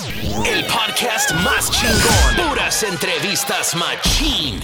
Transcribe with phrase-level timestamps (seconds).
[0.00, 2.36] El podcast más chingón.
[2.36, 4.62] Puras entrevistas machín.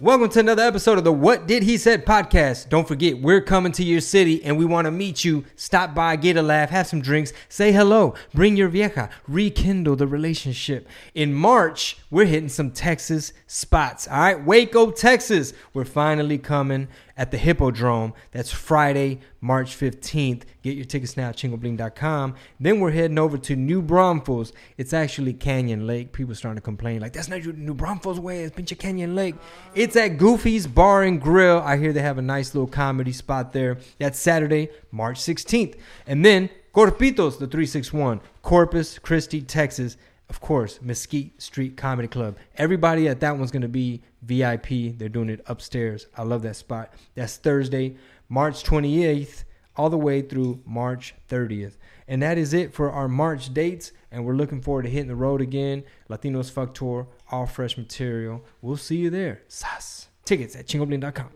[0.00, 2.68] Welcome to another episode of the What Did He Said podcast.
[2.68, 5.44] Don't forget, we're coming to your city and we want to meet you.
[5.54, 10.08] Stop by, get a laugh, have some drinks, say hello, bring your vieja, rekindle the
[10.08, 10.88] relationship.
[11.14, 14.08] In March, we're hitting some Texas spots.
[14.08, 15.54] All right, Waco, Texas.
[15.74, 18.12] We're finally coming at the Hippodrome.
[18.32, 20.42] That's Friday, March 15th.
[20.62, 22.34] Get your tickets now at chingobling.com.
[22.60, 24.52] Then we're heading over to New Braunfels.
[24.76, 26.12] It's actually Canyon Lake.
[26.12, 28.44] People starting to complain like, that's not your New Braunfels way.
[28.44, 29.34] It's Pinche Canyon Lake.
[29.74, 31.60] It's at Goofy's Bar and Grill.
[31.60, 33.78] I hear they have a nice little comedy spot there.
[33.98, 35.78] That's Saturday, March 16th.
[36.06, 39.96] And then Corpitos, the 361, Corpus Christi, Texas.
[40.28, 42.36] Of course, Mesquite Street Comedy Club.
[42.56, 44.98] Everybody at that one's going to be VIP.
[44.98, 46.06] They're doing it upstairs.
[46.16, 46.92] I love that spot.
[47.14, 47.96] That's Thursday,
[48.28, 49.44] March 28th,
[49.76, 51.76] all the way through March 30th.
[52.08, 53.92] And that is it for our March dates.
[54.10, 55.84] And we're looking forward to hitting the road again.
[56.08, 58.44] Latinos Fuck Tour, all fresh material.
[58.62, 59.42] We'll see you there.
[59.48, 60.08] Sas.
[60.24, 61.28] Tickets at chingobling.com.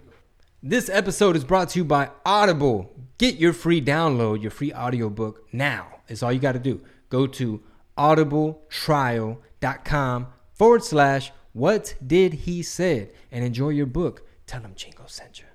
[0.63, 2.93] This episode is brought to you by Audible.
[3.19, 6.01] Get your free download, your free audiobook now.
[6.09, 6.81] It's all you got to do.
[7.09, 7.63] Go to
[7.99, 14.27] audibletrial.com forward slash what did he said and enjoy your book.
[14.47, 15.47] Tell them Chingo sent you.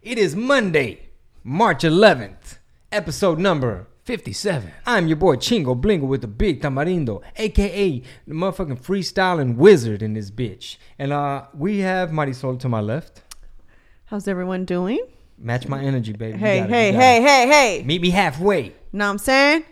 [0.00, 1.10] It is Monday,
[1.44, 2.58] March 11th,
[2.90, 4.72] episode number 57.
[4.86, 10.14] I'm your boy Chingo Blingo with the big tamarindo, aka the motherfucking freestyling wizard in
[10.14, 10.76] this bitch.
[10.98, 13.22] And uh we have Marisol to my left.
[14.06, 15.04] How's everyone doing?
[15.36, 16.38] Match my energy, baby.
[16.38, 17.82] Hey, hey, hey, hey, hey.
[17.84, 18.72] Meet me halfway.
[18.92, 19.64] Know what I'm saying?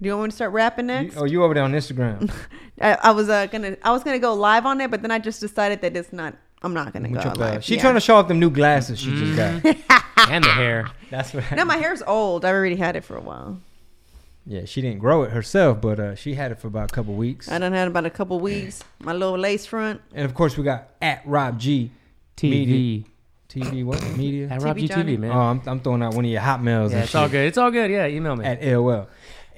[0.00, 1.16] Do you want me to start rapping You- next?
[1.16, 2.30] oh, you over there on Instagram.
[2.80, 5.18] I, I was uh, gonna, I was gonna go live on it, but then I
[5.18, 6.34] just decided that it's not.
[6.62, 7.62] I'm not gonna With go live.
[7.64, 7.80] she yeah.
[7.82, 9.64] trying to show off them new glasses she just got.
[10.30, 10.90] and the hair.
[11.10, 11.52] That's right.
[11.52, 12.44] No, my hair's old.
[12.44, 13.60] I've already had it for a while.
[14.46, 17.14] Yeah, she didn't grow it herself, but uh, she had it for about a couple
[17.14, 17.50] weeks.
[17.50, 18.82] I done had about a couple weeks.
[19.00, 20.00] My little lace front.
[20.14, 21.90] And of course, we got at Rob G
[22.36, 23.04] TV.
[23.48, 24.48] TV what media.
[24.48, 25.16] At TV Rob G Johnny.
[25.16, 25.32] TV, man.
[25.32, 27.46] Oh, I'm, I'm throwing out one of your hotmails yeah, and it's all good.
[27.46, 27.90] It's all good.
[27.90, 28.44] Yeah, email me.
[28.44, 29.06] at AOL.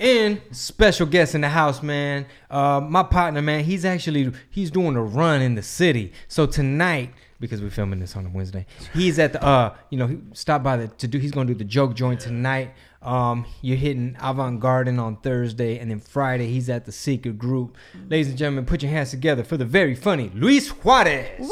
[0.01, 2.25] And special guest in the house, man.
[2.51, 3.65] Uh, my partner, man.
[3.65, 6.15] He's actually he's doing a run in the city.
[6.27, 10.07] So tonight, because we're filming this on a Wednesday, he's at the uh, you know,
[10.07, 11.19] he stopped by the to do.
[11.19, 12.73] He's gonna do the joke joint tonight.
[13.03, 17.77] Um, you're hitting Avant Garden on Thursday, and then Friday he's at the Secret Group.
[18.09, 21.47] Ladies and gentlemen, put your hands together for the very funny Luis Juarez.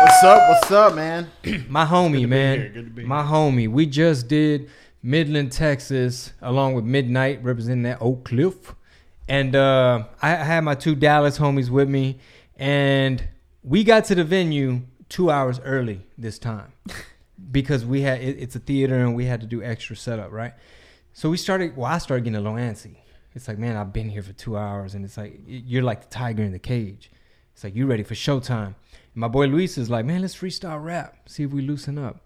[0.00, 0.48] What's up?
[0.48, 1.30] What's up, man?
[1.68, 2.58] My homie, be man.
[2.58, 2.68] here.
[2.70, 3.68] Good to be My homie.
[3.68, 4.70] We just did
[5.02, 8.74] Midland, Texas, along with Midnight, representing that Oak Cliff.
[9.28, 12.18] And uh, I had my two Dallas homies with me,
[12.56, 13.26] and
[13.62, 16.72] we got to the venue two hours early this time
[17.50, 20.54] because we had it, it's a theater and we had to do extra setup, right?
[21.12, 21.76] So we started.
[21.76, 22.96] Well, I started getting a little antsy.
[23.34, 26.08] It's like, man, I've been here for two hours, and it's like you're like the
[26.08, 27.10] tiger in the cage.
[27.52, 28.66] It's like you ready for showtime.
[28.66, 28.74] And
[29.14, 32.20] my boy Luis is like, man, let's freestyle rap, see if we loosen up.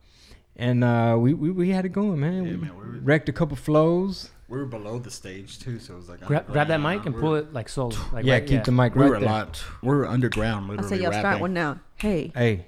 [0.60, 2.44] And uh, we, we we had it going, man.
[2.44, 4.30] Yeah, we man, we were- wrecked a couple flows.
[4.46, 7.14] We were below the stage too, so it was like Grab, grab that mic and
[7.14, 7.86] we pull were- it like so.
[8.12, 9.64] Like yeah, right- keep the mic We right were a lot.
[9.80, 11.80] We were underground, I say y'all start one now.
[11.96, 12.66] Hey, Hey,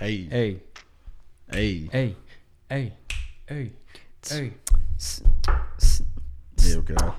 [0.00, 0.62] Hey, hey,
[1.52, 2.16] hey, hey,
[2.68, 2.92] hey,
[3.48, 3.72] hey,
[4.28, 4.52] hey.
[6.56, 7.14] There we go.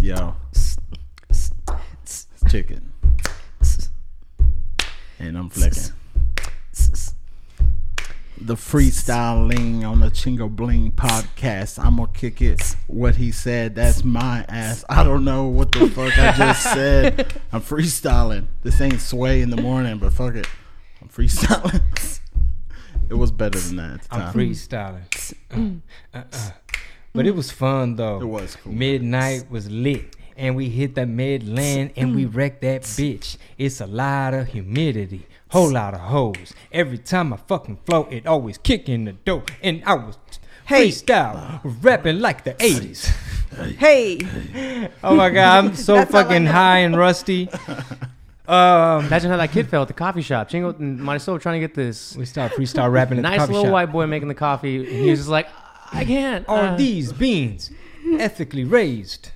[0.00, 0.36] Yo,
[2.48, 2.92] chicken,
[5.18, 5.94] and I'm flicking.
[8.38, 11.78] The freestyling on the Chingo Bling podcast.
[11.78, 12.74] I'm gonna kick it.
[12.88, 14.84] What he said, that's my ass.
[14.88, 17.40] I don't know what the fuck I just said.
[17.52, 18.46] I'm freestyling.
[18.62, 20.48] This ain't sway in the morning, but fuck it.
[21.00, 21.82] I'm freestyling.
[23.08, 24.34] it was better than that at the I'm time.
[24.34, 25.34] freestyling.
[26.14, 26.50] Uh, uh, uh.
[27.14, 28.20] But it was fun though.
[28.20, 28.72] It was cool.
[28.72, 30.16] Midnight was lit.
[30.34, 33.36] And we hit the Midland and we wrecked that bitch.
[33.58, 36.52] It's a lot of humidity, whole lot of hoes.
[36.72, 39.44] Every time I fucking flow, it always kick in the door.
[39.62, 40.18] And I was
[40.64, 40.88] Hey.
[40.88, 43.06] freestyle, rapping like the 80s.
[43.78, 44.88] hey.
[45.04, 46.52] Oh my god, I'm so That's all I fucking know.
[46.52, 47.48] high and rusty.
[48.48, 50.50] Um, Imagine how that kid felt at the coffee shop.
[50.50, 53.52] Chingo and Marisol trying to get this we start freestyle rapping at the nice coffee
[53.52, 53.72] little shop.
[53.72, 54.78] white boy making the coffee.
[54.78, 55.48] And he was just like,
[55.92, 56.46] I can't.
[56.48, 57.70] Are uh, these beans
[58.18, 59.30] ethically raised,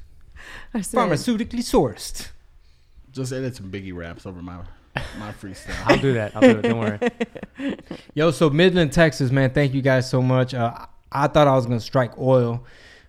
[0.74, 2.30] I said, pharmaceutically sourced?
[3.12, 4.58] Just edit some Biggie raps over my
[5.18, 6.00] my I'll freestyle.
[6.00, 6.34] do that.
[6.34, 6.62] I'll do it.
[6.62, 7.78] Don't worry.
[8.14, 9.50] Yo, so Midland, Texas, man.
[9.50, 10.54] Thank you guys so much.
[10.54, 12.64] Uh, I thought I was gonna strike oil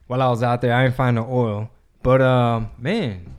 [0.07, 0.73] while I was out there.
[0.73, 1.69] I didn't find no oil,
[2.03, 3.33] but um, man,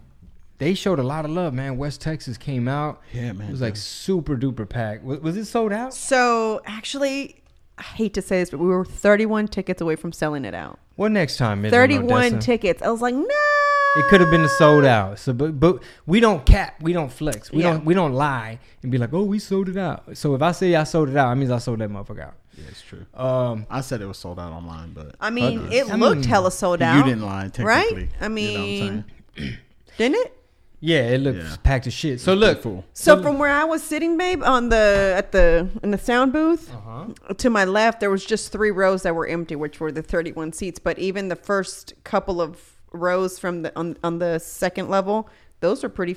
[0.58, 1.76] they showed a lot of love, man.
[1.78, 3.00] West Texas came out.
[3.12, 3.48] Yeah, man.
[3.48, 5.04] It was like super duper packed.
[5.04, 5.94] Was, was it sold out?
[5.94, 7.42] So actually,
[7.78, 10.78] I hate to say this, but we were 31 tickets away from selling it out.
[10.96, 11.62] What next time?
[11.62, 12.38] Midland, 31 Odessa?
[12.38, 12.82] tickets.
[12.82, 13.24] I was like, no.
[13.98, 15.18] It could have been a sold out.
[15.18, 16.80] So, but but we don't cap.
[16.80, 17.50] We don't flex.
[17.50, 17.72] We Yeah.
[17.72, 20.16] don't we don't lie and be like, oh, we sold it out.
[20.16, 22.34] So if I say I sold it out, it means I sold that motherfucker out.
[22.56, 23.04] Yeah, it's true.
[23.14, 25.78] Um, I said it was sold out online, but I mean, Okay.
[25.78, 26.96] it I looked mean, hella sold out.
[26.96, 27.64] you didn't lie technically.
[27.66, 28.08] right?
[28.20, 29.04] I You know mean,
[29.98, 30.32] didn't it?
[30.80, 31.56] yeah, it looks Yeah.
[31.62, 32.20] packed of shit.
[32.20, 32.84] So look, Fool.
[32.92, 36.72] So from where I was sitting, babe, on the at the in the sound booth,
[36.72, 37.34] Uh-huh.
[37.34, 40.52] to my left there was just three rows that were empty, which were the 31
[40.52, 40.78] seats.
[40.78, 45.28] But even the first couple of rows from the on, on the second level,
[45.60, 46.16] those were pretty.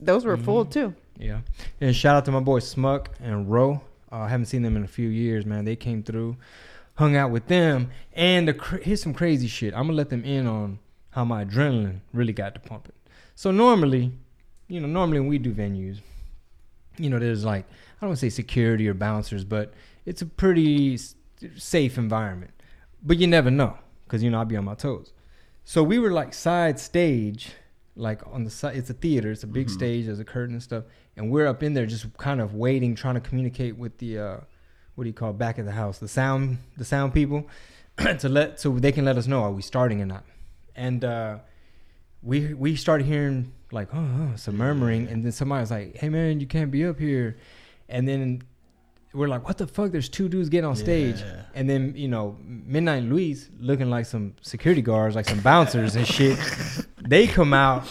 [0.00, 0.72] Those were full Mm-hmm.
[0.72, 0.94] too.
[1.18, 1.40] Yeah.
[1.80, 3.82] And shout out to my boy Smuck and Ro.
[4.12, 5.64] Uh, I haven't seen them in a few years, man.
[5.64, 6.36] They came through,
[6.94, 9.74] hung out with them, and the cra- here's some crazy shit.
[9.74, 10.78] I'm gonna let them in on
[11.10, 12.92] how my adrenaline really got to pumping.
[13.34, 14.12] So normally,
[14.68, 16.00] you know, normally when we do venues,
[16.96, 19.74] you know, there's like I don't want to say security or bouncers, but
[20.06, 21.16] it's a pretty s-
[21.56, 22.52] safe environment.
[23.02, 25.12] But you never know because you know I'll be on my toes.
[25.68, 27.50] So we were like side stage,
[27.94, 28.74] like on the side.
[28.74, 29.30] It's a theater.
[29.30, 30.06] It's a big stage.
[30.06, 30.84] There's a curtain and stuff,
[31.14, 34.36] and we're up in there just kind of waiting, trying to communicate with the uh,
[34.94, 37.46] what do you call it, back of the house, the sound, the sound people,
[38.18, 40.24] to let so they can let us know are we starting or not.
[40.74, 41.40] And uh,
[42.22, 46.08] we we started hearing like oh, oh some murmuring, and then somebody was like, "Hey
[46.08, 47.36] man, you can't be up here,"
[47.90, 48.40] and then
[49.14, 51.42] we're like, "What the fuck?" There's two dudes getting on stage, Yeah.
[51.54, 56.06] and then you know Midnight Luis looking like some security guards, like some bouncers and
[56.06, 56.38] shit.
[57.08, 57.86] They come out,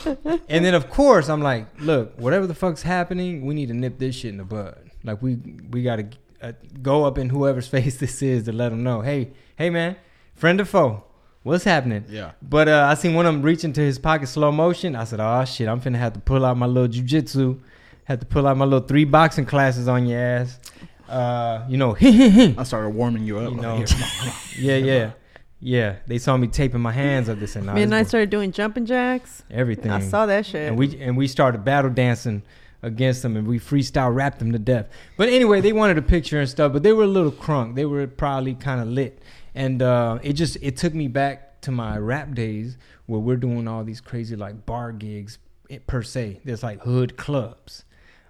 [0.48, 3.98] and then of course I'm like, "Look, whatever the fuck's happening, we need to nip
[3.98, 4.78] this shit in the bud.
[5.04, 5.38] Like we
[5.72, 6.10] we gotta
[6.40, 6.52] uh,
[6.84, 9.96] go up in whoever's face this is to let them know, hey, hey man,
[10.36, 11.04] friend or foe."
[11.42, 12.04] What's happening?
[12.10, 12.34] Yeah.
[12.44, 14.96] But uh, I seen one of them reach into his pocket slow motion.
[14.96, 17.60] I said, "Oh shit, I'm finna have to pull out my little jujitsu,
[18.04, 20.60] have to pull out my little three boxing classes on your ass."
[21.10, 23.52] Uh, you know, I started warming you up.
[23.52, 23.78] You know.
[23.78, 25.12] "Here, come on, come on." yeah, yeah,
[25.60, 25.96] yeah.
[26.08, 28.86] They saw me taping my hands up this and Me and I started doing jumping
[28.86, 29.44] jacks.
[29.50, 29.92] everything.
[29.92, 30.68] I saw that shit.
[30.68, 32.44] and we and we started battle dancing
[32.84, 34.88] against them, and we freestyle rapped them to death.
[35.18, 37.76] But anyway, they wanted a picture and stuff, but they were a little crunk.
[37.76, 39.22] They were probably kind of lit,
[39.56, 42.78] and uh, it just it took me back to my rap days
[43.08, 45.40] where we're doing all these crazy like bar gigs
[45.70, 46.42] eh, per se.
[46.46, 47.84] There's like hood clubs,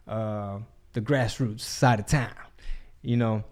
[0.08, 0.60] uh,
[0.94, 2.32] the grassroots side of town,
[3.02, 3.44] you know,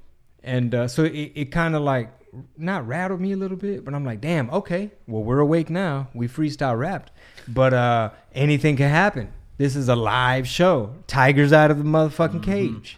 [0.43, 2.11] and uh, so it, it kind of like
[2.57, 6.09] not rattled me a little bit, but I'm like, damn, okay, well we're awake now.
[6.13, 7.11] We freestyle rapped,
[7.47, 9.31] but uh, anything can happen.
[9.57, 10.93] This is a live show.
[11.07, 12.97] Tigers out of the motherfucking cage.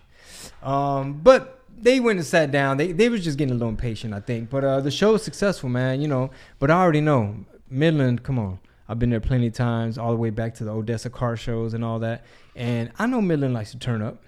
[0.63, 2.77] Um, but they went and sat down.
[2.77, 4.49] They they was just getting a little impatient, I think.
[4.49, 6.01] But uh, the show was successful, man.
[6.01, 6.31] You know.
[6.59, 8.23] But I already know Midland.
[8.23, 8.59] Come on,
[8.89, 11.73] I've been there plenty of times, all the way back to the Odessa car shows
[11.73, 12.25] and all that.
[12.55, 14.23] And I know Midland likes to turn up.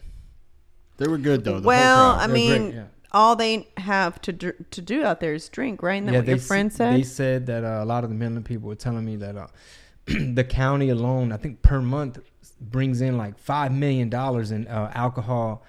[1.00, 1.60] They were good though.
[1.60, 2.12] The well.
[2.12, 2.84] I mean, yeah.
[3.12, 5.96] all they have to dr- to do out there is drink, right?
[5.96, 6.94] And then what they your s- friend said.
[6.96, 9.48] They said that uh, a lot of the Midland people were telling me that uh,
[10.06, 12.19] the county alone, I think per month,
[12.62, 15.63] brings in like five million dollars in uh, alcohol.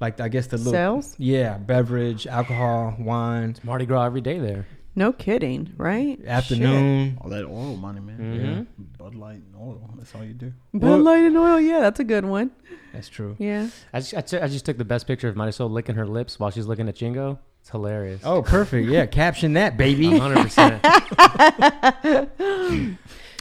[0.00, 1.14] Like I guess the little Sales?
[1.16, 4.66] yeah, beverage, alcohol, wine, It's Mardi Gras every day there.
[4.94, 6.18] No kidding, right?
[6.26, 7.16] afternoon.
[7.20, 8.18] all that oil money, man.
[8.18, 8.66] Mhm.
[8.98, 9.88] Bud Light and oil.
[9.96, 10.52] That's all you do.
[10.72, 10.80] Shit.
[10.80, 12.50] Bud Light and oil, yeah, that's a good one.
[12.92, 13.34] That's true.
[13.38, 13.68] Yeah.
[13.94, 16.38] I just, I, t- I just took the best picture of Marisol licking her lips
[16.38, 17.38] while she's looking at Chingo.
[17.60, 18.20] It's hilarious.
[18.24, 18.88] Oh, perfect.
[18.88, 20.08] Yeah, caption that, baby.
[20.10, 20.82] 100%.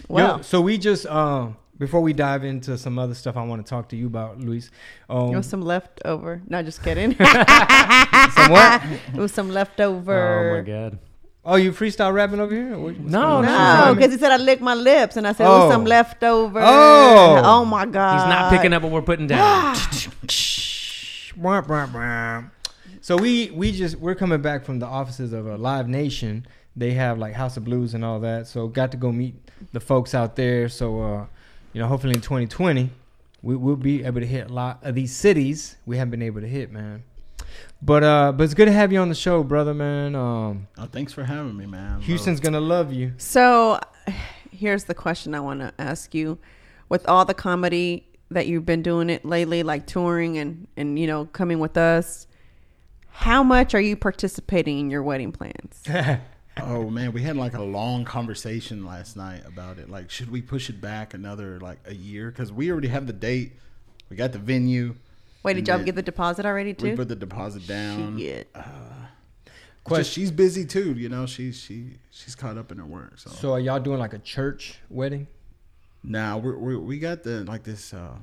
[0.08, 0.36] Wow.
[0.38, 3.70] Yo, so we just um before we dive into some other stuff, I want to
[3.70, 4.70] talk to you about, Luis.
[5.10, 6.42] Um, It was some leftover.
[6.48, 7.16] No, just kidding.
[7.18, 8.84] some what?
[8.86, 10.54] it was some leftover.
[10.54, 11.00] oh my god.
[11.44, 12.78] Oh, you freestyle rapping over here?
[12.78, 13.86] What's No, no.
[13.86, 15.66] No, because he said I licked my lips, and I said it Oh.
[15.66, 16.60] was some leftover.
[16.62, 17.42] Oh.
[17.44, 18.20] oh my god!
[18.20, 19.76] He's not picking up what we're putting down.
[23.02, 26.46] So we we just we're coming back from the offices of a Live Nation.
[26.76, 28.46] They have like House of Blues and all that.
[28.48, 29.34] So got to go meet
[29.74, 30.70] the folks out there.
[30.70, 31.26] So uh,
[31.74, 32.92] you know, hopefully in 2020
[33.44, 36.42] we will be able to hit a lot of these cities we haven't been able
[36.42, 37.04] to hit, man.
[37.82, 40.16] But uh, but it's good to have you on the show, brother, man.
[40.16, 42.02] Um, Oh, thanks for having me, man.
[42.02, 43.14] Houston's gonna love you.
[43.18, 43.80] So,
[44.52, 46.38] here's the question I want to ask you:
[46.90, 51.08] With all the comedy that you've been doing it lately, like touring and and you
[51.08, 52.28] know coming with us,
[53.10, 55.84] how much are you participating in your wedding plans?
[56.58, 59.90] Oh man, we had like a long conversation last night about it.
[59.90, 62.30] Like, should we push it back another like a year?
[62.30, 63.54] Because we already have the date.
[64.10, 64.96] We got the venue.
[65.44, 66.84] Wait, did And y'all get the deposit already too?
[66.86, 66.96] We too?
[66.98, 68.18] put the deposit down.
[68.20, 68.54] Shit.
[69.90, 70.94] Just, she's busy too.
[70.94, 73.18] You know, she's she she's caught up in her work.
[73.18, 75.28] So, So are y'all doing like a church wedding?
[76.04, 78.16] now we're, we're we got the like this uh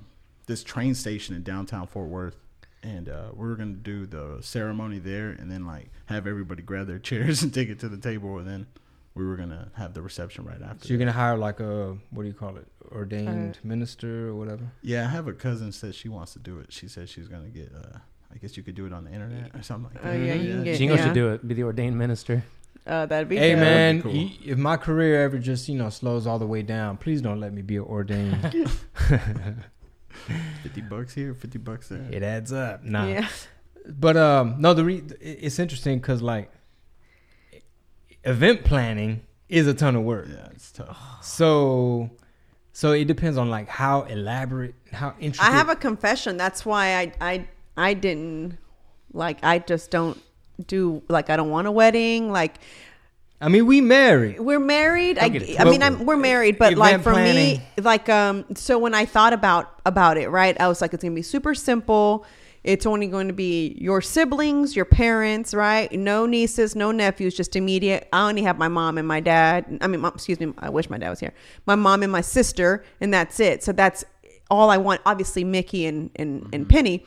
[0.47, 2.37] this train station in downtown Fort Worth.
[2.81, 6.99] And uh, we're gonna do the ceremony there, and then like have everybody grab their
[7.11, 8.67] chairs and take it to the table, and then
[9.19, 10.87] we were gonna have the reception right after.
[10.87, 11.05] So you're that.
[11.07, 14.71] gonna hire like a what do you call it, ordained minister or whatever?
[14.83, 16.73] Yeah, I have a cousin said she wants to do it.
[16.73, 17.73] She said she's gonna get.
[17.75, 17.99] Uh,
[18.33, 20.19] I guess you could do it on the internet or something like Oh, that.
[20.19, 21.05] yeah, you can get- Chingo yeah.
[21.05, 21.49] should do it.
[21.49, 22.45] Be the ordained minister.
[22.87, 23.61] Uh, that'd be Hey dope.
[23.61, 24.13] man, cool.
[24.13, 27.41] y- if my career ever just you know slows all the way down, please don't
[27.41, 28.71] let me be ordained.
[30.63, 32.07] Fifty bucks here, fifty bucks there.
[32.11, 32.83] it adds up.
[32.85, 33.07] Nah.
[33.07, 33.29] Yeah.
[33.89, 36.51] But um, no, the re- it's interesting because like
[38.25, 40.27] event planning is a ton of work.
[40.29, 40.99] Yeah, it's tough.
[41.23, 42.11] So,
[42.73, 45.49] so it depends on like how elaborate, how intricate.
[45.49, 46.37] I have a confession.
[46.37, 48.59] That's why I I I didn't
[49.13, 49.39] like.
[49.43, 50.21] I just don't
[50.67, 51.31] do like.
[51.31, 52.31] I don't want a wedding.
[52.31, 52.59] Like
[53.41, 54.41] I mean, we married.
[54.41, 55.19] we're married.
[55.19, 55.27] I,
[55.59, 55.83] I mean.
[55.83, 57.59] I'm, we're married, but Event like for planning.
[57.59, 58.45] me, like um.
[58.55, 61.55] So when I thought about about it, right, I was like, it's gonna be super
[61.55, 62.27] simple.
[62.65, 65.91] It's only going to be your siblings, your parents, right?
[65.93, 68.09] No nieces, no nephews, just immediate.
[68.13, 69.79] I only have my mom and my dad.
[69.81, 70.53] I mean, mom, excuse me.
[70.59, 71.33] I wish my dad was here.
[71.67, 73.63] My mom and my sister, and that's it.
[73.63, 74.05] So that's
[74.51, 75.01] all I want.
[75.07, 77.05] Obviously, Mickey and and, and Penny.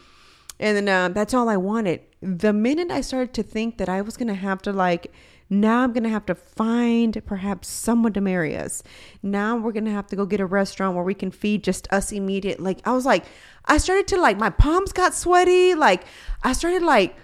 [0.60, 2.02] And then um, that's all I wanted.
[2.22, 5.12] The minute I started to think that I was going to have to, like,
[5.52, 8.82] now I'm going to have to find perhaps someone to marry us.
[9.22, 11.92] Now we're going to have to go get a restaurant where we can feed just
[11.92, 12.62] us immediate.
[12.62, 13.26] Like, I was like,
[13.66, 15.76] I started to, like, my palms got sweaty.
[15.76, 16.06] Like,
[16.42, 17.16] I started, like,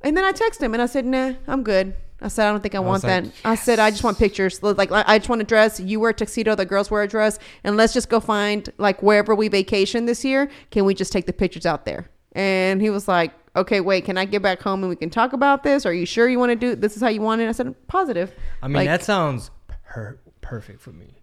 [0.00, 1.92] and then I texted him and I said, nah, I'm good.
[2.22, 3.32] I said, I don't think I, want like, that.
[3.44, 4.62] I said, I just want pictures.
[4.62, 5.78] Like, I just want a dress.
[5.78, 6.54] You wear a tuxedo.
[6.54, 7.38] The girls wear a dress.
[7.64, 10.50] And let's just go find, like, wherever we vacation this year.
[10.70, 12.08] Can we just take the pictures out there?
[12.32, 15.32] And he was like, okay, wait, can I get back home and we can talk
[15.32, 15.86] about this?
[15.86, 16.96] Are you sure you want to do this?
[16.96, 17.48] Is how you want it?
[17.48, 18.34] I said, positive.
[18.62, 19.50] I mean, Like, that sounds
[19.86, 21.14] per- perfect for me.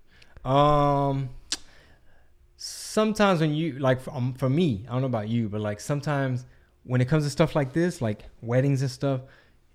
[0.43, 1.29] Um,
[2.57, 5.79] sometimes when you like, for, um, for me, I don't know about you, but like
[5.79, 6.45] sometimes
[6.83, 9.21] when it comes to stuff like this, like weddings and stuff,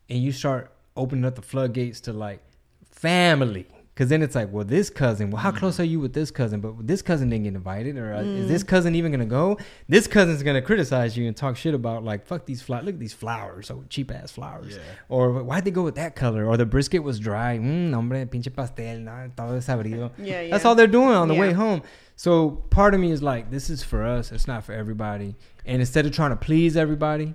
[0.08, 2.42] and you start opening up the floodgates to like
[2.90, 3.66] family.
[4.00, 5.30] Cause then it's like, well, this cousin.
[5.30, 5.80] Well, how close mm.
[5.80, 6.62] are you with this cousin?
[6.62, 8.49] But this cousin didn't get invited, or uh, is mm.
[8.49, 9.59] this cousin even gonna go?
[9.90, 12.87] This cousin's gonna criticize you and talk shit about like, fuck these flowers.
[12.87, 14.76] Look at these flowers, so cheap ass flowers.
[14.76, 14.83] Yeah.
[15.11, 16.47] Or why'd they go with that color?
[16.47, 17.59] Or the brisket was dry.
[17.59, 20.12] Mmm, hombre, pinche pastel, no, todo desabrido.
[20.19, 20.69] Yeah, That's yeah.
[20.71, 21.83] all they're doing on the way home.
[22.16, 24.33] So part of me is like, this is for us.
[24.33, 25.37] It's not for everybody.
[25.66, 27.35] And instead of trying to please everybody,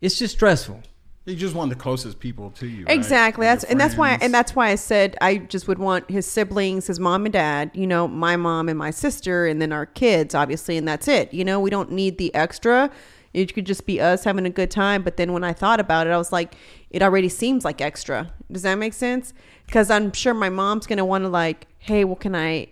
[0.00, 0.80] it's just stressful.
[1.26, 2.84] You just want the closest people to you.
[2.86, 3.46] Exactly.
[3.46, 6.24] Your That's and that's why and that's why I said I just would want his
[6.24, 9.86] siblings, his mom and dad, you know, my mom and my sister, and then our
[9.86, 11.34] kids, obviously, and that's it.
[11.34, 12.92] You know, we don't need the extra.
[13.34, 15.02] It could just be us having a good time.
[15.02, 16.54] But then when I thought about it, I was like,
[16.90, 18.32] it already seems like extra.
[18.50, 19.34] Does that make sense?
[19.66, 22.68] Because I'm sure my mom's gonna want to like, hey, well, can I?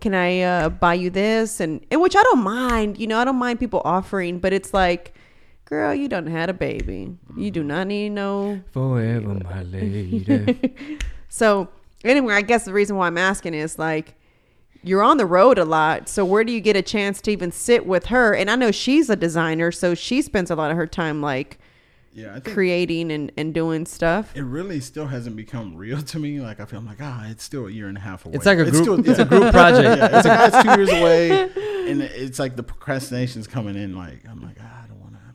[0.00, 1.60] Can I uh, buy you this?
[1.60, 4.72] And, and which I don't mind, you know, I don't mind people offering, but it's
[4.72, 5.12] like,
[5.70, 7.16] girl, you done had a baby.
[7.36, 10.98] You do not need no Forever, my lady.
[11.28, 11.68] so
[12.04, 14.14] anyway, I guess the reason why I'm asking is like
[14.82, 16.08] you're on the road a lot.
[16.08, 18.34] So where do you get a chance to even sit with her?
[18.34, 21.58] And I know she's a designer, so she spends a lot of her time like
[22.14, 24.34] Yeah, I think creating and, and doing stuff.
[24.34, 26.40] it really still hasn't become real to me.
[26.40, 28.34] Like I feel I'm like, ah, it's still a year and a half away.
[28.34, 28.74] It's like a group.
[28.82, 29.28] still- it's a yeah.
[29.28, 29.84] group project.
[30.00, 31.30] yeah, it's, like, it's two years away,
[31.90, 33.94] and it's like the procrastination's coming in.
[33.94, 35.20] Like I'm like, ah, I don't want to.
[35.20, 35.32] Ah.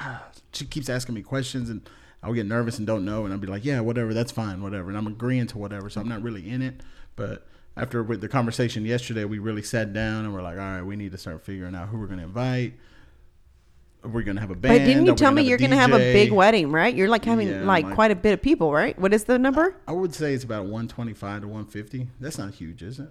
[0.52, 1.88] She keeps asking me questions, and
[2.22, 4.88] I'll get nervous and don't know, and I'll be like, yeah, whatever, that's fine, whatever,
[4.88, 5.90] and I'm agreeing to whatever.
[5.90, 6.80] So I'm not really in it,
[7.16, 7.46] but.
[7.76, 10.96] After with the conversation yesterday, we really sat down and we're like, all right, we
[10.96, 12.72] need to start figuring out who we're going to invite.
[14.02, 14.78] We're going to have a band.
[14.78, 16.92] But didn't you tell me you're going to have a big wedding, right?
[16.92, 18.98] You're like having Yeah, like my- quite a bit of people, right?
[18.98, 19.76] What is the number?
[19.86, 22.08] I would say it's about 125 to 150.
[22.18, 23.10] That's not huge, is it?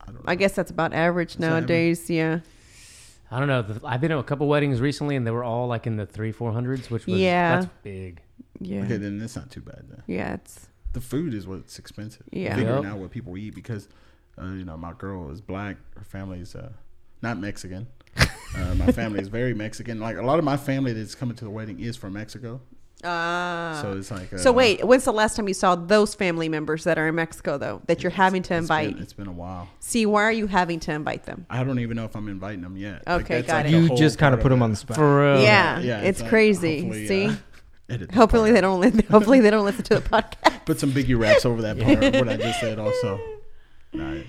[0.00, 0.20] I don't know.
[0.26, 1.60] I guess that's about average that average?
[1.60, 2.10] nowadays.
[2.10, 2.40] Yeah.
[3.30, 3.62] I don't know.
[3.62, 6.06] The- I've been to a couple weddings recently, and they were all like in the
[6.06, 7.56] three, four hundreds, which was Yeah.
[7.60, 8.20] that's big.
[8.60, 8.82] Yeah.
[8.82, 10.02] Okay, then that's not too bad then.
[10.06, 10.34] Yeah.
[10.34, 12.24] It's The food is what's expensive.
[12.32, 12.56] Yeah.
[12.56, 12.92] Figuring Yep.
[12.92, 13.88] out what people eat because,
[14.40, 15.76] uh, you know, my girl is black.
[15.96, 16.72] Her family is uh,
[17.22, 17.86] not Mexican.
[18.16, 20.00] uh, my family is very Mexican.
[20.00, 22.60] Like a lot of my family that's coming to the wedding is from Mexico.
[23.04, 23.78] Ah.
[23.82, 24.32] So it's like.
[24.32, 27.14] Uh, so wait, when's the last time you saw those family members that are in
[27.14, 29.02] Mexico though that you're having to it's been- invite?
[29.02, 29.68] it's been a while.
[29.80, 31.46] See, why are you having to invite them?
[31.50, 33.02] I don't even know if I'm inviting them yet.
[33.06, 33.70] Okay, that's got it.
[33.72, 34.96] You just kind of put them on the spot.
[34.96, 35.42] For real.
[35.42, 37.06] yeah, Yeah, it's, like, crazy.
[37.06, 37.26] See,
[37.90, 38.80] uh, hopefully part they don't.
[38.80, 40.64] Li- hopefully they don't listen to the podcast.
[40.64, 42.02] Put some biggie raps over that part.
[42.04, 43.18] Of what I just said also.
[43.92, 44.26] Nah, it's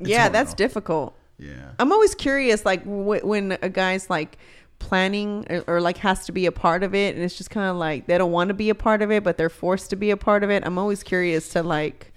[0.00, 0.56] yeah, that's though.
[0.56, 1.16] difficult.
[1.38, 1.70] Yeah.
[1.78, 4.38] I'm always curious, like wh- when a guy's like
[4.82, 7.68] planning or, or like has to be a part of it, and it's just kind
[7.70, 9.96] of like they don't want to be a part of it, but they're forced to
[9.96, 10.62] be a part of it.
[10.66, 12.12] I'm always curious to like,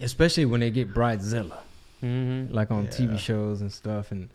[0.00, 1.58] Especially when they get bridezilla,
[2.00, 2.90] hmm like on Yeah.
[2.90, 4.30] TV shows and stuff, and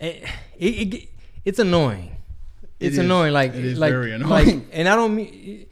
[0.00, 0.24] it,
[0.58, 1.08] it, it
[1.44, 2.16] it's annoying.
[2.80, 2.98] It It's is.
[2.98, 3.32] annoying.
[3.32, 4.66] Like It is like, very Like, annoying.
[4.72, 5.66] and I don't mean.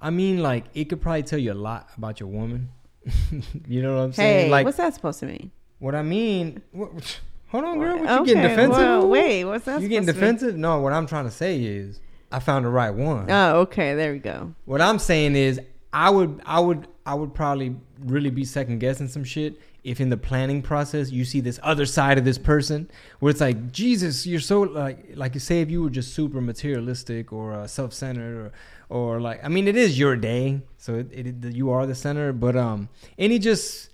[0.00, 2.68] I mean, like it could probably tell you a lot about your woman
[3.68, 4.46] you know what I'm saying?
[4.46, 5.50] Hey, like what's that supposed to mean?
[5.78, 6.62] what I mean.
[6.72, 7.20] What,
[7.54, 7.98] hold on, girl.
[7.98, 8.76] What you getting defensive?
[8.76, 9.80] well, wait, what's that?
[9.80, 10.34] you getting supposed to mean?
[10.34, 10.56] defensive?
[10.58, 12.00] No, what I'm trying to say is
[12.32, 13.30] I found the right one.
[13.30, 13.94] Oh, okay.
[13.94, 14.54] There we go.
[14.64, 15.60] What I'm saying is
[15.92, 20.08] I would I would I would probably really be second guessing some shit if in
[20.08, 24.26] the planning process you see this other side of this person where it's like Jesus
[24.26, 28.36] you're so like like you say if you were just super materialistic or uh, self-centered
[28.36, 28.52] or
[28.88, 32.32] or like I mean it is your day so it, it, you are the center
[32.32, 33.90] but um any just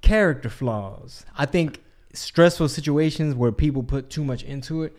[0.00, 1.80] character flaws I think
[2.12, 4.96] stressful situations where people put too much into it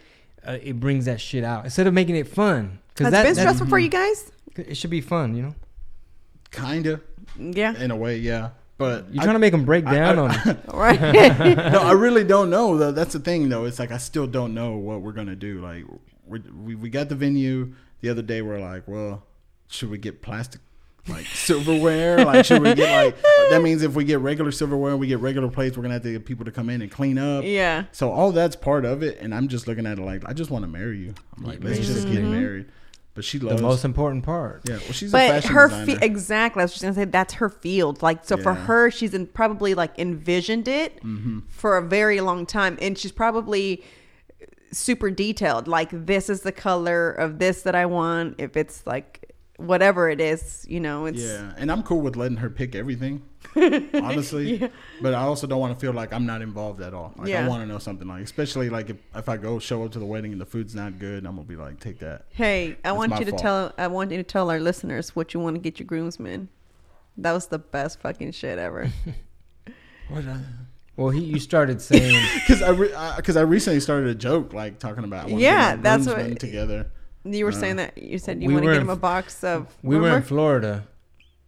[0.48, 3.42] uh, it brings that shit out instead of making it fun Has that, been that-
[3.42, 4.32] stressful for you guys?
[4.56, 5.56] it should be fun you know
[6.51, 7.00] Kinda,
[7.38, 7.75] Yeah.
[7.78, 8.50] in a way, yeah.
[8.80, 10.58] But You're I- trying to make them break down I- on you.
[10.74, 11.00] Right.
[11.72, 12.75] no, I really don't know.
[12.78, 13.66] Though that's the thing, though.
[13.66, 15.62] It's like I still don't know what we're gonna do.
[15.62, 15.84] Like
[16.25, 18.42] we we we got the venue the other day.
[18.42, 19.24] We're like, well,
[19.68, 20.62] should we get plastic
[21.08, 22.24] like silverware?
[22.25, 23.18] like should we get like
[23.50, 25.75] that means if we get regular silverware, we get regular plates.
[25.77, 27.44] We're gonna have to get people to come in and clean up.
[27.46, 27.86] yeah.
[27.91, 30.51] So all that's part of it, and I'm just looking at it like I just
[30.51, 31.13] want to marry you.
[31.38, 32.68] I'm like, let's just get married.
[33.15, 34.62] But she loves The most important part.
[34.70, 36.00] Yeah, well, she's a But fashion her designer.
[36.00, 36.62] fe- exactly.
[36.62, 38.01] I was just gonna say that's her field.
[38.03, 41.39] Like so, for her, she's in, probably like envisioned it Mm-hmm.
[41.50, 43.84] for a very long time, and she's probably
[44.72, 45.68] super detailed.
[45.68, 48.36] Like this is the color of this that I want.
[48.38, 49.28] If it's like
[49.60, 53.22] whatever it is, you know, it's Yeah, and I'm cool with letting her pick everything,
[53.94, 54.70] honestly.
[55.01, 57.13] But I also don't want to feel like I'm not involved at all.
[57.18, 57.46] Like Yeah.
[57.46, 60.00] I want to know something like, especially like if, if I go show up to
[60.00, 62.25] the wedding and the food's not good, I'm gonna be like, take that.
[62.30, 63.42] Hey, I want you to fault.
[63.42, 63.74] tell.
[63.78, 66.50] I want you to tell our listeners what you want to get your groomsmen.
[67.18, 68.89] That was the best fucking shit ever.
[70.10, 70.25] What?
[70.96, 75.04] Well, he you started saying Because I because I, recently started a joke like talking
[75.04, 76.92] about Yeah, get my that's groomsmen what- together.
[77.23, 78.95] You were uh, saying that you said you we want to get in him a
[78.95, 79.67] box of.
[79.83, 80.23] we were in?
[80.23, 80.88] Florida,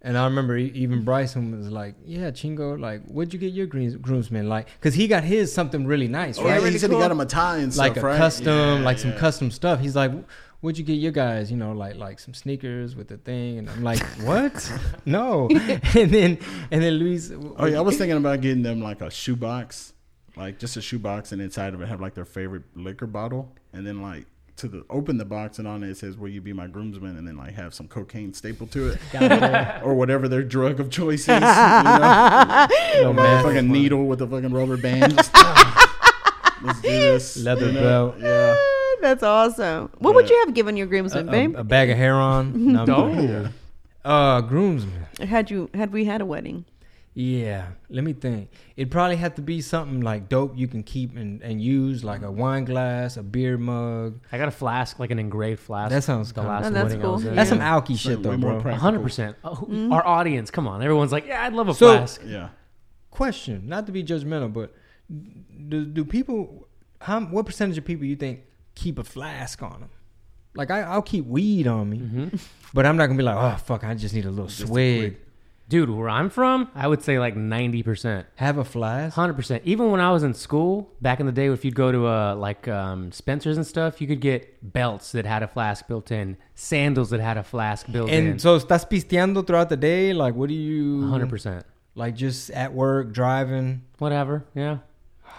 [0.02, 3.68] and I remember e- even Bryson was like, "Yeah, Chingo, like, what'd you get your
[3.68, 6.50] greens, groomsman like?" Because he got his something really nice, Oh, right?
[6.50, 7.00] yeah, really he said cool.
[7.00, 8.18] he got him a tie and like stuff, a right?
[8.18, 8.48] custom,
[8.80, 9.80] Yeah, like some custom stuff.
[9.80, 10.12] He's like,
[10.60, 13.70] "What'd you get your guys?" You know, like like some sneakers with the thing, and
[13.70, 14.72] I'm like, "What?
[15.06, 15.48] no!"
[15.96, 16.38] and then
[16.70, 19.94] and then Luis, Oh yeah, I was thinking about getting them like a shoebox,
[20.36, 23.88] like just a shoebox, and inside of it have like their favorite liquor bottle, and
[23.88, 24.26] then like
[24.62, 27.18] to the open the box and on it, it says "Will you be my groomsman?"
[27.18, 29.00] and then like have some cocaine stapled to it,
[29.84, 31.28] or whatever their drug of choice is.
[31.32, 32.68] You know?
[33.02, 35.16] no, man, fucking needle with a fucking rubber band.
[35.16, 35.34] Just,
[36.64, 37.38] let's do this.
[37.38, 37.82] Leather you know?
[37.82, 38.16] belt.
[38.20, 38.56] Yeah.
[39.02, 39.90] That's awesome.
[39.98, 41.56] What would you have given your groomsman, a, babe?
[41.56, 42.74] a, a bag of hair on.
[42.74, 43.54] No, I'm
[44.06, 44.10] Oh.
[44.10, 45.08] Uh, groomsman.
[45.20, 46.66] had you had we had a wedding?
[47.14, 48.52] Yeah, let me think.
[48.78, 52.22] It probably had to be something like dope you can keep and, and use, like
[52.22, 54.22] a wine glass, a beer mug.
[54.32, 55.92] I got a flask, like an engraved flask.
[55.92, 57.34] That sounds the kinda- last Oh, that's wedding I was cool.
[57.36, 57.58] That's Yeah.
[57.58, 58.62] some alky Like shit, way though, more bro.
[58.62, 58.80] practical.
[58.80, 59.36] hundred percent.
[59.44, 59.92] Oh, Mm-hmm.
[59.92, 62.22] Our audience, come on, everyone's like, yeah, I'd love a So- flask.
[62.26, 62.50] Yeah.
[63.10, 64.74] Question, not to be judgmental, but
[65.68, 66.70] do do people?
[67.02, 68.42] How what percentage of people you think
[68.74, 69.90] keep a flask on them?
[70.56, 72.36] Like I, I'll keep weed on me, Mm-hmm.
[72.74, 74.68] but I'm not gonna be like, oh fuck, I just need a little Just a
[74.68, 75.00] swig.
[75.18, 75.28] quick-
[75.72, 78.28] Dude, where I'm from, I would say like ninety percent.
[78.36, 79.16] Have a flask.
[79.16, 79.64] Hundred percent.
[79.64, 82.36] Even when I was in school back in the day, if you'd go to uh,
[82.36, 86.36] like um, Spencer's and stuff, you could get belts that had a flask built in,
[86.56, 88.28] sandals that had a flask built in.
[88.28, 90.12] And so estás pisteando throughout the day.
[90.12, 91.10] Like, what do you?
[91.10, 91.66] Hundred percent.
[91.96, 93.84] Like just at work driving.
[93.98, 94.44] Whatever.
[94.54, 94.80] Yeah.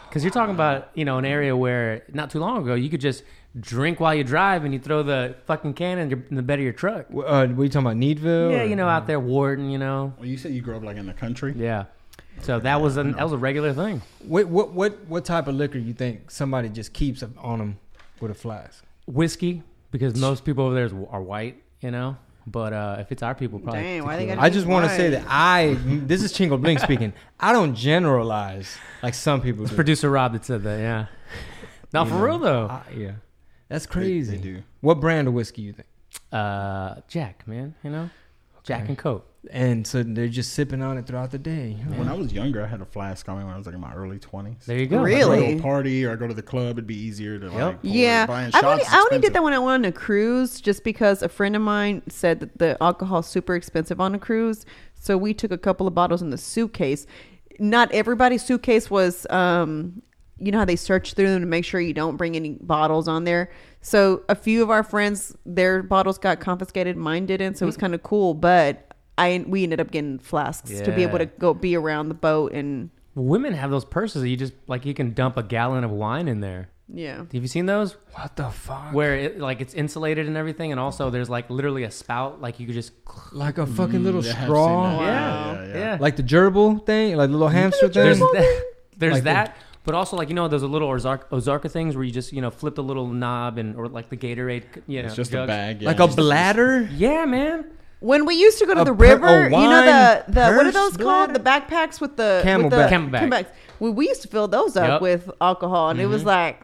[0.09, 3.03] Because you're talking about you know an area where not too long ago you could
[3.03, 3.23] just
[3.61, 6.59] drink while you drive and you throw the fucking can in, your, in the bed
[6.59, 7.07] of your truck.
[7.11, 7.97] Uh, what are you talking about?
[7.97, 8.53] Needville?
[8.53, 10.15] Yeah, or- you know out there Wharton, you know.
[10.19, 11.55] Well, you said you grew up like in the country.
[11.57, 11.85] Yeah.
[12.41, 14.01] So that was a that was a regular thing.
[14.21, 17.79] What what what what type of liquor you think somebody just keeps on them
[18.21, 18.83] with a flask?
[19.07, 22.17] Whiskey because most people over there is, are white, you know.
[22.47, 23.83] But uh, if it's our people, probably.
[23.83, 26.79] Dang, why they gotta I just want to say that I this is Chingo Bling
[26.79, 27.13] speaking.
[27.39, 29.75] I don't generalize like some people do.
[29.75, 30.79] Producer Rob that said that.
[30.81, 31.07] Yeah.
[31.93, 32.67] Not You for know, real though.
[32.69, 33.11] I- yeah,
[33.73, 34.37] that's crazy.
[34.37, 34.63] They, do.
[34.81, 35.89] What brand of whiskey you think?
[36.31, 38.11] Uh, Jack, man, you know,
[38.65, 38.89] Jack Okay.
[38.91, 39.29] and Coke.
[39.51, 41.73] And so they're just sipping on it throughout the day.
[41.97, 43.81] When I was younger, I had a flask on me when I was like in
[43.81, 44.65] my early twenties.
[44.67, 45.03] There you go.
[45.03, 45.39] Really?
[45.39, 47.41] If I go to a party or I go to the club, it'd be easier
[47.41, 47.79] to like.
[47.83, 50.61] Yeah, buying I only, is I only did that when I went on a cruise,
[50.61, 54.65] just because a friend of mine said that the alcohol's super expensive on a cruise.
[54.95, 57.05] So we took a couple of bottles in the suitcase.
[57.59, 60.03] Not everybody's suitcase was, um,
[60.45, 63.07] you know how they search through them to make sure you don't bring any bottles
[63.09, 63.51] on there.
[63.81, 67.57] So a few of our friends, their bottles got confiscated, mine didn't.
[67.59, 68.89] So it was kind of cool, but.
[69.19, 72.53] I, we ended up getting flasks to be able to go be around the boat
[72.55, 75.91] and Women have those purses that you just like you can dump a gallon of
[75.91, 76.71] wine in there.
[76.89, 77.19] Yeah.
[77.19, 77.95] Have you seen those?
[78.15, 78.95] What the fuck?
[78.95, 82.59] Where it like it's insulated and everything, and also there's like literally a spout, like
[82.59, 82.93] you could just
[83.33, 85.03] Like a fucking little Mm, I have seen straw, that.
[85.05, 85.79] yeah, yeah, yeah.
[85.79, 85.97] yeah.
[86.01, 88.31] like the gerbil thing, like the little hamster There's thing.
[88.33, 88.63] that,
[88.97, 92.05] there's Like the- that, but also like you know those little Ozark, Ozarka things where
[92.05, 95.07] you just you know flip the little knob and or like the Gatorade, you know,
[95.07, 95.83] It's just a bag.
[95.83, 95.89] Yeah.
[95.89, 96.89] Like a bladder.
[96.95, 97.67] Yeah, man.
[98.01, 100.67] When we used to go to A the per- river, you know the the what
[100.67, 101.33] are purse those called?
[101.33, 101.33] bladder?
[101.35, 102.63] The backpacks with the CamelBak.
[102.65, 103.21] with the CamelBak.
[103.31, 103.47] CamelBaks.
[103.79, 105.01] We, we used to fill those up Yep.
[105.03, 106.29] with alcohol, and it was mm-hmm.
[106.29, 106.63] like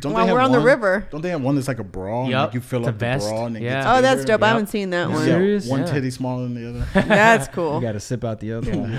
[0.00, 1.06] Don't while they have we're on the one- river.
[1.10, 2.22] Don't they have one that's like a bra?
[2.24, 3.28] and, Like you fill It's up the vest.
[3.28, 3.82] bra and it Yeah.
[3.82, 4.32] gets Oh, that's bigger.
[4.32, 4.42] dope.
[4.42, 5.24] I haven't seen that one.
[5.24, 5.66] Serious?
[5.68, 5.86] one Yeah.
[5.92, 7.06] titty smaller than the other.
[7.08, 7.76] That's cool.
[7.76, 8.98] You got to sip out the other one.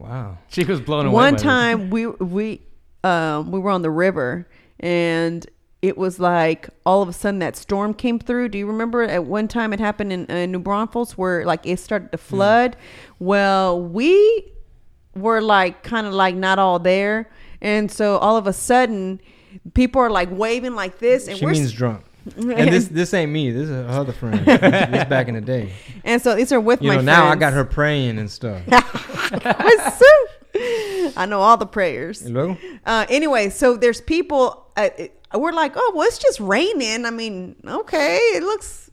[0.00, 0.38] Wow.
[0.48, 1.14] She was blown away.
[1.14, 1.42] One by this.
[1.42, 2.62] time we we
[3.04, 4.48] um we were on the river
[4.80, 5.46] and
[5.82, 8.48] it was like all of a sudden that storm came through.
[8.50, 11.78] Do you remember at one time it happened in, uh, New Braunfels where like it
[11.78, 12.24] started to Hmm.
[12.36, 12.76] flood?
[13.18, 14.52] Well, we
[15.14, 17.30] were like kind of like not all there,
[17.62, 19.20] and so all of a sudden
[19.74, 22.04] people are like waving like this, and She we're means drunk.
[22.36, 23.50] And this this ain't me.
[23.50, 24.44] This is her other friend.
[24.46, 25.72] this back in the day.
[26.04, 28.62] and so these are with You my know, now I got her praying and stuff.
[31.16, 32.26] I know all the prayers.
[32.26, 34.66] Uh, anyway, so there's people.
[34.76, 34.88] Uh,
[35.34, 37.06] we're like, oh, well, it's just raining.
[37.06, 38.90] I mean, okay, it looks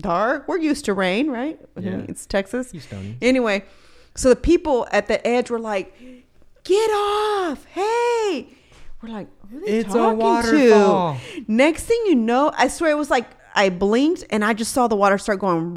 [0.00, 0.48] dark.
[0.48, 1.60] We're used to rain, right?
[1.78, 2.02] Yeah.
[2.08, 2.72] It's Texas.
[3.20, 3.64] Anyway,
[4.14, 5.94] so the people at the edge were like,
[6.64, 7.64] get off!
[7.66, 8.48] Hey,
[9.02, 11.16] we're like, who are they It's a talking waterfall.
[11.34, 11.44] to?
[11.48, 14.88] Next thing you know, I swear it was like I blinked and I just saw
[14.88, 15.74] the water start going.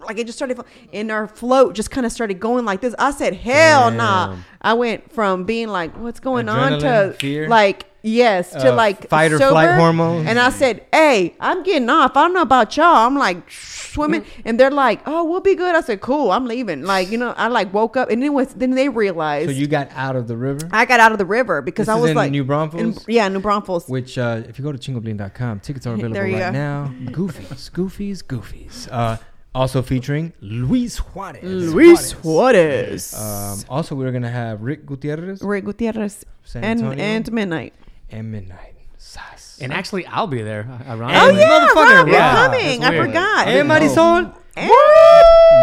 [0.00, 0.58] Like it just started,
[0.92, 2.94] and our float just kind of started going like this.
[2.98, 7.48] I said, "Hell nah!" I went from being like, "What's going on?" To fear?
[7.48, 10.26] like, yes, to Uh, like fight or flight hormones?
[10.28, 12.16] And I said, "Hey, I'm getting off.
[12.16, 15.74] I don't know about y'all." I'm like swimming, and they're like, "Oh, we'll be good."
[15.74, 18.48] I said, "Cool, I'm leaving." Like you know, I like woke up, and then was
[18.54, 21.24] then they realized So you got out of the river, I got out of the
[21.24, 22.80] river because This I was in like New Braunfels?
[22.82, 23.88] in- yeah, New Braunfels.
[23.88, 26.64] which uh, if you go to chingobling.com, tickets are available There you right go.
[26.66, 26.92] now.
[27.10, 28.88] Goofies, goofies, goofies.
[28.90, 29.16] Uh,
[29.54, 31.42] also featuring Luis Juarez.
[31.74, 37.72] Luis Juarez, Um, also, we're gonna have Rick Gutierrez Rick Gutierrez, San and and Midnight.
[38.10, 38.74] And Midnight.
[38.96, 39.58] Sas.
[39.60, 40.68] And actually, I'll be there.
[40.86, 42.84] Uh, oh yeah, motherfucker, right, we're yeah, coming.
[42.84, 43.06] I weird.
[43.06, 43.46] forgot.
[43.46, 44.34] Hey, Marisol.
[44.56, 44.70] And-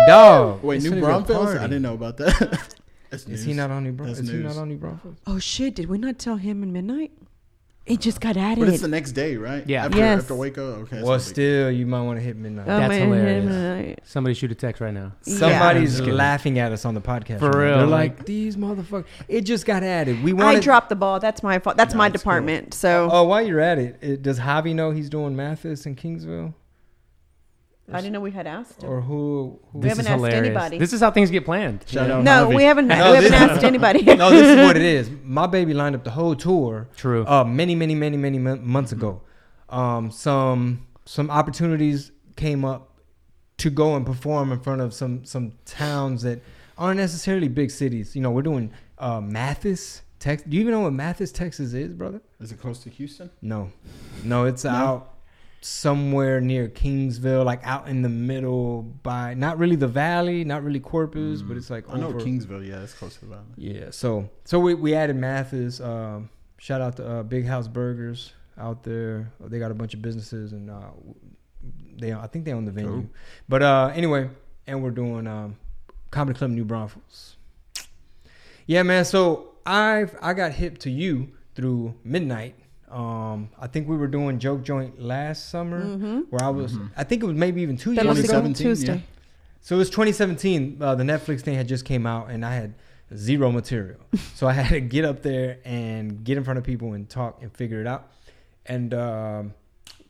[0.08, 0.64] Dog.
[0.64, 1.56] Wait, It's New gonna be a Braunfels?
[1.58, 2.76] I didn't know about that.
[3.10, 3.44] That's Is news.
[3.44, 5.18] he not on New Bron- That's Is he not on New Braunfels?
[5.28, 5.76] Oh shit!
[5.76, 7.12] Did we not tell him in Midnight?
[7.86, 8.60] It just got added.
[8.66, 9.64] But it's the next day, right?
[9.68, 9.86] Yeah.
[9.86, 10.22] After, Yes.
[10.24, 10.64] after Waco.
[10.82, 11.04] Okay.
[11.04, 12.66] well, so big- still, you might want to hit midnight.
[12.68, 13.46] Oh, That's man, hilarious.
[13.46, 14.00] Midnight.
[14.06, 15.12] Somebody shoot a text right now.
[15.22, 16.16] Somebody's Just kidding.
[16.16, 17.40] laughing at us on the podcast.
[17.40, 19.06] For right real, They're like- like, these motherfuckers.
[19.28, 20.24] It just got added.
[20.24, 21.20] We I dropped the ball.
[21.20, 21.78] That's my fault.
[21.78, 22.20] That's No, my it's cool.
[22.32, 22.74] department.
[22.74, 26.54] So Oh, while you're at it, it, does Javi know he's doing Mathis in Kingsville,
[27.92, 28.82] I didn't know we had asked.
[28.82, 28.90] him.
[28.90, 29.60] or who?
[29.72, 30.46] who We haven't is asked hilarious.
[30.46, 30.78] anybody.
[30.80, 31.86] This is how things get planned.
[31.88, 32.56] Shout out No, Javi.
[32.56, 32.88] we haven't.
[32.88, 34.02] No, we haven't asked anybody.
[34.16, 35.10] no, this is what it is.
[35.24, 36.88] My baby lined up the whole tour.
[36.96, 37.26] True.
[37.28, 39.22] Uh, many, many, many, many months ago.
[39.70, 42.92] Um, some some opportunities came up
[43.58, 46.42] to go and perform in front of some some towns that
[46.78, 48.16] aren't necessarily big cities.
[48.16, 50.48] You know, we're doing uh, Mathis, Texas.
[50.50, 52.22] Do you even know what Mathis, Texas is, brother?
[52.40, 53.30] Is it close to Houston?
[53.42, 53.72] No,
[54.24, 55.15] no, it's out
[55.66, 60.80] somewhere near Kingsville, like out in the middle by not really the valley, not really
[60.80, 62.66] Corpus, but it's like I know Kingsville.
[62.68, 63.46] Yeah, it's close to the valley.
[63.58, 65.82] yeah, so so we, we added Mathis.
[65.82, 69.32] Um, shout out to uh, Big House Burgers out there.
[69.40, 70.92] They got a bunch of businesses and uh,
[71.98, 73.08] they I think they own the venue.
[73.50, 74.30] But uh, anyway,
[74.68, 75.58] and we're doing um,
[76.12, 77.38] Comedy Club New Braunfels.
[78.68, 79.04] Yeah, man.
[79.06, 82.56] So I've I got hip to you through Midnight.
[82.96, 86.78] Um, I think we were doing Joke Joint last summer, where I was.
[86.96, 88.28] I think it was maybe even two That years ago.
[88.42, 88.94] 2017, Tuesday.
[88.96, 89.02] yeah.
[89.62, 90.78] So it was 2017.
[90.80, 92.74] Uh, the Netflix thing had just came out, and I had
[93.14, 94.00] zero material.
[94.36, 97.42] so I had to get up there and get in front of people and talk
[97.42, 98.12] and figure it out.
[98.66, 99.54] And um,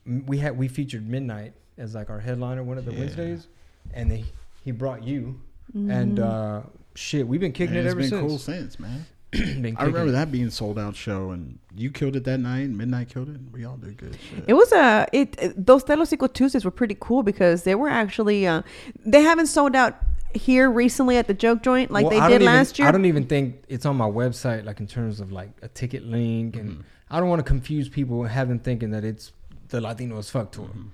[0.06, 3.00] we had we featured Midnight as like our headliner one of the Yeah.
[3.00, 3.48] Wednesdays,
[3.94, 4.24] and they,
[4.64, 5.40] he brought you.
[5.74, 6.62] And uh,
[6.94, 8.20] shit, we've been kicking Man, it it's ever been since.
[8.30, 9.04] cool since, man.
[9.62, 12.68] Been I remember that being sold out show, and you killed it that night.
[12.70, 13.40] Midnight killed it.
[13.52, 14.16] We all did good.
[14.30, 14.44] Shit.
[14.46, 18.46] It was a it, it- those Telocico Tuesdays were pretty cool because they were actually
[18.46, 18.62] uh,
[19.04, 19.96] they haven't sold out
[20.34, 22.88] here recently at the Joke Joint like Well, they I did don't even- last year.
[22.88, 26.04] I don't even think it's on my website, like in terms of like a ticket
[26.04, 26.80] link, and Mm-hmm.
[27.08, 29.30] I don't want to confuse people and have them thinking that it's
[29.68, 30.64] the Latino as fuck tour.
[30.66, 30.88] Mm-hmm.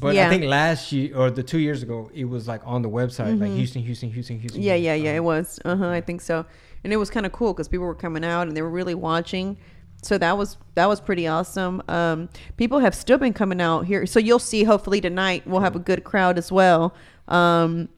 [0.00, 0.26] But Yeah.
[0.26, 3.38] I think last year or the two years ago, it was like on the website,
[3.38, 4.62] like Houston, Houston, Houston, Houston.
[4.62, 4.66] Mm-hmm.
[4.68, 5.04] yeah, yeah, Houston.
[5.04, 5.12] yeah.
[5.16, 5.60] It Um, was.
[5.64, 5.90] Uh huh.
[5.90, 6.46] I think so.
[6.84, 8.94] And it was kind of cool because people were coming out and they were really
[8.94, 9.56] watching.
[10.02, 11.80] So that was that was pretty awesome.
[11.88, 14.04] Um, people have still been coming out here.
[14.06, 14.64] So you'll see.
[14.64, 16.94] Hopefully tonight we'll have a good crowd as well.
[17.28, 17.88] Um,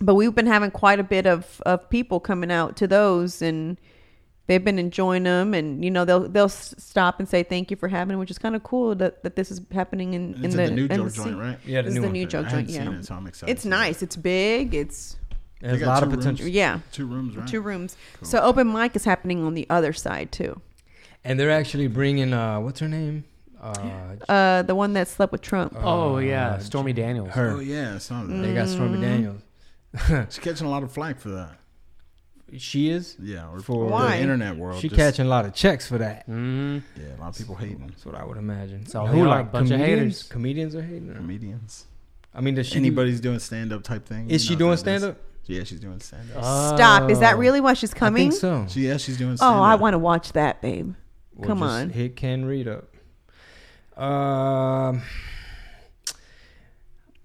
[0.00, 3.78] but we've been having quite a bit of of people coming out to those and.
[4.48, 7.88] they've been enjoying them, and you know they'll they'll stop and say thank you for
[7.88, 10.62] having which is kind of cool that, that this is happening in, in It's the,
[10.62, 11.58] at the new in Joe the joint, right?
[11.66, 12.52] Yeah, the This new is the new Joe I joint.
[12.52, 13.52] haven't Yeah, seen it, so I'm excited.
[13.52, 13.70] it's to it.
[13.70, 14.02] nice.
[14.02, 14.72] It's big.
[14.74, 15.16] It's
[15.60, 16.24] There's a lot two of rooms.
[16.24, 16.46] potential.
[16.48, 17.46] yeah, Two rooms, right?
[17.48, 17.96] two rooms.
[18.22, 20.60] So open mic is happening on the other side too.
[21.24, 23.24] And they're actually bringing uh, what's her name?
[23.60, 23.72] Uh,
[24.28, 25.74] Uh, the one that slept with Trump.
[25.76, 27.30] Oh Uh, yeah, Stormy Daniels.
[27.30, 27.52] her.
[27.52, 28.42] Oh yeah, I.
[28.42, 28.72] They got Mm.
[28.74, 29.42] Stormy Daniels.
[30.34, 31.58] She's catching a lot of flack for that.
[32.58, 33.16] She is.
[33.20, 34.16] Yeah, or For- for Why?
[34.16, 34.80] the internet world.
[34.80, 36.26] She just- catching a lot of checks for that.
[36.26, 37.88] hmm Yeah, a lot of people hating them.
[37.88, 38.86] That's what I would imagine.
[38.86, 40.00] So all Who are, like a bunch of comedians?
[40.18, 40.22] haters.
[40.30, 41.14] Comedians are hating her.
[41.14, 41.86] comedians.
[42.32, 42.76] I mean, does she?
[42.76, 44.30] Anybody's doing stand up type thing.
[44.30, 45.16] Is she doing that stand is- up?
[45.46, 46.42] Yeah, she's doing stand up.
[46.76, 47.10] Stop!
[47.10, 47.38] Is that Oh.
[47.38, 48.28] really why she's coming?
[48.28, 48.30] I coming?
[48.32, 48.66] think so.
[48.72, 49.62] She, yeah, she's doing Oh, stand up.
[49.62, 50.94] I want to watch that, babe.
[51.34, 51.90] We'll Come just on.
[51.90, 52.84] Hit Ken Reed up.
[54.00, 55.02] Um,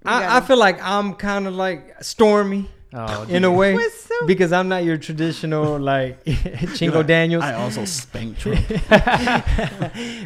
[0.06, 4.26] I, I gotta- feel like I'm kind of like Stormy Oh, in a way so-
[4.28, 7.44] because I'm not your traditional like Chingo Like, Daniels.
[7.44, 8.60] I also spanked Trump.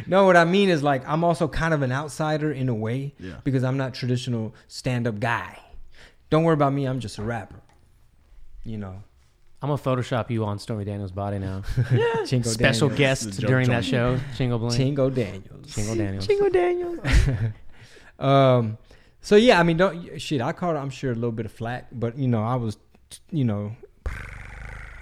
[0.06, 3.14] no, what I mean is like I'm also kind of an outsider in a way
[3.20, 3.34] Yeah.
[3.44, 5.58] because I'm not traditional stand-up guy.
[6.30, 6.86] Don't worry about me.
[6.86, 7.60] I'm just a rapper.
[8.66, 9.02] You know,
[9.62, 11.60] I'm gonna Photoshop you on Stormy Daniels' body now.
[12.26, 12.98] Chingo Special Daniels.
[12.98, 14.94] guest The joke during that show, Chingo Bling.
[14.96, 15.66] Chingo Daniels.
[15.74, 16.26] Chingo Daniels.
[16.26, 16.98] Chingo Daniels.
[18.18, 18.78] Um,
[19.20, 20.40] so yeah, I mean, don't shit.
[20.40, 22.78] I caught, I'm sure, a little bit of flack, but you know, I was,
[23.30, 23.76] you know,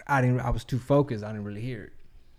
[0.06, 0.40] I didn't.
[0.40, 1.22] I was too focused.
[1.24, 1.92] I didn't really hear it.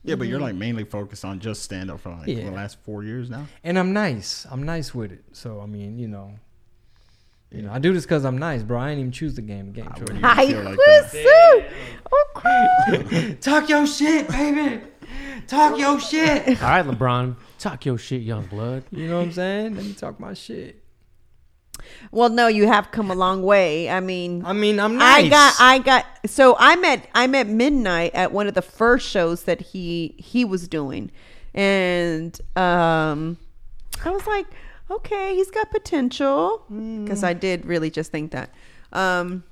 [0.03, 2.43] yeah, but you're like mainly focused on just stand up for like Yeah.
[2.43, 3.47] the last four years now.
[3.63, 4.45] And I'm nice.
[4.51, 5.23] I'm nice with it.
[5.31, 6.33] So I mean, you know,
[7.55, 8.79] you know, I do this because I'm nice, bro.
[8.79, 9.67] I ain't even choose the game.
[9.67, 9.87] The game.
[9.89, 10.29] I chose wouldn't me.
[10.29, 11.23] even I feel like was that.
[11.23, 11.63] so.
[12.47, 14.81] Oh, Talk your shit, baby.
[15.47, 16.47] Talk your shit.
[16.61, 18.83] All right, LeBron, talk your shit, young blood.
[18.91, 19.75] You know what I'm saying?
[19.75, 20.83] Let me talk my shit.
[22.11, 23.89] Well, no, you have come a long way.
[23.89, 25.25] I mean, I mean, I'm nice.
[25.25, 26.05] I got, I got.
[26.25, 30.45] So I met, I met Midnight at one of the first shows that he he
[30.45, 31.11] was doing,
[31.53, 33.37] and um,
[34.03, 34.47] I was like,
[34.89, 38.49] okay, he's got potential because I did really just think that.
[38.93, 39.43] Um,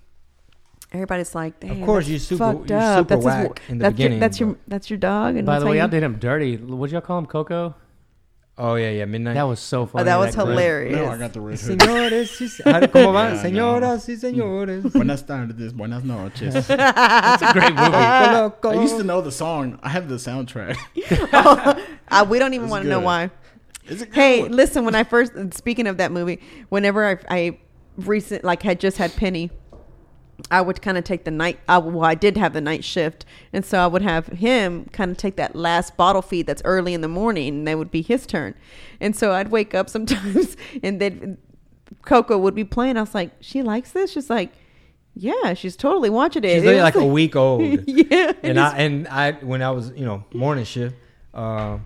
[0.92, 2.98] everybody's like, "Damn, course, you're super- fucked you're up.
[3.00, 5.36] super that's whack in the that's beginning, Your, that's your that's your dog.
[5.36, 6.58] And By the how way, I you- did him dirty.
[6.58, 7.76] What'd y'all call him, Coco?
[8.56, 9.06] Oh yeah, yeah.
[9.06, 9.34] Midnight.
[9.34, 10.04] That was so funny.
[10.04, 10.48] Oh, that was clip.
[10.48, 10.96] hilarious.
[10.96, 11.80] No, I got the red hood.
[11.80, 13.30] Señores, sí, how do- ¿cómo va?
[13.34, 14.84] Yeah, I Señoras y señores.
[14.94, 16.54] Buenas tardes, buenas noches.
[16.70, 17.96] It's a great movie.
[17.96, 19.80] I used to know the song.
[19.82, 20.78] I have the soundtrack.
[22.12, 23.32] Uh, we don't even want to know why.
[23.88, 24.16] Is it good?
[24.16, 24.86] Hey, listen.
[24.86, 27.60] When I first speaking of that movie, whenever I, I
[27.98, 29.52] recent like had just had Penny,
[30.50, 31.60] I would kind of take the night.
[31.68, 35.12] I, well, I did have the night shift, and so I would have him kind
[35.12, 38.02] of take that last bottle feed that's early in the morning, and that would be
[38.02, 38.56] his turn.
[39.00, 41.38] And so I'd wake up sometimes, and then
[42.04, 42.98] Coco would be playing.
[42.98, 44.52] I was like, "She likes this." She's like,
[45.14, 47.80] "Yeah, she's totally watching it." She's It only like a week old.
[47.88, 50.96] yeah, and I and I when I was you know morning shift,
[51.34, 51.78] uh,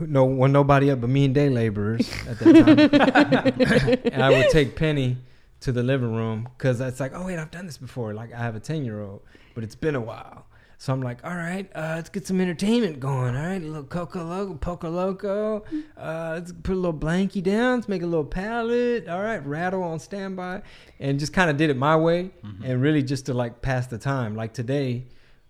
[0.00, 4.50] no one nobody up but me and day laborers at that time, and I would
[4.50, 5.16] take Penny
[5.60, 8.38] to the living room because it's like oh wait I've done this before like I
[8.38, 9.22] have a ten year old
[9.58, 10.46] but it's been a while.
[10.80, 13.34] So I'm like, all right, uh, let's get some entertainment going.
[13.34, 15.64] All right, a little Coco Loco, Poco Loco.
[15.96, 17.78] Uh, let's put a little blankie down.
[17.78, 19.08] Let's make a little palette.
[19.08, 20.62] All right, rattle on standby,
[21.00, 22.30] and just kind of did it my way,
[22.64, 24.36] and really just to like pass the time.
[24.36, 25.06] Like today,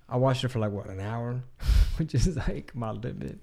[0.08, 1.42] I watched it for like what an hour,
[1.98, 3.38] which is like my limit.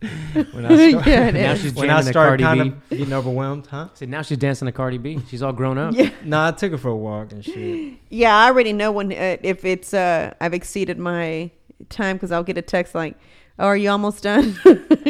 [0.52, 1.62] When I start, Yeah, it Now is.
[1.62, 2.68] she's when I jamming start Cardi kind B.
[2.70, 3.90] of getting overwhelmed, huh?
[3.94, 5.20] See, now she's dancing to Cardi B.
[5.30, 5.94] She's all grown up.
[5.94, 6.10] Yeah.
[6.24, 7.94] No, I took her for a walk and shit.
[8.10, 11.52] Yeah, I already know when uh, if it's uh I've exceeded my
[11.90, 13.16] time because I'll get a text like,
[13.60, 14.58] oh, "Are you almost done?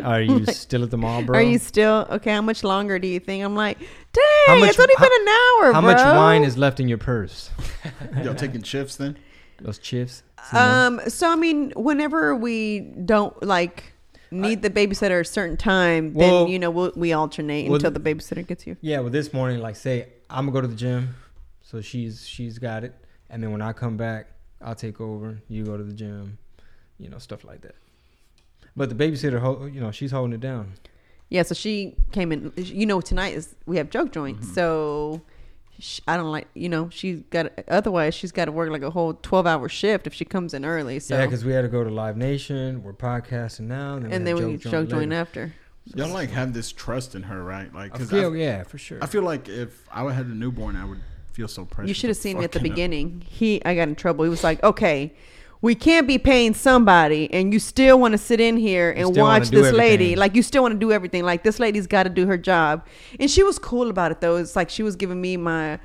[0.04, 1.38] Are you still at the mall, bro?
[1.38, 2.32] Are you still okay?
[2.34, 5.28] How much longer do you think?" I'm like, "Dang, much- it's only how- been an
[5.30, 7.50] hour, How bro." much wine is left in your purse?
[8.24, 9.18] Y'all taking shifts then?
[9.62, 10.22] Those chips.
[10.54, 13.94] Um, so I mean, whenever we don't like
[14.32, 17.92] need the babysitter a certain time, Well- then you know we'll, we alternate well, until
[17.92, 18.78] the babysitter gets here.
[18.82, 21.16] Yeah, well, this morning, like, say I'm gonna go to the gym,
[21.62, 22.94] so she's she's got it,
[23.30, 24.28] and then when I come back,
[24.62, 25.40] I'll take over.
[25.48, 26.38] You go to the gym,
[26.98, 27.76] you know, stuff like that.
[28.76, 30.74] But the babysitter, ho- you know, she's holding it down.
[31.30, 32.52] Yeah, so she came in.
[32.58, 34.54] You know, tonight is we have joke joints, Mm-hmm.
[34.56, 35.22] so
[35.80, 36.48] sh I don't like.
[36.54, 37.52] You know, she's got.
[37.68, 40.66] Otherwise, she's got to work like a whole twelve hour shift if she comes in
[40.66, 41.00] early.
[41.00, 42.84] So Yeah, because we had to go to Live Nation.
[42.84, 45.54] We're podcasting now, and then, and we then have we joke, joke joint joint after.
[45.94, 47.74] Y'all like have this trust in her, right?
[47.74, 48.98] Like, I cause feel, I, yeah, for sure.
[49.04, 51.00] I feel like if I had a newborn, I would
[51.32, 51.90] feel so precious.
[51.90, 52.76] You should have seen me at the fucking up.
[52.76, 53.24] beginning.
[53.30, 54.24] He, I got in trouble.
[54.24, 55.14] He was like, "Okay,
[55.66, 59.50] we can't be paying somebody, and you still want to sit in here and watch
[59.50, 60.16] this lady.
[60.16, 61.24] Like you still want to do everything.
[61.24, 62.86] Like this lady's got to do her job."
[63.20, 64.36] And she was cool about it though.
[64.36, 65.80] It's like she was giving me my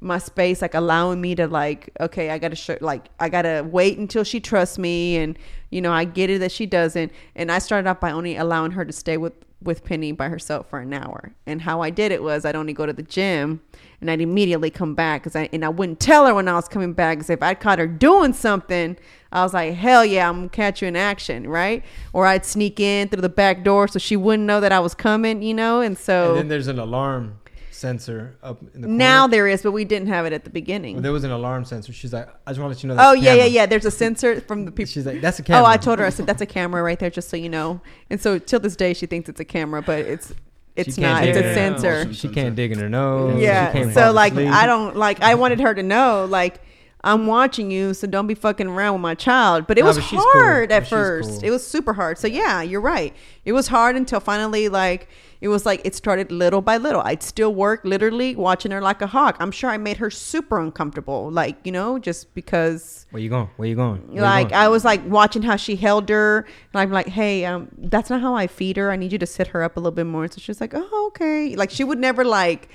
[0.00, 3.98] my space, like allowing me to like, okay, I gotta show, like, I gotta wait
[3.98, 7.12] until she trusts me, and you know, I get it that she doesn't.
[7.34, 10.68] And I started off by only allowing her to stay with with Penny by herself
[10.68, 11.32] for an hour.
[11.46, 13.60] And how I did it was I'd only go to the gym,
[14.00, 16.68] and I'd immediately come back because I and I wouldn't tell her when I was
[16.68, 18.96] coming back because if I caught her doing something,
[19.36, 21.84] I was like, hell yeah, I'm gonna catch you in action, right?
[22.14, 24.94] Or I'd sneak in through the back door so she wouldn't know that I was
[24.94, 25.82] coming, you know.
[25.82, 27.38] And so And then there's an alarm
[27.70, 28.96] sensor up in the corner.
[28.96, 30.94] now there is, but we didn't have it at the beginning.
[30.94, 31.92] Well, there was an alarm sensor.
[31.92, 32.96] She's like, I just want to let you know.
[32.98, 33.66] Oh yeah, yeah, yeah.
[33.66, 34.90] There's a sensor from the people.
[34.90, 35.62] She's like, that's a camera.
[35.62, 36.06] Oh, I told her.
[36.06, 37.82] I said that's a camera right there, just so you know.
[38.08, 40.32] And so till this day, she thinks it's a camera, but it's
[40.76, 41.24] it's not.
[41.24, 42.10] It's a sensor.
[42.14, 43.38] She can't dig in her nose.
[43.38, 43.90] Yeah.
[43.92, 44.34] So like.
[44.34, 45.20] I don't like.
[45.20, 46.62] I wanted her to know, like,
[47.06, 49.66] I'm watching you, so don't be fucking around with my child.
[49.66, 50.18] But it No, was but cool.
[50.20, 51.30] hard But at first.
[51.30, 51.44] cool.
[51.44, 52.18] It was super hard.
[52.18, 53.14] So yeah, you're right.
[53.44, 55.08] It was hard until finally, like,
[55.40, 57.02] it was like it started little by little.
[57.02, 59.36] I'd still work, literally watching her like a hawk.
[59.38, 63.48] I'm sure I made her super uncomfortable, like you know, just because Where you going?
[63.56, 64.00] Where you going?
[64.08, 64.60] Where you like going?
[64.62, 66.38] I was like watching how she held her,
[66.72, 68.90] and I'm like, "Hey, um, that's not how I feed her.
[68.90, 71.04] I need you to sit her up a little bit more." So she's like, "Oh,
[71.08, 72.68] okay." Like she would never like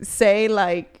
[0.00, 0.99] say like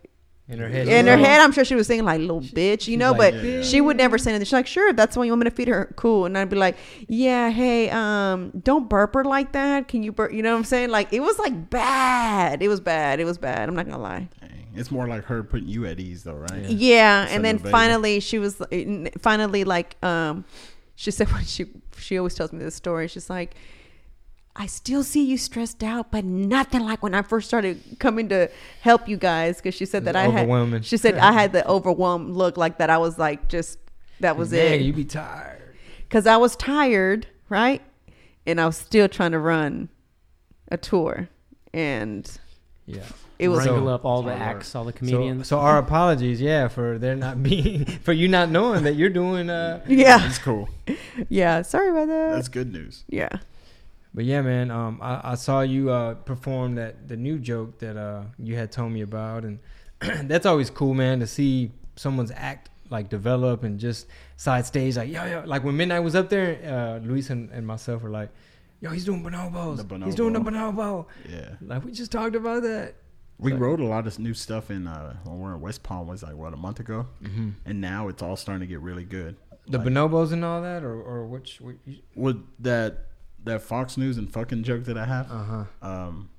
[0.50, 0.88] in her head.
[0.88, 1.40] in her like, head.
[1.40, 3.62] I'm sure she was saying like "little bitch," you know, like, but Yeah.
[3.62, 4.44] she would never say anything.
[4.46, 6.36] She's like, "Sure, if that's the one you want me to feed her, cool." And
[6.36, 6.76] I'd be like,
[7.08, 9.88] "Yeah, hey, um, don't burp her like that.
[9.88, 10.90] Can you burp?" You know what I'm saying?
[10.90, 12.62] Like it was like bad.
[12.62, 13.20] It was bad.
[13.20, 13.68] It was bad.
[13.68, 14.28] I'm not gonna lie.
[14.40, 14.50] Dang.
[14.74, 16.64] It's more like her putting you at ease, though, right?
[16.64, 18.60] Yeah, Instead and then of finally she was
[19.20, 20.44] finally like um
[20.94, 21.66] she said when she
[21.98, 23.08] she always tells me this story.
[23.08, 23.54] She's like
[24.56, 28.50] I still see you stressed out, but nothing like when I first started coming to
[28.80, 32.34] help you guys because she said that I had she said I had the overwhelmed
[32.36, 33.78] look like that I was like just
[34.18, 35.62] that was Man, it you be tired.
[36.10, 37.80] cuz I was tired, right?
[38.46, 39.88] And I was still trying to run
[40.68, 41.28] a tour
[41.72, 42.28] and
[42.86, 43.02] Yeah.
[43.38, 45.46] it was wrangle So- up all the hard acts, all the So, comedians.
[45.46, 49.48] so our apologies, yeah, for there not being for you not knowing that you're doing
[49.48, 50.26] uh yeah.
[50.26, 50.68] It's cool.
[51.28, 52.34] Yeah, sorry about that.
[52.34, 53.04] That's good news.
[53.08, 53.28] yeah.
[54.12, 57.96] But yeah, man, um, I, I saw you uh, perform that the new joke that
[57.96, 59.58] uh, you had told me about, and
[60.28, 65.08] that's always cool, man, to see someone's act like develop and just side stage, like
[65.10, 68.30] yo, yo, like when Midnight was up there, uh, Luis and, and myself were like,
[68.80, 70.74] yo, he's doing bonobos, The he's doing the bonobo.
[70.74, 71.50] bonobo, Yeah.
[71.60, 72.94] like we just talked about that.
[73.38, 75.84] We So- wrote a lot of new stuff in uh, when we were in West
[75.84, 77.50] Palm was like what a month ago, Mm-hmm.
[77.64, 79.36] and now it's all starting to get really good.
[79.68, 81.76] The Like, bonobos and all that, or or which, which
[82.16, 83.04] with that
[83.44, 85.64] that Fox News and fucking joke that I have, uh huh.
[85.82, 86.30] um,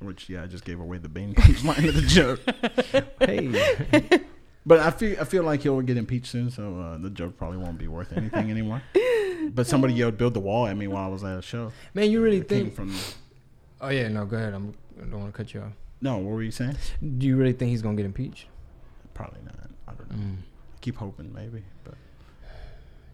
[0.00, 2.40] which yeah, I just gave away the main punchline of the joke.
[3.20, 4.20] Hey,
[4.66, 7.58] But I feel I feel like he'll get impeached soon, so uh, the joke probably
[7.58, 8.82] won't be worth anything anymore.
[9.52, 11.70] But somebody yelled "build the wall" at me while I was at a show.
[11.92, 12.74] man, you really think?
[12.74, 12.94] from
[13.78, 14.54] Oh yeah, no, go ahead.
[14.54, 15.72] I'm, I don't want to cut you off.
[16.00, 16.78] no, what were you saying?
[17.18, 18.46] Do you really think he's gonna get impeached?
[19.12, 19.54] Probably not.
[19.86, 20.16] I don't know.
[20.16, 20.36] Mm.
[20.80, 21.62] Keep hoping, maybe.
[21.84, 21.94] But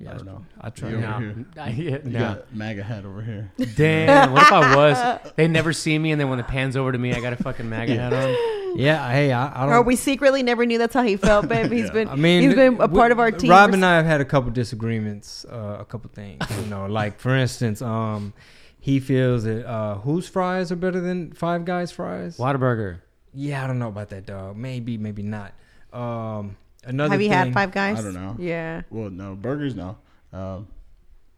[0.00, 0.44] Yeah, I don't know.
[0.60, 0.88] I try.
[0.90, 1.44] You over no, here.
[1.58, 2.18] I, yeah, You no.
[2.18, 3.52] got MAGA hat over here.
[3.76, 4.32] Damn.
[4.32, 5.32] What if I was?
[5.36, 7.36] They never see me, and then when it pans over to me, I got a
[7.36, 8.08] fucking MAGA Yeah.
[8.10, 8.36] hat on.
[8.76, 9.70] Yeah, hey, I, I don't.
[9.70, 9.76] Know.
[9.78, 11.72] Or we secretly never knew that's how he felt, babe.
[11.72, 11.92] He's Yeah.
[11.92, 13.50] been I mean, he's been a we- part of our team.
[13.50, 16.40] Rob for and I have had a couple disagreements, uh, a couple things.
[16.56, 18.32] You know, like for instance, um,
[18.78, 22.36] he feels that uh, whose fries are better than Five Guys fries.
[22.36, 23.00] Whataburger.
[23.34, 24.56] Yeah, I don't know about that, dog.
[24.56, 25.52] Maybe, maybe not.
[25.92, 27.12] Um, another.
[27.12, 27.98] Have you had Five Guys?
[27.98, 28.36] I don't know.
[28.38, 28.82] Yeah.
[28.90, 29.96] Well, no burgers, no.
[30.32, 30.68] Um,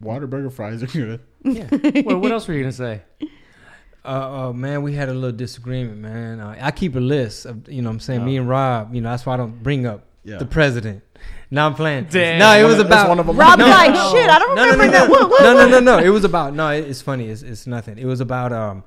[0.01, 1.21] Whataburger fries are good.
[1.43, 1.67] Yeah.
[2.05, 3.01] well, what else were you gonna say?
[4.05, 6.39] Uh, uh, man, we had a little disagreement, man.
[6.41, 8.93] Uh, I keep a list of, you know, what I'm saying me and Rob.
[8.93, 10.37] You know, that's why I don't bring up Yeah.
[10.37, 11.03] the president.
[11.51, 12.07] No, I'm playing.
[12.09, 12.39] Damn.
[12.39, 13.37] No, it was of- that's about one of 'em.
[13.37, 14.11] Rob's No, like, no.
[14.11, 15.07] shit, I don't no, no, remember no, that.
[15.07, 15.11] no.
[15.11, 15.97] What, what, no, no, no, no.
[15.99, 16.69] It was about no.
[16.69, 17.29] it- It's funny.
[17.29, 17.97] It's, it's nothing.
[17.97, 18.83] It was about um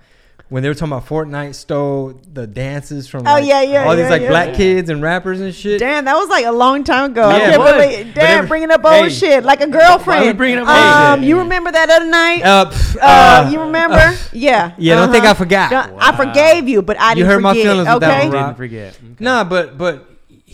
[0.49, 3.97] when they were talking about Fortnite stole the dances from Oh, like, yeah, yeah, all
[3.97, 4.29] these like yeah.
[4.29, 5.81] black kids and rappers and shit.
[5.81, 7.29] Damn, that was like a long time ago.
[7.29, 8.07] I Yeah, it can't believe.
[8.15, 9.09] But Damn, every- bringing up old Hey.
[9.11, 10.25] shit like a girlfriend.
[10.25, 11.29] Why bringing up old um, shit?
[11.29, 12.43] You remember that other night?
[12.45, 13.01] Uh, pff, Uh,
[13.47, 14.15] uh, you remember?
[14.33, 14.73] yeah.
[14.79, 15.33] yeah, don't think Uh-huh.
[15.33, 15.71] I forgot.
[15.71, 18.33] Don't- I forgave you, but I You didn't hurt my forget, feelings with that one,
[18.33, 18.45] Rob.
[18.47, 18.95] Didn't forget.
[18.95, 19.15] Okay.
[19.25, 20.07] Nah, but but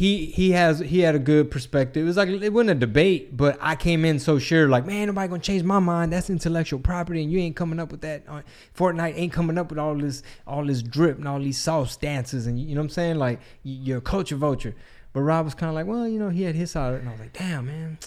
[0.03, 2.03] he he has he had a good perspective.
[2.03, 5.07] It was like it wasn't a debate, but I came in so sure, like man,
[5.07, 6.13] nobody gonna change my mind.
[6.13, 8.25] That's intellectual property, and you ain't coming up with that.
[8.27, 8.43] Uh,
[8.77, 12.49] Fortnite ain't coming up with all this all this drip and all these sauce dances,
[12.49, 13.19] and you, you know what I'm saying?
[13.21, 14.75] Like you're a culture vulture.
[15.13, 17.13] But Rob was kind of like, well, you know, he had his side, and I
[17.13, 17.99] was like, damn, man,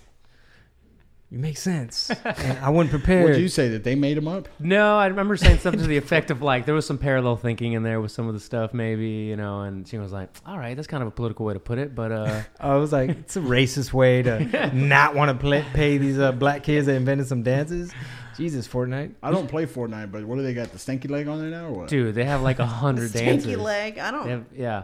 [1.32, 2.12] you make sense.
[2.24, 3.30] and I wasn't prepared.
[3.32, 4.48] Would you say that they made them up?
[4.60, 7.74] No, I remember saying something to the effect of like there was some parallel thinking
[7.74, 9.62] in there with some of the stuff, maybe you know.
[9.62, 11.96] And she was like, "All right, that's kind of a political way to put it,
[11.96, 15.98] but uh, I was like, it's a racist way to not want to play, pay
[15.98, 17.92] these uh, black kids that invented some dances.
[18.38, 19.14] Jesus, Fortnite.
[19.24, 20.72] I don't play Fortnite, but what do they got?
[20.72, 21.88] The stinky leg on there now, or what?
[21.88, 23.44] dude, they have like a hundred dances.
[23.44, 23.98] Stinky leg.
[23.98, 24.28] I don't.
[24.28, 24.84] have- yeah,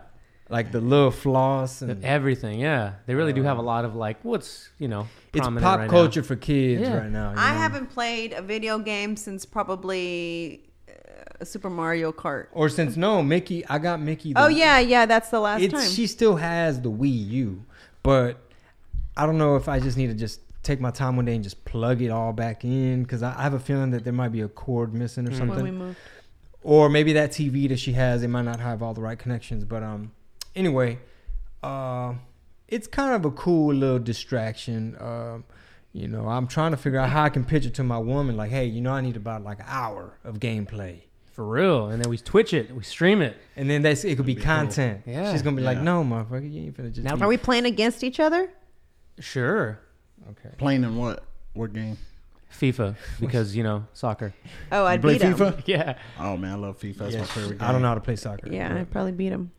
[0.50, 2.94] like the little floss and Everything, yeah.
[3.06, 5.86] They really do have a lot of like what's you know it's prominent pop right
[5.86, 5.92] now.
[5.92, 6.98] culture for kids Yeah.
[6.98, 7.30] right now.
[7.38, 7.58] I know?
[7.60, 12.48] haven't played a video game since probably uh, Super Mario Kart.
[12.52, 14.34] Or since no Mickey, I got Mickey.
[14.34, 15.90] the- Oh yeah, yeah, that's the last it's time.
[15.90, 17.64] she still has the Wii U,
[18.04, 18.38] but
[19.18, 21.44] I don't know if I just need to just take my time one day and
[21.44, 24.30] just plug it all back in because I, I have a feeling that there might
[24.32, 25.38] be a cord missing or Mm.
[25.38, 25.56] something.
[25.56, 25.98] when we moved.
[26.64, 29.64] or maybe that TV that she has, it might not have all the right connections.
[29.66, 30.12] But um,
[30.56, 31.00] anyway,
[31.64, 32.14] uh,
[32.72, 34.96] it's kind of a cool little distraction.
[35.00, 35.44] Um,
[35.94, 38.38] you know, I'm trying to figure out how I can pitch it to my woman,
[38.38, 41.02] like, hey, you know, I need about like an hour of gameplay,
[41.34, 41.88] for real.
[41.90, 43.36] And then we twitch it, we stream it.
[43.58, 44.56] and then that's it could be That'd be cool.
[44.56, 45.02] content.
[45.06, 45.32] Yeah.
[45.34, 47.04] she's gonna be like, no, motherfucker, you ain't finna just.
[47.06, 48.50] Now- be- Are we playing against each other?
[49.20, 49.80] Sure,
[50.32, 50.56] okay.
[50.58, 51.24] Playing in what?
[51.54, 51.98] What game?
[52.60, 54.34] FIFA because you know soccer.
[54.74, 55.34] Oh, I'd play beat him.
[55.36, 55.64] FIFA?
[55.68, 56.98] Yeah, Oh man, I love FIFA.
[56.98, 57.68] That's my favorite game.
[57.68, 58.50] I don't know how to play soccer.
[58.52, 59.52] Yeah, I'd probably beat him.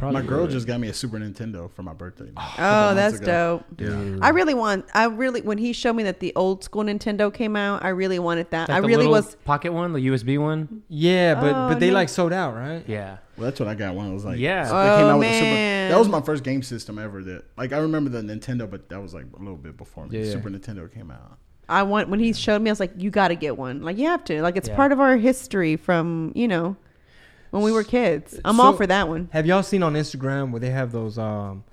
[0.00, 2.30] My girl just got me a Super Nintendo for my birthday.
[2.36, 3.62] a Oh, that's ago.
[3.76, 3.80] dope.
[3.80, 4.18] Yeah.
[4.22, 4.86] I really want.
[4.94, 8.18] I really when he showed me that the old school Nintendo came out, I really
[8.18, 8.68] wanted that.
[8.68, 9.36] Like I the really was.
[9.44, 10.82] pocket one, the USB one.
[10.88, 11.94] Yeah, but Oh, but they no.
[11.94, 12.84] like sold out, right?
[12.86, 14.64] Yeah, Well, that's what I got when I was like, Yeah.
[14.64, 15.92] they Oh, came out oh, with a Super.
[15.94, 17.22] That was my first game system ever.
[17.22, 20.18] That like I remember the Nintendo, but that was like a little bit before me.
[20.18, 20.32] Yeah, yeah.
[20.32, 21.38] Super Nintendo came out.
[21.68, 22.70] I want when he showed me.
[22.70, 23.82] I was like, you got to get one.
[23.82, 24.42] Like you have to.
[24.42, 24.74] Like it's Yeah.
[24.76, 26.76] part of our history from you know
[27.50, 28.38] when we were kids.
[28.44, 29.28] I'm all for that one.
[29.32, 31.64] Have y'all seen on Instagram where they have those um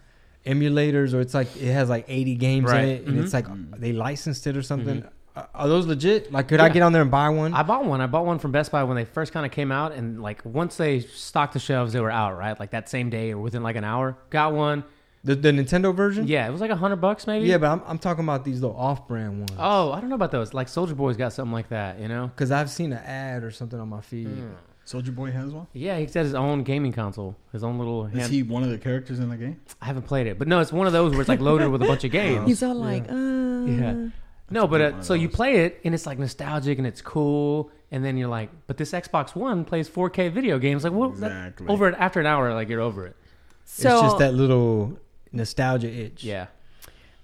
[0.46, 2.84] emulators or it's like it has like 80 games Right.
[2.84, 3.24] in it and Mhm.
[3.24, 3.46] it's like
[3.80, 5.04] they licensed it or something?
[5.36, 6.32] Are- Are those legit?
[6.32, 7.54] Like, could I get on there and buy one?
[7.54, 8.02] I bought one.
[8.02, 10.44] I bought one from Best Buy when they first kind of came out, and like
[10.44, 12.36] once they stocked the shelves, they were out.
[12.40, 14.18] Right, like that same day or within like an hour.
[14.32, 14.84] Got one.
[15.24, 16.26] the, the Nintendo version?
[16.28, 17.46] Yeah, it was like a hundred bucks maybe.
[17.48, 19.52] Yeah, but I'm, I'm talking about these little off-brand ones.
[19.60, 20.54] Oh, I don't know about those.
[20.56, 22.00] Like Soldier Boy's got something like that.
[22.00, 22.28] You know.
[22.34, 24.28] Because I've seen an ad or something on my feed.
[24.28, 24.48] Hmm.
[24.88, 25.68] Soldier Boy has one.
[25.74, 28.06] Yeah, he's got his own gaming console, his own little.
[28.06, 29.60] Is Hand- he one of the characters in the game?
[29.82, 31.82] I haven't played it, but no, it's one of those where it's like loaded with
[31.82, 32.48] a bunch of games.
[32.48, 34.08] He's all like, uh, Yeah.
[34.50, 38.04] No, but uh, so you play it and it's like nostalgic and it's cool, and
[38.06, 40.86] then you're like, but this Xbox One plays 4K video games.
[40.86, 43.18] Like, well, that- over it after an hour, like you're over it.
[43.66, 44.98] so it's just that little
[45.34, 46.24] nostalgia itch.
[46.24, 46.48] Yeah.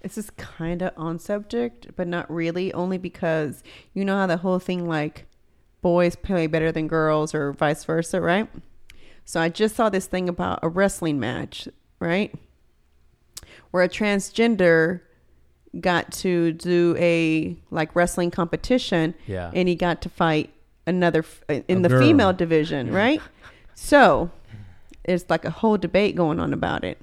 [0.02, 4.36] This is kind of on subject, but not really, only because you know how the
[4.36, 5.28] whole thing like
[5.84, 8.50] boys play better than girls or vice versa, right?
[9.26, 11.68] So I just saw this thing about a wrestling match,
[12.00, 12.34] right?
[13.70, 15.02] Where a transgender
[15.80, 19.52] got to do a like wrestling competition Yeah.
[19.54, 20.52] and he got to fight
[20.88, 22.00] another f- uh, in A the girl.
[22.02, 23.22] female division, right?
[23.76, 24.30] So
[25.04, 27.00] it's like a whole debate going on about it.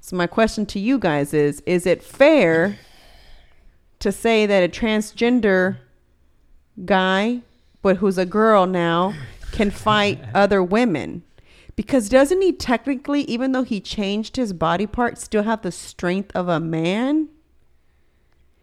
[0.00, 2.78] So my question to you guys is: Is it fair
[4.00, 5.78] to say that a transgender
[6.84, 7.40] guy,
[7.84, 9.14] but who's a girl now,
[9.52, 11.22] can fight other women?
[11.76, 16.34] Because doesn't he technically, even though he changed his body part, still have the strength
[16.34, 17.28] of a man?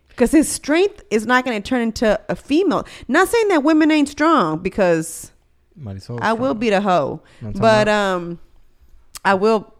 [0.07, 2.83] Because his strength is not going to turn into a female.
[3.07, 5.31] Not saying that women ain't strong, because
[5.75, 8.39] Mighty Soul I will beat a hoe, You know what I'm talking but um,
[9.23, 9.71] I will.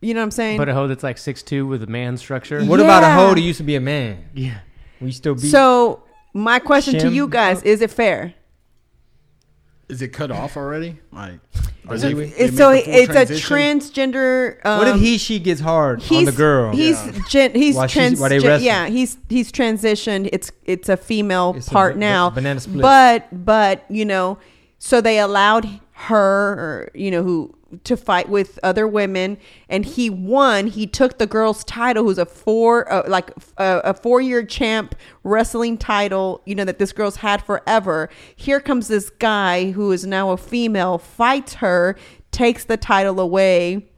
[0.00, 0.56] You know what I'm saying?
[0.56, 2.64] But a hoe that's like six two with a man structure.
[2.64, 3.34] What about a hoe Yeah.
[3.34, 4.24] that used to be a man?
[4.32, 4.60] Yeah.
[5.02, 5.48] We still be.
[5.48, 8.34] so my question to you guys is: It fair?
[9.88, 10.98] Is it cut off already?
[11.12, 11.38] Like,
[11.88, 13.56] are So they- they It's, so make the full it's transition?
[13.56, 13.60] a
[14.10, 14.66] transgender.
[14.66, 16.72] Um, what if he she gets hard on the girl?
[16.74, 17.12] He's Yeah.
[17.28, 18.20] gen, he's trans.
[18.62, 20.28] yeah, he's he's transitioned.
[20.32, 22.30] It's it's a female It's part ba- now.
[22.30, 22.82] banana split.
[22.82, 24.38] But but you know,
[24.80, 25.68] so they allowed
[25.98, 29.38] her, or, you know, who to fight with other women,
[29.68, 30.68] and he won.
[30.68, 34.94] He took the girl's title, who's a four uh, like a, a four year champ
[35.24, 36.42] wrestling title.
[36.44, 38.08] You know that this girl's had forever.
[38.34, 41.96] Here comes this guy who is now a female, fights her,
[42.30, 43.88] takes the title away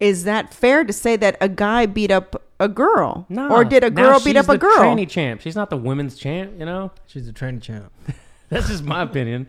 [0.00, 3.26] is that fair to say that a guy beat up a girl?
[3.28, 3.50] No.
[3.50, 4.78] Or did a girl beat she's up a girl?
[4.78, 5.40] Tranny champ.
[5.40, 6.52] She's not the women's champ.
[6.58, 6.92] You know.
[7.06, 7.92] She's the training champ.
[8.48, 9.48] That's just my opinion.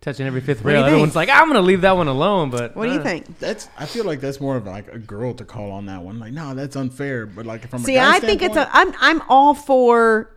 [0.00, 0.82] Touching every fifth What do rail.
[0.82, 0.92] think?
[0.92, 2.50] Everyone's like, I'm gonna leave that one alone.
[2.50, 3.38] But What do you uh, think?
[3.40, 3.68] That's.
[3.76, 6.20] I feel like that's more of like a girl to call on that one.
[6.20, 7.26] Like, no, that's unfair.
[7.26, 10.30] But like from See, a guy I think it's a standpoint- I'm I'm all for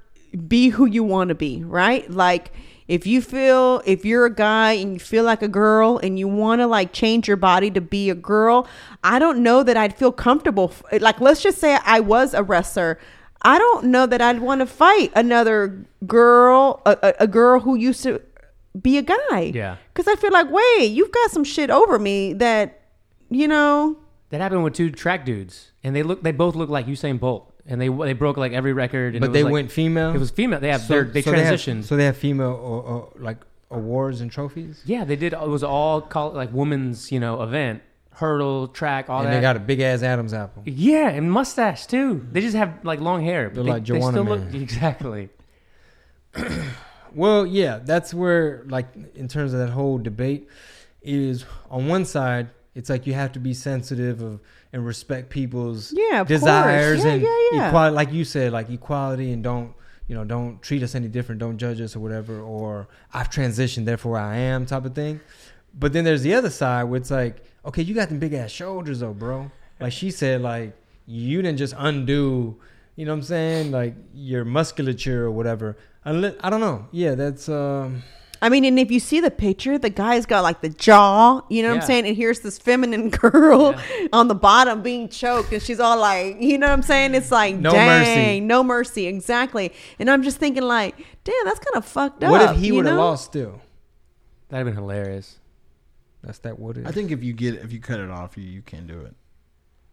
[0.47, 2.09] be who you want to be, right?
[2.09, 2.51] Like
[2.87, 6.27] if you feel if you're a guy and you feel like a girl and you
[6.27, 8.67] want to like change your body to be a girl,
[9.03, 12.41] I don't know that I'd feel comfortable f- like let's just say I was a
[12.41, 12.97] wrestler.
[13.43, 17.75] I don't know that I'd want to fight another girl, a, a, a girl who
[17.75, 18.21] used to
[18.79, 19.51] be a guy.
[19.53, 19.77] Yeah.
[19.93, 22.81] Because I feel like, wait, you've got some shit over me that,
[23.29, 23.97] you know,
[24.29, 26.21] That happened with two track dudes, and they look.
[26.23, 29.13] They both look like Usain Bolt, and they they broke like every record.
[29.15, 30.13] And But it was they like- went female.
[30.15, 30.59] It was female.
[30.61, 31.83] They have So- they so have- transitioned.
[31.83, 33.37] so they have female or, or like
[33.69, 34.81] awards and trophies.
[34.85, 35.33] yeah, they did.
[35.33, 37.81] It was all called like women's, you know, event.
[38.15, 39.25] hurdle track, all that.
[39.25, 39.37] and that.
[39.37, 40.61] they got a big ass Adam's apple.
[40.65, 42.25] yeah, and mustache too.
[42.31, 43.47] They just have like long hair.
[43.49, 44.61] but They're they, like they Joanna still look Man.
[44.61, 45.29] exactly.
[47.13, 50.47] Well, yeah, that's where like in terms of that whole debate
[51.01, 54.39] is on one side, it's like you have to be sensitive of
[54.73, 57.67] and respect people's Yeah, desires Yeah, and yeah, yeah.
[57.67, 59.73] equality, like you said, like equality and don't
[60.07, 63.85] you know don't treat us any different, don't judge us or whatever, or I've transitioned,
[63.85, 65.19] therefore I am type of thing.
[65.73, 68.51] But then there's the other side where it's like, okay, you got them big ass
[68.51, 69.51] shoulders though, bro.
[69.79, 70.73] Like she said, like
[71.05, 72.57] you didn't just undo,
[72.95, 75.77] you know what I'm saying, like your musculature or whatever.
[76.03, 76.87] Unless, I don't know.
[76.91, 78.03] Yeah, that's um.
[78.43, 81.61] I mean, and if you see the picture, the guy's got like the jaw, you
[81.61, 81.81] know what Yeah.
[81.81, 82.07] I'm saying?
[82.07, 83.75] And here's this feminine girl
[84.11, 87.13] on the bottom being choked, and she's all like, you know what I'm saying?
[87.13, 88.39] It's like, No dang, mercy.
[88.39, 89.71] no mercy, exactly.
[89.99, 92.31] And I'm just thinking, like, damn, that's kind of fucked up.
[92.31, 93.61] What if he would have lost still?
[94.49, 95.37] That'd have been hilarious.
[96.23, 96.87] That's that what it is.
[96.87, 99.13] I think if you get if you cut it off, you, you can't do it.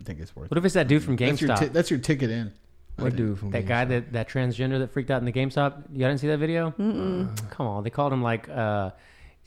[0.01, 0.61] I think it's worth What it.
[0.61, 1.73] if it's that dude from That's your, GameStop?
[1.75, 2.55] that's your ticket in.
[2.99, 3.17] I what think.
[3.17, 5.85] dude from that guy that that transgender that freaked out in the GameStop.
[5.93, 6.73] You didn't see that video?
[6.79, 7.51] Mm-mm.
[7.51, 8.49] Come on, they called him like.
[8.49, 8.91] uh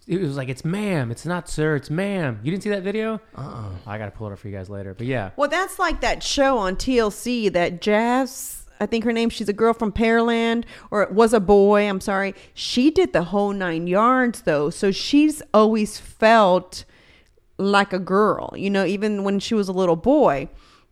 [0.08, 2.39] It was like it's ma'am, it's not sir, it's ma'am.
[2.43, 3.22] You didn't see that video?
[3.36, 3.70] Uh-uh.
[3.86, 4.93] I gotta pull it up for you guys later.
[4.95, 9.30] But yeah, Well, that's like that show on TLC that Jazz, I think her name,
[9.30, 12.34] she's a girl from Pearland, or it was a boy, I'm sorry.
[12.56, 14.72] She did the whole nine yards, though.
[14.72, 16.84] So she's always felt
[17.58, 20.49] like a girl, you know, even when she was a little boy.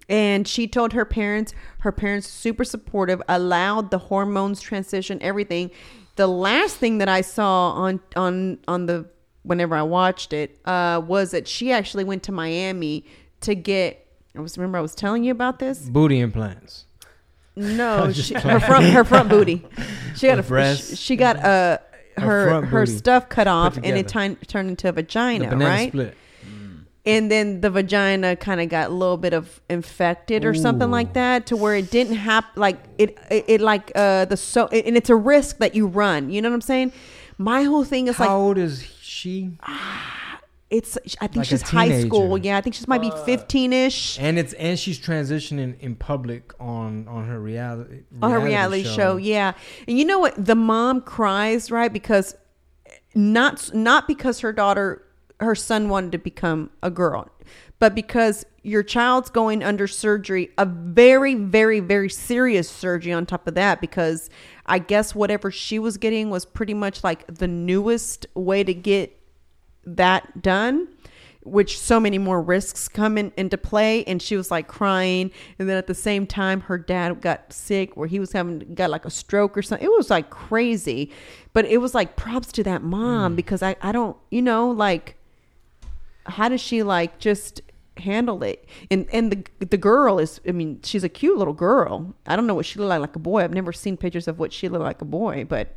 [0.09, 5.69] And she told her parents, her parents super supportive, allowed the hormones transition, everything.
[6.15, 9.07] The last thing that I saw on on on the
[9.43, 13.05] whenever I watched it uh, was that she actually went to Miami
[13.41, 14.05] to get.
[14.35, 15.79] I was remember I was telling you about this.
[15.79, 16.85] booty implants.
[17.55, 19.65] No, she, her front her front booty.
[20.15, 20.97] She got a breasts.
[20.97, 21.79] She got a
[22.17, 25.89] Her her her stuff cut off and it tin- turned into a vagina, right?
[25.89, 26.17] split.
[27.09, 31.13] And then the vagina kind of got a little bit of infected or something like
[31.13, 34.95] that to where it didn't have like it it, it like uh the so and
[34.95, 36.91] it's a risk that you run you know what i'm saying?
[37.37, 39.51] My whole thing is How like how old is she?
[39.63, 42.37] Ah, it's i think Like she's high school.
[42.37, 43.25] Yeah i think she might be uh.
[43.25, 48.83] 15ish And it's and she's transitioning in public on on her reality on her reality
[48.83, 49.17] show.
[49.17, 49.53] yeah.
[49.87, 50.33] And you know what?
[50.51, 51.91] The mom cries right?
[51.91, 52.35] Because
[52.85, 55.03] eh, not not because her daughter
[55.39, 57.29] her son wanted to become a girl.
[57.79, 63.47] But because your child's going under surgery a very very very serious surgery on top
[63.47, 64.29] of that because
[64.65, 69.17] i guess whatever she was getting was pretty much like the newest way to get
[69.85, 70.87] that done
[71.43, 74.03] which so many more risks come in, into play.
[74.05, 75.31] And she was like crying.
[75.57, 78.89] And then at the same time her dad got sick where he was having got
[78.89, 79.85] like a stroke or something.
[79.85, 81.11] It was like crazy.
[81.53, 83.35] But it was like props to that mom mm.
[83.35, 85.15] because i i don't you know like
[86.29, 87.61] how does she like just
[87.97, 92.15] handle it and and the the girl is i mean she's a cute little girl
[92.27, 94.39] i don't know what she looked like like a boy i've never seen pictures of
[94.39, 95.75] what she looked like a boy but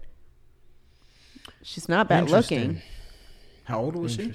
[1.63, 2.81] she's not bad looking
[3.65, 4.33] How old was she?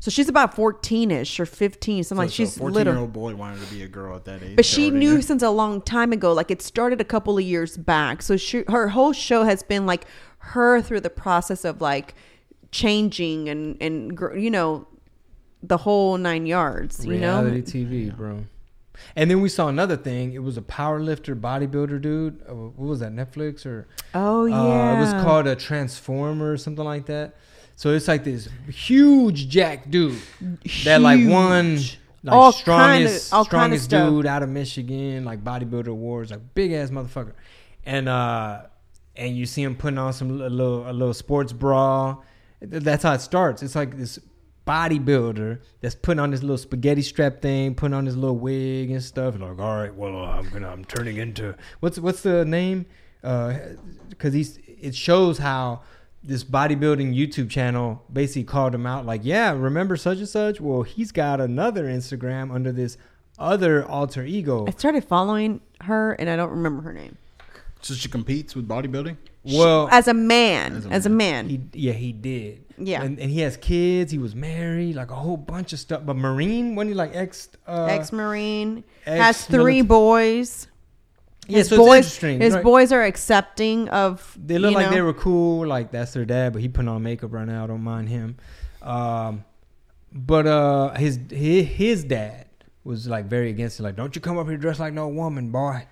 [0.00, 3.34] so she's about 14ish or 15 something like she's a 14 little year old boy
[3.34, 4.56] wanted to be a girl at that age.
[4.56, 5.22] but she knew there.
[5.22, 8.64] since a long time ago like it started a couple of years back so she
[8.68, 10.06] her whole show has been like
[10.38, 12.14] her through the process of like
[12.70, 14.86] changing and and you know
[15.62, 18.44] the whole nine yards you know reality TV, bro.
[19.14, 20.32] And then we saw another thing.
[20.32, 22.42] It was a power lifter, bodybuilder dude.
[22.48, 23.12] Uh, What was that?
[23.12, 23.86] Netflix or?
[24.14, 24.56] oh yeah
[24.92, 27.36] Uh, it was called a Transformer or something like that.
[27.76, 30.18] So it's like this huge jack dude
[30.84, 31.98] that like one Huge.
[32.24, 33.48] like All strongest all kinda
[33.78, 34.10] strongest stuff.
[34.10, 37.34] dude out of Michigan, like bodybuilder awards, like big ass motherfucker.
[37.86, 38.62] And uh
[39.14, 42.16] and you see him putting on some a little a little sports bra.
[42.60, 43.62] That's how it starts.
[43.62, 44.18] It's like this
[44.68, 49.02] bodybuilder that's putting on this little spaghetti strap thing, putting on this little wig and
[49.02, 49.34] stuff.
[49.34, 52.86] And Like, all right, well, uh, I'm gonna, I'm turning into what's what's the name?
[53.22, 55.82] Because he's it shows how
[56.22, 59.06] this bodybuilding YouTube channel basically called him out.
[59.06, 60.60] Like, yeah, remember such and such?
[60.60, 62.98] Well, he's got another Instagram under this
[63.38, 64.66] other alter ego.
[64.66, 67.16] i started following her and i don't remember her name
[67.80, 69.16] So she competes with bodybuilding.
[69.44, 72.64] Well, as a man as As a a man, He, yeah, he did.
[72.80, 73.02] Yeah.
[73.02, 74.12] and, and he has kids.
[74.12, 76.02] He was married, like a whole bunch of stuff.
[76.04, 80.68] But Marine, when he like ex, uh, ex-marine has ex- three boys
[81.48, 82.40] yeah, his so it's boys interesting.
[82.40, 82.62] his right?
[82.62, 85.66] boys are accepting of They look like know, they were cool.
[85.66, 87.64] Like that's their dad, but he put on makeup right now.
[87.64, 88.36] I don't mind him.
[88.82, 89.44] Um,
[90.12, 92.46] but uh, his, his his dad
[92.84, 93.82] was like very against it.
[93.82, 95.86] Like, don't you come up here dressed like no woman, boy.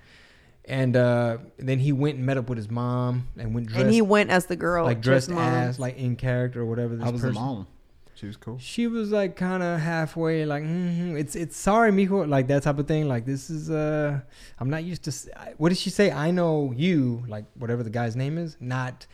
[0.69, 3.93] And uh, then he went and met up with his mom and went dressed and
[3.93, 5.39] he went as the girl like dressed mom.
[5.55, 6.97] as like in character or whatever.
[6.97, 7.69] This How was the mom?
[8.17, 8.57] She was cool.
[8.59, 12.79] she was like kind of halfway like mm it's it's sorry mijo like that type
[12.79, 14.19] of thing like this is uh
[14.59, 17.83] i'm not used to s- I- what did she say i know you like whatever
[17.83, 19.07] the guy's name is not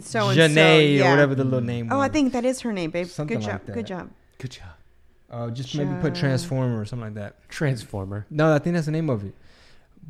[0.00, 1.08] So and so, Janae yeah.
[1.08, 3.08] or whatever the little name Oh, I think that is her name, babe.
[3.08, 3.52] Something Good job.
[3.54, 3.72] like that.
[3.74, 4.10] Good job.
[4.38, 4.74] Good job.
[5.28, 8.26] uh, just maybe put transformer or something like that Transformer.
[8.30, 9.34] no i think that's the name of it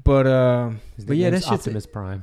[0.04, 2.22] but uh His but yeah that shit's Optimus Prime.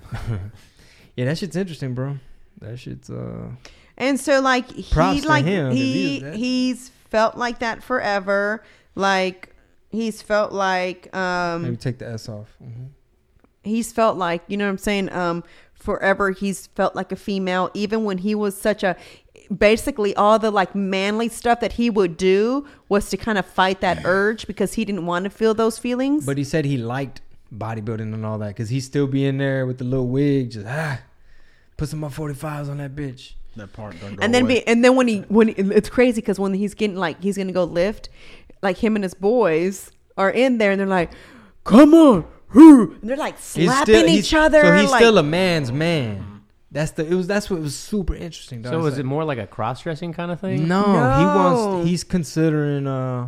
[1.15, 2.17] yeah that shit's interesting bro
[2.61, 3.49] that shit's uh
[3.97, 6.35] And so like he like him, 'cause he he is that.
[6.35, 8.63] he's felt like that forever.
[8.95, 9.49] Like
[9.91, 11.63] he's felt like um.
[11.63, 12.89] maybe take the s off Mhm.
[13.63, 15.43] he's felt like you know what I'm saying um
[15.73, 18.95] forever he's felt like a female even when he was such a
[19.55, 23.81] basically all the like manly stuff that he would do was to kind of fight
[23.81, 26.25] that urge because he didn't want to feel those feelings.
[26.25, 27.21] but he said he liked
[27.57, 30.65] bodybuilding and all that because he still be in there with the little wig just
[30.67, 30.99] ah
[31.77, 34.61] put some more 45s on that bitch That part don't go and then away.
[34.61, 37.51] be, and then when he when it's crazy because when he's getting like he's gonna
[37.51, 38.09] go lift,
[38.61, 41.11] like him and his boys are in there and they're like,
[41.63, 44.61] "Come on!" hoo," And they're like He's slapping still- he's- each other.
[44.63, 46.41] So he's like, still a man's man.
[46.71, 47.05] That's the.
[47.05, 47.27] It was.
[47.27, 48.63] That's what was super interesting.
[48.63, 48.71] dog.
[48.71, 50.67] so It's is like- it more like a cross dressing kind of thing?
[50.67, 51.35] No, he No.
[51.35, 51.87] wants.
[51.89, 52.87] He's considering.
[52.87, 53.27] Uh.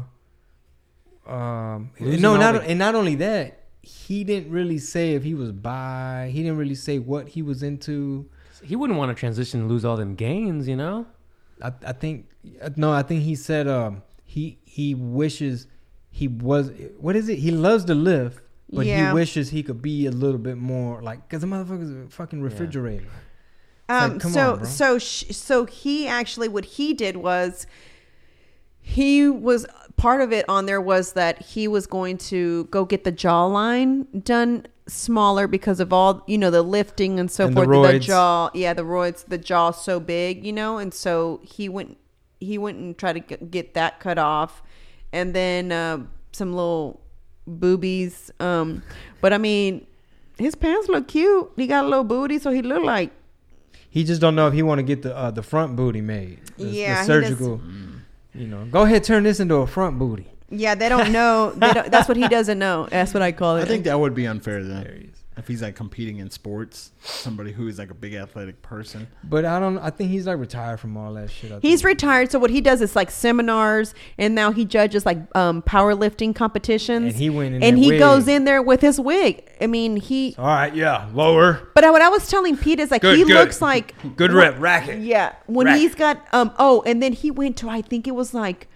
[1.28, 1.92] Um.
[2.00, 3.60] Losing no, not the- and not only that.
[3.86, 6.30] He didn't really say if he was bi.
[6.34, 8.28] He didn't really say what he was into.
[8.64, 11.06] He wouldn't want to transition and lose all them gains, you know?
[11.62, 12.28] I, I think
[12.76, 12.92] no.
[12.92, 15.68] I think he said um he he wishes
[16.12, 17.38] he was what is it?
[17.40, 19.10] He loves to lift, but Yeah.
[19.10, 22.42] he wishes he could be a little bit more like because the motherfucker's a fucking
[22.42, 23.06] refrigerator.
[23.88, 27.68] It's Um, like, come so on, so sh- so he actually what he did was
[28.82, 29.66] he was
[29.98, 34.06] part of it on there was that he was going to go get the jawline
[34.24, 37.98] done smaller because of all you know the lifting and so And the forth the
[37.98, 38.02] roids.
[38.02, 41.98] jaw yeah the roids the jaw so big you know and so he went
[42.40, 44.62] he went and tried to get, that cut off
[45.12, 46.00] and then uh,
[46.34, 47.02] some little
[47.48, 48.84] boobies um
[49.22, 49.88] but i mean
[50.38, 53.12] his pants look cute he got a little booty so he looked like
[53.90, 56.42] He just don't know if he want to get the uh, the front booty made.
[56.58, 57.62] The, the Yeah, he surgical.
[58.36, 60.28] You know, go ahead, turn this into a front booty.
[60.50, 61.52] Yeah, they don't know.
[61.56, 62.88] They don't, that's what he doesn't know.
[62.92, 63.62] That's what I call it.
[63.62, 65.12] I think that would be unfair then.
[65.36, 65.46] There he is.
[65.46, 69.08] If he's like competing in sports, somebody who is like a big athletic person.
[69.24, 69.78] But I don't.
[69.80, 71.52] I think he's like retired from all that shit.
[71.52, 71.86] I He's think.
[71.88, 76.34] retired, so what he does is like seminars, and now he judges like um, powerlifting
[76.36, 77.14] competitions.
[77.14, 78.00] And he went in and that he wig.
[78.00, 79.50] goes in there with his wig.
[79.62, 80.36] I mean, he.
[80.38, 81.70] All right, yeah, lower.
[81.76, 83.34] But what I was telling Pete is like Good, he good.
[83.36, 85.02] looks like Good rep, racket.
[85.02, 85.82] Yeah, when Racket.
[85.82, 88.68] he's got um oh, and then he went to I think it was like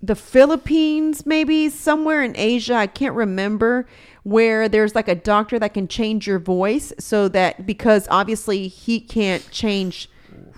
[0.00, 2.74] the Philippines, maybe somewhere in Asia.
[2.74, 3.86] I can't remember
[4.22, 9.00] where there's like a doctor that can change your voice so that because obviously he
[9.00, 10.08] can't change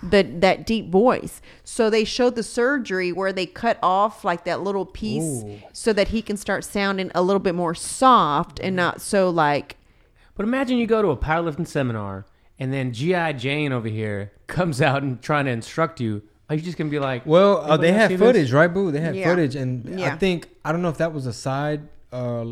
[0.03, 1.41] the that deep voice.
[1.63, 5.59] So they showed the surgery where they cut off like that little piece Ooh.
[5.73, 9.77] so that he can start sounding a little bit more soft and not so like
[10.35, 12.25] But imagine you go to a powerlifting seminar
[12.59, 16.23] and then GI Jane over here comes out and trying to instruct you.
[16.49, 18.27] Are you just gonna be like, Well, uh, they have had see this?
[18.27, 18.91] footage, right, boo?
[18.91, 19.29] They had Yeah.
[19.29, 21.81] footage, and I think I don't know if that was a side,
[22.11, 22.45] uh,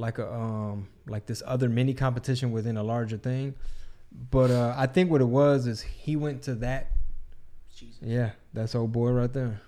[0.00, 3.54] like a um, like this other mini competition within a larger thing.
[4.30, 6.90] But uh, I think what it was is he went to that.
[8.02, 9.60] Yeah, that's old boy right there.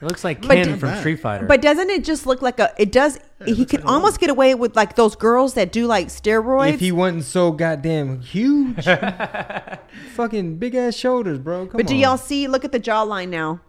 [0.00, 1.46] It looks like But Ken d- from Street Fighter.
[1.46, 2.72] But doesn't it just look like a?
[2.78, 3.18] It does.
[3.44, 6.74] he could like almost get away with like those girls that do like steroids.
[6.74, 8.84] If he wasn't so goddamn huge,
[10.14, 11.66] fucking big ass shoulders, bro.
[11.66, 12.00] Come but do on.
[12.00, 12.46] y'all see?
[12.46, 13.60] Look at the jawline now.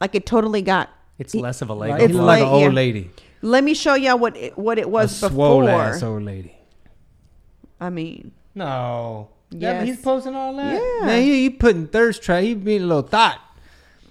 [0.00, 0.90] Like it totally got.
[1.18, 1.90] it's less of a leg.
[1.90, 2.40] Like, It's look line.
[2.40, 2.68] like an old yeah.
[2.70, 3.10] lady,
[3.42, 5.80] Let me show y'all what it, what it a was swole before.
[5.80, 6.54] ass old lady.
[7.80, 9.28] I mean, No.
[9.52, 9.86] That- Yes.
[9.88, 10.74] he's posting all that.
[10.74, 11.06] Yeah.
[11.06, 12.42] Man, he, he putting thirst trap.
[12.42, 13.40] He being a little thought.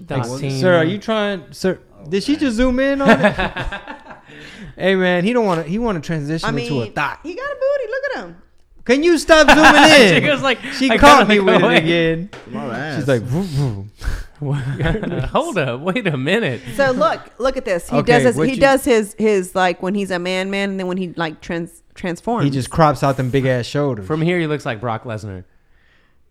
[0.10, 1.44] Like, sir, are you trying?
[1.52, 3.36] Sir, did she just zoom in on it?
[4.78, 5.70] hey man, he don't want to.
[5.70, 7.20] He want to transition I mean, into a thought.
[7.24, 7.92] he got a booty.
[7.92, 8.42] Look at him.
[8.86, 10.16] Can you stop zooming in?
[10.16, 11.76] She goes like, she I caught me look with away.
[11.78, 12.30] it again.
[12.48, 13.00] My ass.
[13.00, 13.92] She's like, vroom, vroom.
[15.32, 16.62] Hold up, wait a minute.
[16.76, 17.90] So look, look at this.
[17.90, 20.50] He Okay, does his, what he you- does his his like when he's a man
[20.50, 22.46] man, and then when he like trans transforms.
[22.46, 24.08] he just crops out them big ass shoulders.
[24.08, 25.44] From here, he looks like Brock Lesnar.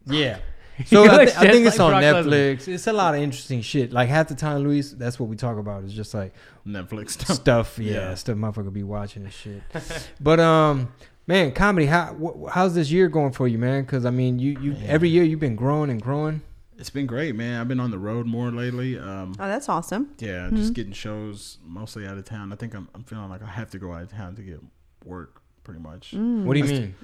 [0.07, 0.39] yeah.
[0.87, 2.57] So I, looks thi- I think just it's like on Brock Lesnar.
[2.57, 2.69] Netflix.
[2.69, 3.93] It's a lot of interesting shit.
[3.93, 5.83] Like half the time, Luis, that's what we talk about.
[5.83, 6.33] It's just like
[6.65, 7.37] Netflix stuff.
[7.37, 7.79] stuff.
[7.81, 8.15] Yeah, Yeah.
[8.15, 9.61] stuff motherfucker be watching and shit.
[10.21, 10.93] but um,
[11.27, 11.87] man, comedy.
[11.87, 13.83] How wh- how's this year going for you, man?
[13.83, 16.43] Because I mean, you you every year you've been growing and growing.
[16.79, 17.61] It's been great, man.
[17.61, 18.97] I've been on the road more lately.
[18.99, 20.15] Um, oh, that's awesome.
[20.19, 20.57] yeah, Mm-hmm.
[20.57, 22.53] just getting shows mostly out of town.
[22.53, 24.61] I think I'm, I'm feeling like I have to go out of town to get
[25.05, 26.13] work, pretty much.
[26.17, 26.45] Mm.
[26.45, 26.95] What do you Let's mean?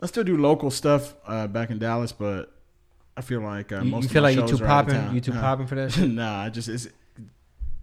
[0.00, 2.52] I still do local stuff uh, back in Dallas, but
[3.16, 4.68] I feel like uh, You, most you of feel my like you shows too are
[4.68, 5.00] out of popping?
[5.06, 5.14] town.
[5.16, 5.40] You too Huh?
[5.40, 6.08] popping for that shit?
[6.10, 6.86] nah, I just it's,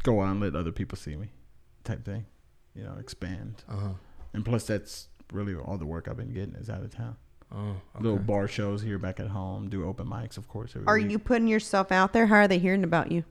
[0.03, 1.27] go on, let other people see me,
[1.83, 2.25] type thing.
[2.75, 3.63] You know, expand.
[3.69, 3.89] Uh-huh.
[4.33, 7.17] And plus, that's really all the work I've been getting is out of town.
[7.55, 9.69] Oh, Little bar shows here back at home.
[9.69, 10.75] Do open mics, of course.
[10.87, 11.11] Are week.
[11.11, 12.25] you putting yourself out there?
[12.25, 13.23] How are they hearing about you?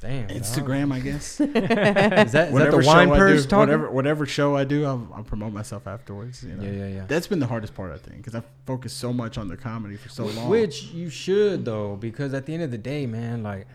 [0.00, 0.26] Damn.
[0.26, 0.36] dog.
[0.36, 0.92] Instagram?
[0.92, 1.40] I guess.
[1.40, 3.60] Is that, is that whatever the show wine I purse do, talking?
[3.60, 6.42] whatever whatever show I do, I'll, I'll promote myself afterwards.
[6.42, 6.64] You know?
[6.64, 7.04] Yeah, yeah, yeah.
[7.06, 9.96] That's been the hardest part, I think, because I focused so much on the comedy
[9.96, 10.48] for so long.
[10.48, 13.68] Which you should though, because at the end of the day, man, like,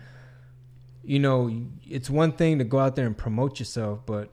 [1.02, 1.50] you know,
[1.86, 4.30] it's one thing to go out there and promote yourself, but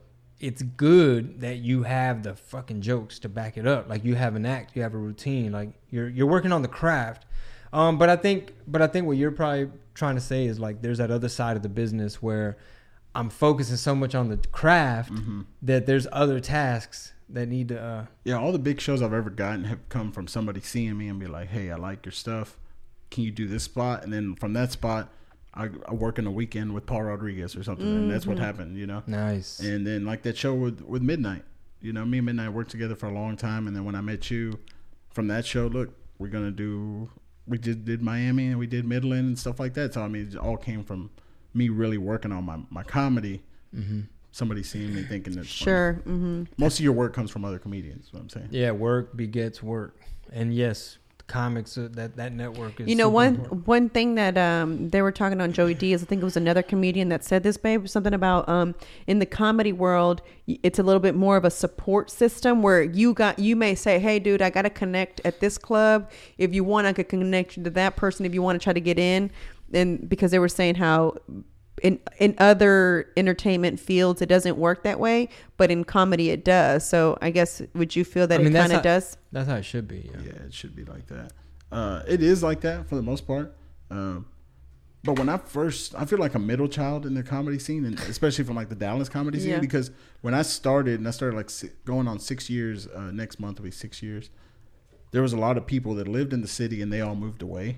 [0.48, 3.90] it's good that you have the fucking jokes to back it up.
[3.90, 6.68] Like you have an act, you have a routine, like you're you're working on the
[6.68, 7.26] craft.
[7.74, 10.82] Um, but I think, but I think what you're probably trying to say is like,
[10.82, 12.58] there's that other side of the business where
[13.14, 15.42] I'm focusing so much on the craft Mm-hmm.
[15.64, 17.82] that there's other tasks that need to.
[17.82, 21.08] Uh, yeah, all the big shows I've ever gotten have come from somebody seeing me
[21.10, 22.58] and be like, "Hey, I like your stuff.
[23.10, 25.10] Can you do this spot?" And then from that spot,
[25.56, 28.78] I, I work in a weekend with Paul Rodriguez or something, and that's what happened.
[28.78, 29.04] You know.
[29.08, 29.60] nice.
[29.60, 31.44] And then like that show with with Midnight,
[31.82, 34.02] you know, me and Midnight worked together for a long time, and then when I
[34.02, 34.60] met you,
[35.10, 37.10] from that show, look, we're gonna do.
[37.48, 39.94] We just did Miami and we did Midland and stuff like that.
[39.94, 41.12] So I mean, it all came from
[41.54, 43.44] me really working on my my comedy.
[44.32, 45.94] Somebody seeing me thinking that Sure.
[46.04, 48.12] hmm most of your work comes from other comedians.
[48.12, 48.50] What I'm saying.
[48.52, 50.02] Yeah, work begets work,
[50.32, 52.88] and yes, the comics uh, that that network is.
[52.88, 53.68] You know, one important.
[53.68, 56.04] one thing that um, they were talking on Joey Diaz.
[56.04, 57.88] I think it was another comedian that said this, babe.
[57.88, 58.76] Something about um,
[59.08, 63.14] in the comedy world, it's a little bit more of a support system where you
[63.14, 66.10] got you may say, "Hey, dude, I got to connect at this club.
[66.38, 68.26] If you want, I could connect you to that person.
[68.26, 69.32] If you want to try to get in."
[69.74, 71.16] And because they were saying how
[71.86, 76.88] in in other entertainment fields it doesn't work that way, but in comedy it does.
[76.88, 79.18] So I guess would you feel that I mean, it kind of does?
[79.32, 80.10] That's how it should be.
[80.12, 80.22] Yeah.
[80.26, 81.32] Yeah, it should be like that.
[81.72, 83.56] Uh, it is like that for the most part.
[83.92, 84.26] Um,
[85.04, 88.00] but when I first, I feel like a middle child in the comedy scene, and
[88.00, 89.60] especially from like the Dallas comedy scene, Yeah.
[89.60, 91.52] because when I started, and I started like
[91.86, 94.32] going on six years, uh, next month will be six years.
[95.12, 97.44] There was a lot of people that lived in the city, and they all moved
[97.44, 97.78] away.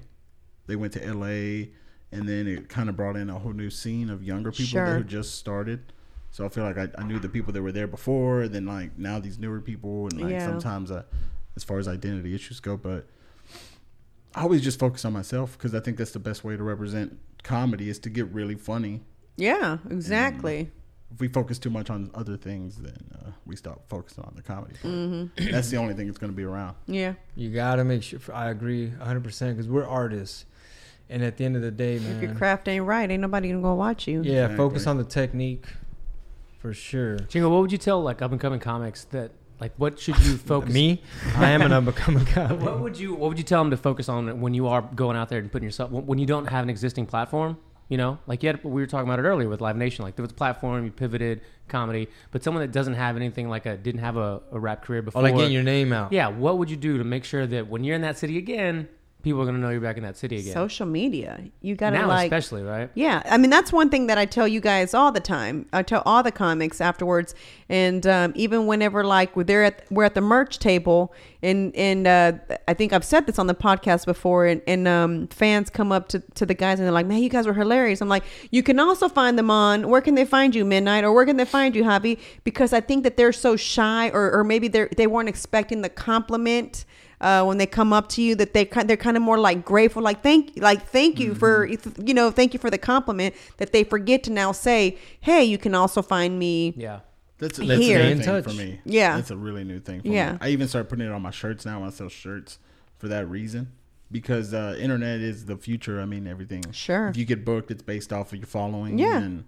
[0.68, 1.72] They went to L.A.,
[2.12, 4.86] and then it kind of brought in a whole new scene of younger people Sure.
[4.94, 5.94] that who just started.
[6.32, 8.66] So I feel like I, I knew the people that were there before, and then
[8.66, 10.46] like now these newer people, and like Yeah.
[10.46, 11.04] sometimes uh,
[11.56, 13.08] as far as identity issues go, but
[14.36, 17.18] I always just focus on myself because I think that's the best way to represent
[17.44, 19.02] comedy is to get really funny.
[19.36, 20.72] Yeah, exactly.
[21.12, 24.42] If we focus too much on other things, then uh, we stop focusing on the
[24.42, 24.76] comedy.
[24.84, 25.52] Mm-hmm.
[25.52, 26.76] That's the only thing that's going to be around.
[26.86, 27.14] Yeah.
[27.36, 28.20] You gotta make sure.
[28.34, 30.46] I agree 100 percent because we're artists,
[31.10, 33.50] and at the end of the day, man, If your craft ain't right, ain't nobody
[33.50, 34.22] gonna go watch you.
[34.24, 34.58] yeah, Exactly.
[34.58, 35.66] focus on the technique
[36.60, 37.18] for sure.
[37.20, 40.38] Chingo, what would you tell like up and coming comics that like what should you
[40.54, 40.74] focus?
[40.74, 41.02] Me,
[41.36, 42.52] I am an up and coming guy.
[42.54, 45.18] What would you What would you tell them to focus on when you are going
[45.18, 47.58] out there and putting yourself when when you don't have an existing platform?
[47.90, 50.04] You know, like you had, we were talking about it earlier with Live Nation.
[50.04, 51.40] Like there was a platform, you pivoted
[51.70, 55.00] comedy, but someone that doesn't have anything like a didn't have a, a rap career
[55.00, 55.22] oh, before.
[55.22, 56.12] Or like getting your name out.
[56.12, 58.90] yeah, what would you do to make sure that when you're in that city again,
[59.28, 60.54] people are gonna know you're back in that city again?
[60.54, 61.42] Social media.
[61.62, 62.90] You gotta now, like especially, right?
[62.96, 65.66] Yeah, I mean that's one thing that I tell you guys all the time.
[65.74, 67.36] I tell all the comics afterwards,
[67.70, 72.34] and um, even whenever like we're at we're at the merch table, and and uh,
[72.68, 76.08] I think I've said this on the podcast before, and, and um, fans come up
[76.10, 78.64] to, to the guys and they're like, "Man, you guys were hilarious." I'm like, "You
[78.64, 81.46] can also find them on where can they find you, Midnight, or where can they
[81.46, 85.08] find you, Hobby?" Because I think that they're so shy, or or maybe they they
[85.08, 86.86] weren't expecting the compliment
[87.20, 90.02] uh, when they come up to you that they they're kind of more like grateful,
[90.04, 93.84] like thank like thank you for you know thank you for the compliment that they
[93.84, 96.74] forget to now say, hey, you can also find me.
[96.78, 97.00] Yeah.
[97.40, 98.44] That's, that's stay a in new thing touch.
[98.46, 98.80] for me.
[98.84, 99.16] Yeah.
[99.16, 100.32] That's a really new thing for Yeah.
[100.34, 100.38] me.
[100.42, 102.58] I even started putting it on my shirts now I sell shirts
[102.98, 103.74] for that reason.
[104.10, 106.00] Because uh, internet is the future.
[106.02, 106.64] I mean, everything.
[106.72, 107.10] Sure.
[107.10, 108.98] If you get booked, it's based off of your following.
[108.98, 109.18] Yeah.
[109.18, 109.44] And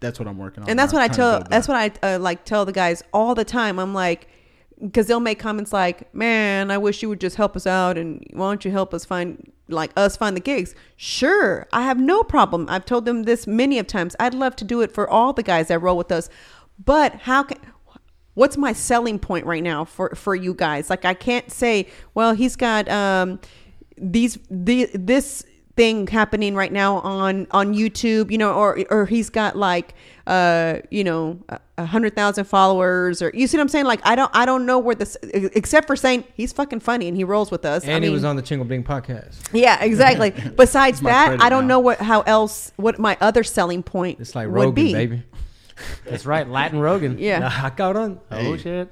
[0.00, 0.70] that's what I'm working on.
[0.70, 1.38] and that's what I trying tell.
[1.40, 3.78] build That's what I uh, like tell the guys all the time.
[3.78, 4.28] I'm like,
[4.80, 8.24] because they'll make comments like, "Man, I wish you would just help us out, and
[8.32, 12.22] why don't you help us find like us find the gigs?" Sure, I have no
[12.22, 12.66] problem.
[12.68, 14.14] I've told them this many of times.
[14.20, 16.28] I'd love to do it for all the guys that roll with us,
[16.84, 17.58] but how can?
[18.34, 20.90] What's my selling point right now for for you guys?
[20.90, 23.40] Like, I can't say, "Well, he's got um
[23.96, 25.44] these the this."
[25.78, 29.94] Thing happening right now on on YouTube, you know, or or he's got like
[30.26, 33.84] uh you know a- a hundred thousand followers, or you see what I'm saying?
[33.84, 37.16] Like I don't I don't know where this except for saying he's fucking funny and
[37.16, 37.84] he rolls with us.
[37.84, 39.36] And I he mean, was on the Chingo Bling podcast.
[39.52, 40.30] yeah, exactly.
[40.56, 41.74] Besides that, I don't now.
[41.76, 44.92] know what how else what my other selling point It's like would Rogan, be.
[44.92, 45.22] baby.
[46.04, 47.18] That's right, Latin Rogan.
[47.20, 47.48] Yeah.
[47.52, 48.18] Ah, cabrón.
[48.32, 48.56] Oh Hey.
[48.58, 48.88] shit.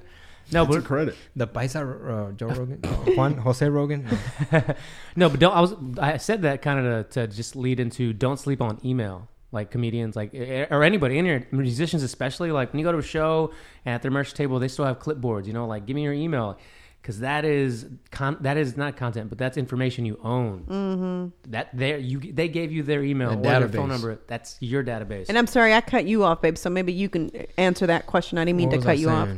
[0.53, 1.17] No, It's a but credit.
[1.35, 2.79] The Paisa uh, Joe Rogan,
[3.17, 4.07] Juan Jose Rogan.
[4.53, 4.63] No.
[5.17, 5.55] no, but don't.
[5.57, 5.75] I was.
[5.99, 9.29] I said that kind of to, to just lead into don't sleep on email.
[9.53, 12.51] Like comedians, like or anybody in here, musicians especially.
[12.51, 13.53] Like when you go to a show
[13.85, 15.47] and at their merch table, they still have clipboards.
[15.47, 16.59] You know, like give me your email
[17.07, 20.65] because that is con- that is not content, but that's information you own.
[20.69, 21.53] Mm-hmm.
[21.53, 24.19] That there you they gave you their email A or their phone number.
[24.27, 25.27] That's your database.
[25.29, 26.59] And I'm sorry I cut you off, babe.
[26.59, 28.39] So maybe you can answer that question.
[28.39, 29.29] I didn't mean What to cut I you off.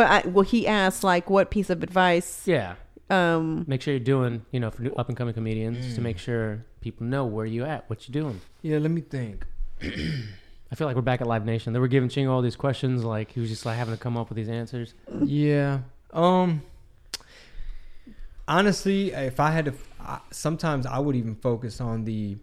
[0.00, 0.08] Saying?
[0.10, 2.42] Well, I, well, he asked like, what piece of advice?
[2.46, 2.74] yeah,
[3.10, 4.44] Um, make sure you're doing.
[4.52, 5.94] You know, for up and coming comedians Mm.
[5.96, 8.40] to make sure people know where you at, what you're doing.
[8.62, 9.46] Yeah, let me think.
[9.82, 11.72] I feel like we're back at Live Nation.
[11.74, 14.16] They were giving Chingo all these questions, like he was just like having to come
[14.16, 14.94] up with these answers.
[15.22, 15.80] Yeah.
[16.12, 16.62] Um.
[18.48, 22.36] Honestly, if I had to, I, sometimes I would even focus on the,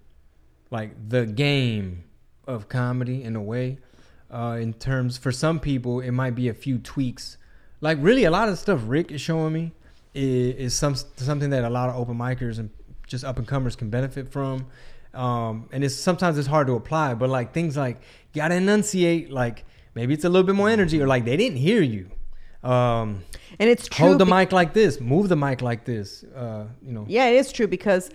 [0.72, 2.04] like the game
[2.47, 3.80] of comedy in a way.
[4.32, 7.38] Uh, in terms, for some people, it might be a few tweaks.
[7.82, 9.72] Like really, a lot of the stuff Rick is showing me
[10.14, 12.70] is, is some something that a lot of open micers and
[13.08, 14.68] just up and comers can benefit from.
[15.14, 18.02] Um, and it's sometimes it's hard to apply, but like things like
[18.34, 19.66] gotta enunciate, like
[19.96, 22.12] maybe it's a little bit more energy, or like they didn't hear you.
[22.64, 23.24] Um,
[23.58, 24.08] and it's true.
[24.08, 26.24] hold the be- mic like this, move the mic like this.
[26.24, 28.12] Uh, you know, Yeah, it is true because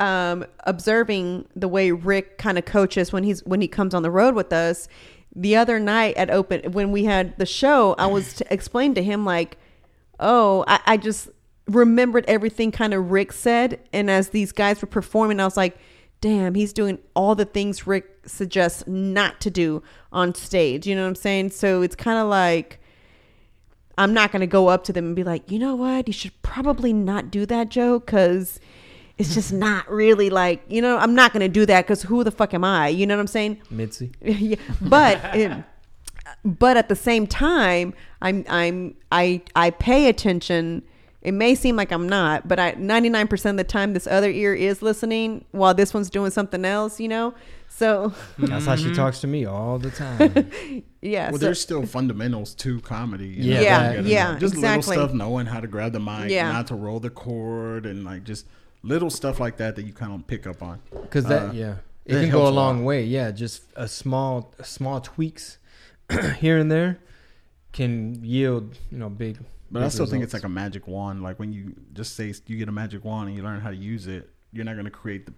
[0.00, 4.10] um, observing the way Rick kind of coaches when he's when he comes on the
[4.10, 4.88] road with us.
[5.34, 9.02] The other night at open when we had the show, I was to explain to
[9.02, 9.58] him like,
[10.18, 11.28] "Oh, I, I just
[11.66, 15.78] remembered everything kind of Rick said, and as these guys were performing, I was like."
[16.22, 20.86] Damn, he's doing all the things Rick suggests not to do on stage.
[20.86, 21.48] You know what I'm saying?
[21.48, 22.78] So it's kind of like
[24.00, 26.08] I'm not going to go up to them and be like, you know what?
[26.08, 28.58] You should probably not do that joke because
[29.20, 32.24] it's just not really like, you know, I'm not going to do that because who
[32.24, 32.88] the fuck am I?
[32.88, 33.60] You know what I'm saying?
[33.70, 34.12] Mitzi.
[34.22, 35.62] yeah, but it,
[36.44, 37.92] but at the same time,
[38.22, 40.82] I'm I'm I I pay attention.
[41.20, 44.54] It may seem like I'm not, but I 99% of the time this other ear
[44.54, 47.34] is listening while this one's doing something else, you know?
[47.68, 48.94] So, That's how she mm-hmm.
[48.94, 50.50] talks to me all the time.
[51.02, 51.30] yeah.
[51.30, 53.28] Well, so- there's still fundamentals to comedy.
[53.28, 54.38] you Yeah, know, Yeah, you yeah, know.
[54.38, 54.96] Just exactly.
[54.96, 56.50] little stuff, knowing how to grab the mic, Yeah.
[56.50, 58.46] not to roll the cord, and like just
[58.82, 60.80] little stuff like that that you kind of pick up on.
[60.90, 62.86] Because that, Uh, yeah, it that can go a a long lot.
[62.86, 63.04] way.
[63.04, 65.58] Yeah, just a small, small tweaks
[66.38, 66.98] here and there
[67.72, 69.38] can yield, you know, big.
[69.70, 71.22] But I big still think it's like a magic wand.
[71.22, 73.76] Like when you just say you get a magic wand and you learn how to
[73.76, 75.34] use it, you're not going to create the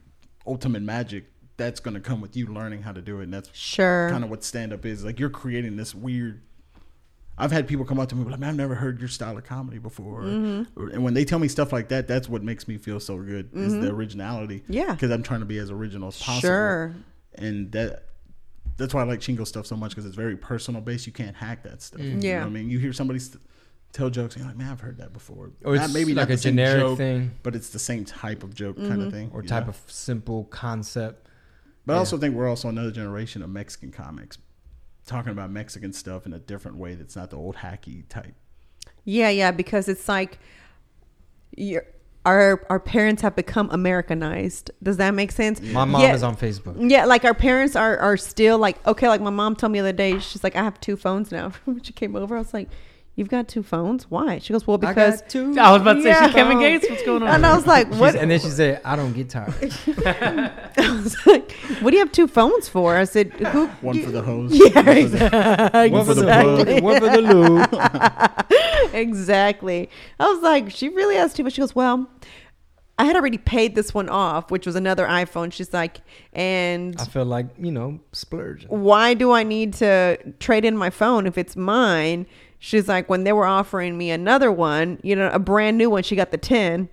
[0.47, 1.25] ultimate magic.
[1.59, 4.09] That's going to come with you learning how to do it, and that's sure.
[4.11, 5.05] kind of what stand up is.
[5.05, 6.41] Like you're creating this weird.
[7.39, 9.45] I've had people come up to me like, "Man, I've never heard your style of
[9.45, 10.81] comedy before," Mm-hmm.
[10.81, 13.17] Or- and when they tell me stuff like that, that's what makes me feel so
[13.19, 14.61] good is the originality.
[14.61, 14.73] Mm-hmm.
[14.73, 14.93] Yeah.
[14.93, 16.41] because I'm trying to be as original as possible.
[16.49, 16.95] Sure.
[17.37, 18.05] and that
[18.77, 21.07] that's why I like Chingo stuff so much because it's very personal based.
[21.07, 22.01] You can't hack that stuff.
[22.01, 22.39] You know Yeah.
[22.41, 23.43] what I mean, you hear somebody st-
[23.93, 26.37] tell jokes, and you're like, "Man, I've heard that before." Or it's like a the
[26.39, 27.33] same generic joke, thing.
[27.43, 29.01] but it's the same type of joke kind Mm-hmm.
[29.03, 29.71] of thing, or type know?
[29.71, 31.29] of simple concept.
[31.87, 34.39] But I also think we're also another generation of Mexican comics
[35.07, 38.35] talking about Mexican stuff in a different way that's not the old hacky type.
[39.05, 40.39] Yeah, yeah, because it's like
[41.57, 41.85] you're,
[42.25, 44.71] our our parents have become Americanized.
[44.83, 45.61] Does that make sense?
[45.61, 46.15] My mom Yeah.
[46.15, 46.77] is on Facebook.
[46.91, 49.09] Yeah, like our parents are are still like okay.
[49.09, 51.51] Like my mom told me the other day, she's like, I have two phones now.
[51.65, 52.69] when she came over, I was like,
[53.15, 54.11] You've got two phones?
[54.11, 54.39] Why?
[54.39, 55.55] She goes, Well, because got two.
[55.61, 56.29] I was about to say, Yeah.
[56.29, 56.89] she Kevin Gates.
[56.89, 57.29] What's going on?
[57.29, 58.15] and I was like, She's- What?
[58.17, 59.53] And then she said, "I don't get tired."
[60.07, 61.53] I was like,
[61.83, 62.97] What do you have two phones for?
[62.97, 63.67] I said, Who?
[63.83, 64.53] One for the hose.
[64.55, 65.91] Yeah, one for the- exactly.
[65.91, 66.67] one for the plug.
[66.67, 68.95] plug, one for the lube.
[68.95, 69.91] exactly.
[70.19, 71.53] I was like, she really has too much.
[71.55, 72.09] She goes, well,
[72.99, 75.53] I had already paid this one off, which was another iPhone.
[75.53, 76.01] She's like,
[76.33, 78.69] and I feel like you know splurging.
[78.69, 82.27] why do I need to trade in my phone if it's mine?
[82.65, 86.05] She's like, when they were offering me another one, you know, a brand new one,
[86.05, 86.89] she got the 10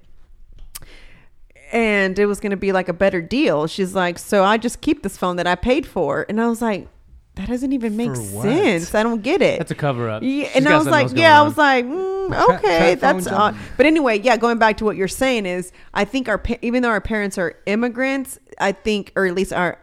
[1.72, 3.68] and it was going to be like a better deal.
[3.68, 6.26] She's like, so I just keep this phone that I paid for.
[6.28, 6.88] And I was like,
[7.36, 8.96] that doesn't even make sense.
[8.96, 9.60] I don't get it.
[9.60, 10.24] That's a cover up.
[10.24, 13.56] Yeah, She's and I was like, yeah, I was like, mm, okay, that's odd.
[13.78, 16.82] But anyway, yeah, going back to what you're saying is, I think our pa- even
[16.82, 19.78] though our parents are immigrants, I think, or at least our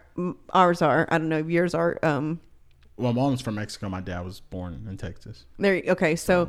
[0.50, 1.06] ours are.
[1.12, 2.00] I don't know if yours are.
[2.02, 2.40] Um,
[2.96, 3.88] Well, my mom's from Mexico.
[3.88, 5.44] My dad was born in Texas.
[5.58, 5.82] there.
[5.88, 6.48] Okay, so.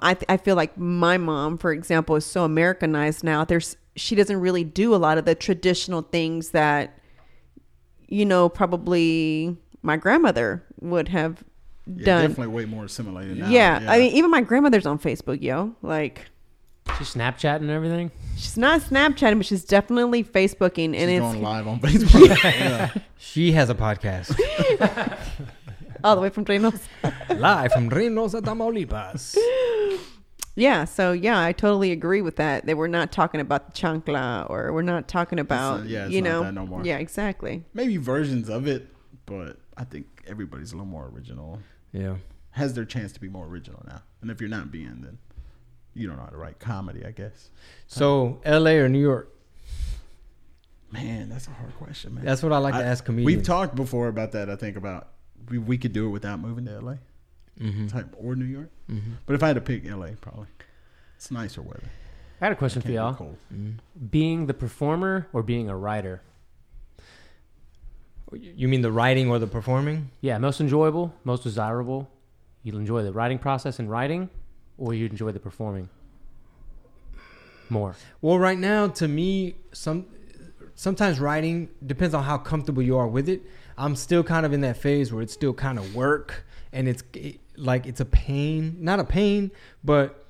[0.00, 3.44] I, th- I feel like my mom, for example, is so Americanized now.
[3.44, 6.98] There's she doesn't really do a lot of the traditional things that,
[8.08, 11.44] you know, probably my grandmother would have
[11.86, 12.28] Yeah, done.
[12.30, 13.50] definitely way more assimilated now.
[13.50, 15.74] Yeah, I mean, even my grandmother's on Facebook, yo.
[15.82, 16.24] Like,
[16.98, 18.10] She's Snapchatting and everything.
[18.36, 22.42] she's not Snapchatting, but she's definitely Facebooking, and she's it's going live on Facebook.
[22.42, 22.92] yeah.
[23.18, 24.38] She has a podcast.
[26.04, 26.80] all the way from Reynosa.
[27.38, 29.36] Live from Reynosa, Tamaulipas.
[30.54, 32.64] Yeah, so yeah, I totally agree with that.
[32.64, 36.22] They were not talking about the chancla or we're not talking about yeah, it's you
[36.22, 36.82] not know that no more.
[36.84, 37.64] Yeah, exactly.
[37.74, 38.88] Maybe versions of it,
[39.26, 41.60] but I think everybody's a little more original.
[41.92, 42.16] Yeah.
[42.52, 44.02] Has their chance to be more original now.
[44.22, 45.18] And if you're not being, then
[45.96, 47.50] you don't know how to write comedy, I guess.
[47.86, 48.78] So, L.A.
[48.78, 49.32] or New York?
[50.92, 52.24] Man, that's a hard question, man.
[52.24, 53.26] That's what I like to ask comedians.
[53.36, 54.48] We've talked before about that.
[54.48, 55.08] I think about
[55.48, 56.94] we, we could do it without moving to LA,
[57.60, 57.90] Mhm.
[57.90, 58.70] type or New York.
[58.90, 59.00] Mhm.
[59.26, 60.46] But if I had to pick LA, probably
[61.16, 61.88] it's nicer weather.
[62.40, 63.14] I had a question for y'all.
[63.14, 63.36] cold.
[63.52, 63.74] Mhm.
[64.10, 66.20] Being the performer or being a writer?
[68.32, 70.10] You mean the writing or the performing?
[70.20, 72.10] Yeah, most enjoyable, most desirable.
[72.62, 74.28] You'll enjoy the writing process and writing,
[74.78, 75.88] or you enjoy the performing
[77.68, 77.96] more.
[78.20, 80.06] Well, right now, to me, some
[80.74, 83.42] sometimes writing depends on how comfortable you are with it.
[83.78, 87.02] I'm still kind of in that phase where it's still kind of work, and it's
[87.14, 89.50] it, like it's a pain, not a pain,
[89.82, 90.26] but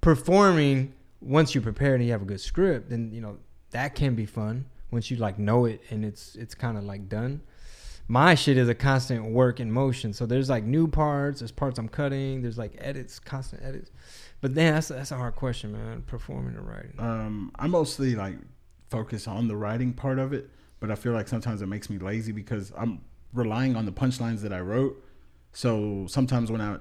[0.00, 3.38] performing once you're prepared and you have a good script, then you know
[3.70, 7.08] that can be fun once you like know it and it's it's kind of like
[7.08, 7.40] done.
[8.08, 10.12] My shit is a constant work in motion.
[10.12, 13.90] So there's like new parts, there's parts I'm cutting, there's like edits, constant edits.
[14.40, 16.02] But then that's that's a hard question, man.
[16.02, 16.94] Performing or writing.
[16.98, 18.36] Um, I mostly like
[18.90, 20.48] focus on the writing part of it,
[20.78, 23.00] but I feel like sometimes it makes me lazy because I'm
[23.32, 25.02] relying on the punchlines that I wrote.
[25.52, 26.78] So sometimes when I,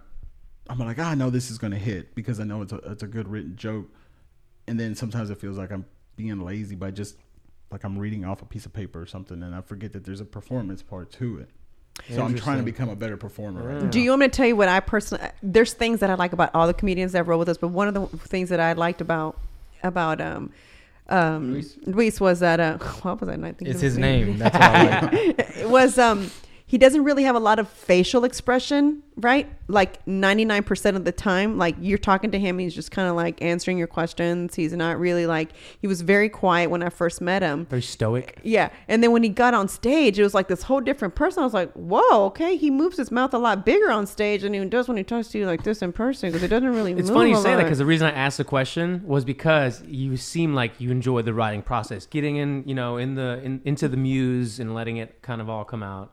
[0.69, 3.03] I'm like, ah, I know this is gonna hit because I know it's a it's
[3.03, 3.87] a good written joke,
[4.67, 7.17] and then sometimes it feels like I'm being lazy by just
[7.71, 10.21] like I'm reading off a piece of paper or something, and I forget that there's
[10.21, 11.49] a performance part to it.
[12.09, 13.63] So I'm trying to become a better performer.
[13.63, 13.89] Right now.
[13.89, 15.27] Do you want me to tell you what I personally?
[15.41, 17.87] There's things that I like about all the comedians that wrote with us, but one
[17.87, 19.39] of the things that I liked about
[19.83, 20.51] about um
[21.09, 21.77] um Luis?
[21.85, 23.67] Luis, was that uh what was I not thinking?
[23.67, 24.37] It's of his name.
[24.37, 25.13] That's what I like.
[25.57, 26.29] it was um
[26.67, 29.47] he doesn't really have a lot of facial expression, right?
[29.67, 33.39] Like 99% of the time, like you're talking to him, he's just kind of like
[33.39, 34.55] answering your questions.
[34.55, 37.67] He's not really like he was very quiet when I first met him.
[37.67, 38.39] Very stoic.
[38.41, 38.69] Yeah.
[38.87, 41.41] And then when he got on stage, it was like this whole different person.
[41.41, 42.57] I was like, whoa, okay.
[42.57, 45.27] He moves his mouth a lot bigger on stage than he does when he talks
[45.29, 47.63] to you like this in person because it doesn't really It's funny you say that
[47.63, 51.33] because the reason I asked the question was because you seem like you enjoy the
[51.33, 55.21] writing process, getting in, you know, in the in, into the muse and letting it
[55.21, 56.11] kind of all come out.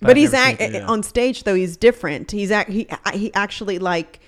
[0.00, 0.86] But he's act- seen- yeah.
[0.86, 4.20] on stage though he's different he's act- he he actually like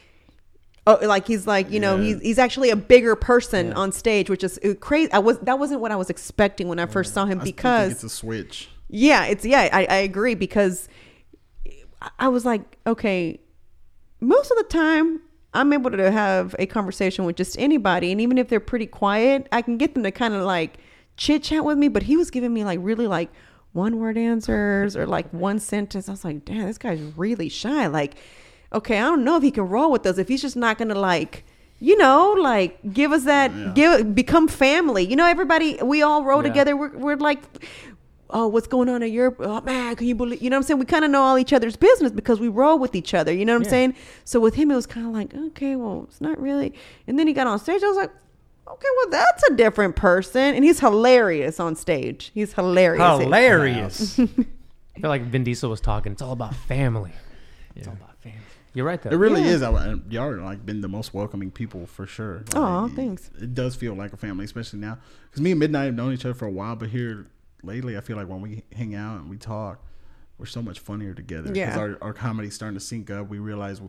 [0.87, 2.03] oh like he's like you know Yeah.
[2.15, 3.75] he's, he's actually a bigger person Yeah.
[3.75, 6.79] on stage which is uh, crazy i was that wasn't what i was expecting when
[6.79, 8.69] i first saw him because it's a switch.
[8.89, 10.89] yeah it's yeah I, I agree because
[12.19, 13.39] i was like okay
[14.21, 15.21] most of the time
[15.55, 19.47] i'm able to have a conversation with just anybody and even if they're pretty quiet
[19.53, 20.79] i can get them to kind of like
[21.17, 23.31] chit chat with me but he was giving me like really like
[23.73, 27.87] one word answers or like one sentence i was like damn this guy's really shy
[27.87, 28.15] like
[28.73, 30.95] okay i don't know if he can roll with us if he's just not gonna
[30.95, 31.45] like
[31.79, 36.43] you know like give us that give become family you know everybody we all roll
[36.43, 36.49] Yeah.
[36.51, 37.41] together we're, we're like
[38.35, 39.37] oh, what's going on in Europe?
[39.41, 40.41] Oh man, can you believe?
[40.41, 40.79] You know what I'm saying?
[40.81, 43.31] We kind of know all each other's business because we roll with each other.
[43.31, 43.95] You know what I'm saying?
[44.25, 46.73] So with him, it was kind of like, okay, well, it's not really.
[47.07, 47.83] And then he got on stage.
[47.83, 48.11] I was like,
[48.73, 52.31] okay, well, that's a different person, and he's hilarious on stage.
[52.35, 53.19] He's hilarious.
[53.23, 54.19] Hilarious.
[54.21, 54.25] I
[55.01, 56.13] feel like Vin Diesel was talking.
[56.13, 57.13] It's all about family.
[57.75, 58.39] It's all about family.
[58.75, 59.11] You're right though.
[59.11, 59.49] It really Yeah.
[59.49, 59.63] is.
[59.63, 62.39] I, y'all are like been the most welcoming people for sure.
[62.53, 63.31] Like, Aw, thanks.
[63.41, 64.99] It does feel like a family, especially now.
[65.31, 67.27] Because me and Midnight have known each other for a while, but here
[67.63, 69.85] lately, I feel like when we hang out and we talk,
[70.39, 71.53] we're so much funnier together.
[71.53, 71.79] Because Yeah.
[71.79, 73.29] our, our comedy's starting to sync up.
[73.29, 73.81] We realize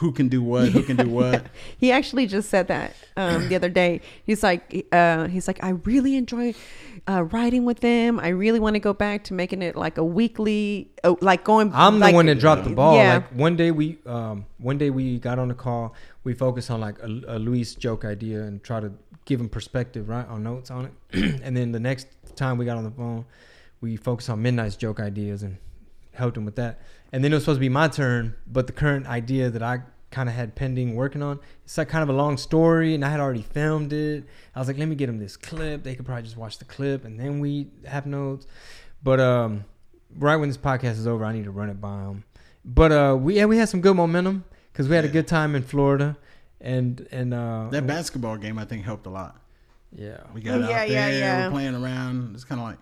[0.00, 1.44] who can do what, who can do what.
[1.76, 4.00] He actually just said that um, the other day.
[4.24, 6.54] He's like, uh, he's like, I really enjoy
[7.06, 8.18] uh, writing with them.
[8.18, 11.70] I really want to go back to making it like a weekly, oh, like going.
[11.74, 12.96] I'm like, the one that dropped the ball.
[12.96, 13.16] Yeah.
[13.16, 15.94] Like one day we, um, one day we got on the call.
[16.24, 18.90] We focused on like a, a Luis joke idea and try to
[19.26, 20.92] give him perspective, right, on notes on it.
[21.42, 23.26] and then the next time we got on the phone,
[23.82, 25.58] we focused on Midnight's joke ideas and
[26.20, 26.80] helped him with that.
[27.12, 29.80] And then it was supposed to be my turn, but the current idea that I
[30.12, 33.10] kind of had pending working on, it's like kind of a long story, and I
[33.10, 34.24] had already filmed it.
[34.54, 35.82] I was like, let me get them this clip.
[35.82, 38.46] They could probably just watch the clip, and then we have notes.
[39.02, 39.64] But um,
[40.16, 42.24] right when this podcast is over, I need to run it by them.
[42.64, 45.54] But uh, we yeah, we had some good momentum because we had a good time
[45.56, 46.16] in Florida,
[46.60, 49.40] and and uh, That basketball game, I think, helped a lot.
[49.92, 51.46] yeah, We got Oh, out there, yeah, yeah.
[51.46, 52.34] we're playing around.
[52.34, 52.78] It's kind of like,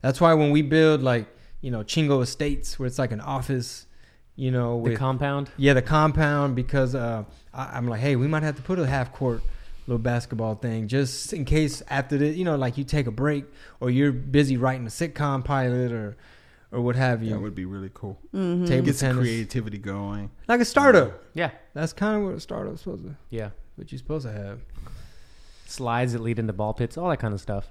[0.00, 1.26] that's why when we build like
[1.62, 3.86] you know Chingo Estates, where it's like an office,
[4.36, 5.50] you know, the with compound.
[5.56, 8.86] Yeah, the compound because uh, I, I'm like, hey, we might have to put a
[8.86, 9.40] half court
[9.86, 13.44] little basketball thing just in case after the, you know, like you take a break
[13.80, 16.16] or you're busy writing a sitcom pilot or
[16.70, 17.30] or what have you.
[17.30, 18.18] That would be really cool.
[18.34, 18.64] Mm-hmm.
[18.64, 20.30] Table Get some creativity going.
[20.48, 21.22] like a startup.
[21.34, 23.14] Yeah, That's kind of what a startup's supposed to.
[23.30, 23.50] yeah.
[23.76, 24.60] What you're supposed to have.
[25.66, 27.68] Slides that lead into ball pits, all that kind of stuff.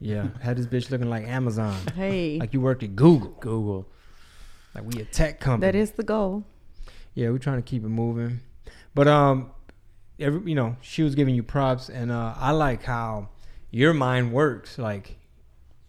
[0.00, 3.86] Yeah, had this bitch looking like Amazon, Hey, like you worked at Google, Google.
[4.74, 5.70] like we a tech company.
[5.72, 6.44] that is the goal.
[7.14, 8.40] Yeah, we're trying to keep it moving.
[8.94, 9.50] But um
[10.18, 13.28] every you know, she was giving you props and uh I like how
[13.70, 14.78] your mind works.
[14.78, 15.18] Like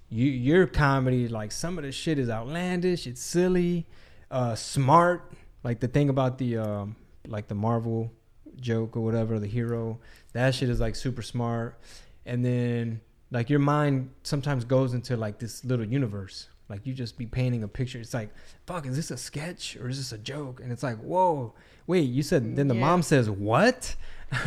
[0.09, 3.87] you your comedy, like some of the shit is outlandish, it's silly,
[4.29, 5.31] uh smart.
[5.63, 6.95] Like the thing about the um
[7.27, 8.11] like the Marvel
[8.59, 9.99] joke or whatever, the hero,
[10.33, 11.79] that shit is like super smart.
[12.25, 12.99] And then
[13.31, 16.47] like your mind sometimes goes into like this little universe.
[16.69, 17.99] Like you just be painting a picture.
[17.99, 18.29] It's like,
[18.65, 20.61] fuck, is this a sketch or is this a joke?
[20.61, 21.53] And it's like, whoa,
[21.87, 22.55] wait, you said.
[22.55, 22.81] Then the Yeah.
[22.81, 23.95] mom says, what?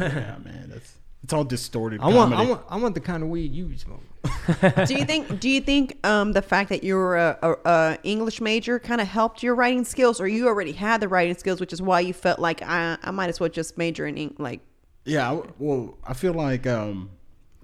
[0.01, 2.01] yeah, man, that's it's all distorted.
[2.03, 4.05] I want, I want, I want the kind of weed you be smoking.
[4.87, 5.41] do you think?
[5.41, 9.01] Do you think um, the fact that you were a, a, a English major kind
[9.01, 12.01] of helped your writing skills, or you already had the writing skills, which is why
[12.01, 14.61] you felt like I, I might as well just major in like
[15.07, 17.09] Yeah, I- well, I feel like um,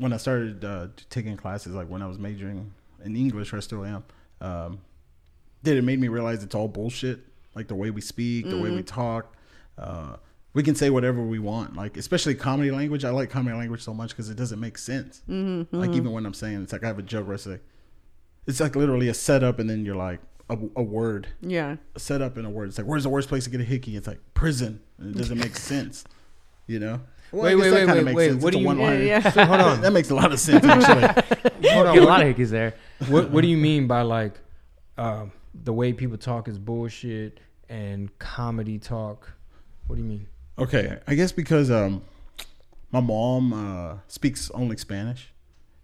[0.00, 2.72] when I started uh, taking classes, like when I was majoring
[3.04, 4.04] in English, or I still am,
[4.40, 4.80] um,
[5.62, 7.20] it made me realize it's all bullshit.
[7.54, 9.36] Like the way we speak, the way we talk.
[9.76, 10.16] Uh,
[10.54, 11.76] we can say whatever we want.
[11.76, 13.04] Like especially comedy language.
[13.04, 15.22] I like comedy language so much because it doesn't make sense.
[15.28, 17.60] Mm-hmm, like even when I'm saying, it's like I have a joke where I say,
[18.46, 21.76] it's like literally a setup, and then you're like a, a word yeah.
[21.94, 22.68] a setup in a word.
[22.68, 23.96] It's like, where's the worst place to get a hickey?
[23.96, 24.80] It's like prison.
[24.98, 26.04] And it doesn't make sense.
[26.66, 27.00] You know?
[27.32, 28.34] Well, Wait, I wait, that wait, kinda wait, wait.
[28.42, 29.02] What It's do you- one-liner.
[29.02, 29.30] Yeah, yeah.
[29.30, 31.70] So hold on, that makes a lot of sense, actually.
[31.72, 31.94] hold on.
[31.94, 32.74] Get a lot What, of hickeys there.
[33.08, 34.34] what, what do you mean by like
[34.98, 39.32] um, the way people talk is bullshit and comedy talk?
[39.86, 40.26] What do you mean?
[40.58, 42.02] okay, I guess because um,
[42.92, 45.32] my mom uh, speaks only Spanish.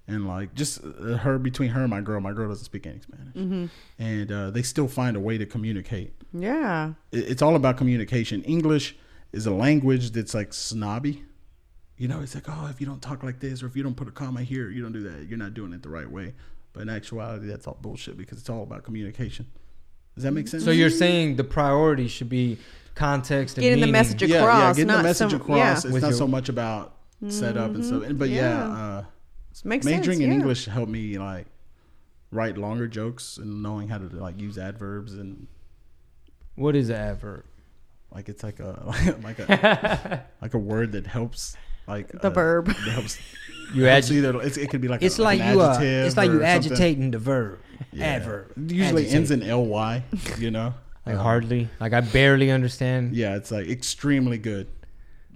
[0.09, 3.01] And like just uh, her between her and my girl, my girl doesn't speak any
[3.01, 3.67] Spanish, Mm-hmm.
[3.99, 6.13] and uh, they still find a way to communicate.
[6.33, 6.93] Yeah.
[7.11, 8.45] it- it's all about communication.
[8.45, 8.95] English
[9.33, 11.25] is a language that's like snobby.
[11.99, 13.97] You know, it's like, oh, if you don't talk like this, or if you don't
[13.97, 16.35] put a comma here, you don't do that, you're not doing it the right way.
[16.75, 19.47] But in actuality, that's all bullshit because it's all about communication.
[20.15, 20.65] Does that make sense?
[20.65, 22.59] So you're saying the priority should be
[22.95, 23.93] context and Getting the meaning.
[23.93, 25.57] message yeah, yeah, across, getting the message some- across.
[25.59, 25.73] yeah.
[25.75, 26.97] It's With not your- so much about
[27.29, 28.03] setup and stuff.
[28.13, 28.73] But yeah, Yeah.
[28.73, 29.05] uh,
[29.65, 30.33] Makes majoring sense, in.
[30.33, 31.47] English helped me like
[32.31, 35.47] write longer jokes and knowing how to like use adverbs and
[36.57, 37.45] What is an adverb?
[38.13, 41.57] like it's like a like a like a word that helps
[41.87, 42.67] like The uh, verb.
[42.67, 43.19] that helps
[43.75, 45.71] You helps agi- either it's, it could be like It's a, like, an you uh,
[45.71, 46.73] adjective it's like you or something.
[46.73, 47.59] agitating the verb.
[47.93, 48.05] Yeah.
[48.07, 48.53] Adverb.
[48.71, 49.15] usually Agitate.
[49.15, 50.05] ends in ly
[50.39, 50.75] you know
[51.07, 51.69] like Um, hardly.
[51.81, 53.15] Like I barely understand.
[53.17, 54.69] yeah it's like extremely good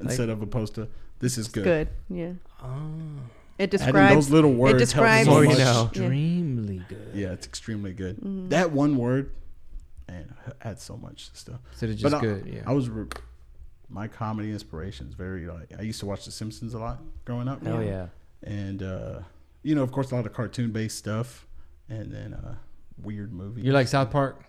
[0.00, 0.88] instead of opposed to
[1.18, 1.88] this is good, Good.
[2.08, 2.32] Yeah.
[2.62, 2.68] Oh,
[3.58, 5.26] It Adding describes those little words It describes.
[5.28, 5.84] helps so you know.
[5.90, 7.10] extremely good.
[7.14, 8.48] yeah it's extremely good Mm-hmm.
[8.50, 9.32] that one word
[10.08, 10.32] and
[10.62, 12.46] adds so much stuff So it's But just I, good.
[12.46, 12.62] Yeah.
[12.66, 13.06] I was re-
[13.90, 17.48] my comedy inspiration is very like I used to watch The Simpsons a lot growing
[17.48, 17.60] up.
[17.66, 18.06] Oh yeah.
[18.42, 19.18] and uh,
[19.62, 21.46] you know, of course, a lot of cartoon based stuff,
[21.88, 22.54] and then uh,
[23.02, 23.64] weird movies.
[23.64, 24.42] you like South Park?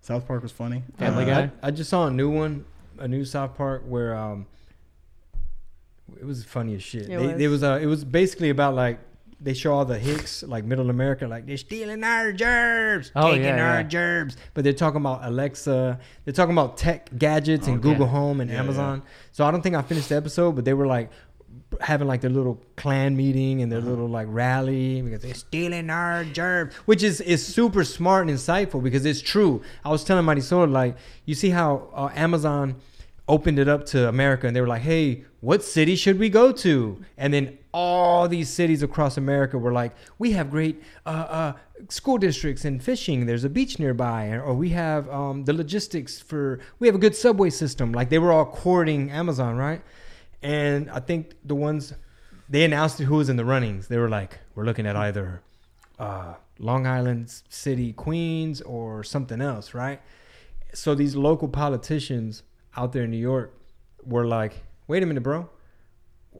[0.00, 0.82] South Park was funny.
[0.96, 1.50] Family Uh, Guy?
[1.62, 2.64] I, I just saw a new one,
[2.98, 4.46] a new South Park where um,
[6.18, 7.02] it was funny as shit.
[7.02, 7.40] It They, was.
[7.42, 8.98] it was uh, it was basically about like
[9.40, 13.44] they show all the Hicks like Middle America like they're stealing our gerbs, Oh, taking
[13.44, 13.82] yeah, our yeah.
[13.84, 17.88] gerbs, but they're talking about Alexa, they're talking about tech gadgets and Okay.
[17.88, 19.02] Google Home and Yeah, Amazon.
[19.32, 21.10] So I don't think I finished the episode, but they were like
[21.80, 23.90] having like their little clan meeting and their Uh-huh.
[23.90, 28.82] little like rally because they're stealing our gerb, which is is super smart and insightful
[28.82, 29.62] because it's true.
[29.84, 32.76] I was telling Marisol like you see how uh, Amazon
[33.28, 36.50] opened it up to America and they were like, hey, what city should we go
[36.50, 37.02] to?
[37.16, 41.52] And then all these cities across America were like, we have great uh, uh,
[41.88, 43.26] school districts and fishing.
[43.26, 46.58] There's a beach nearby, or we have um, the logistics for.
[46.80, 47.92] We have a good subway system.
[47.92, 49.80] Like they were all courting Amazon, right?
[50.42, 51.94] And I think the ones
[52.48, 53.88] they announced who was in the runnings.
[53.88, 55.42] They were like, we're looking at either
[55.98, 60.00] uh, Long Island City, Queens, or something else, right?
[60.72, 62.42] So these local politicians
[62.76, 63.54] out there in New York
[64.04, 65.48] were like, wait a minute, bro.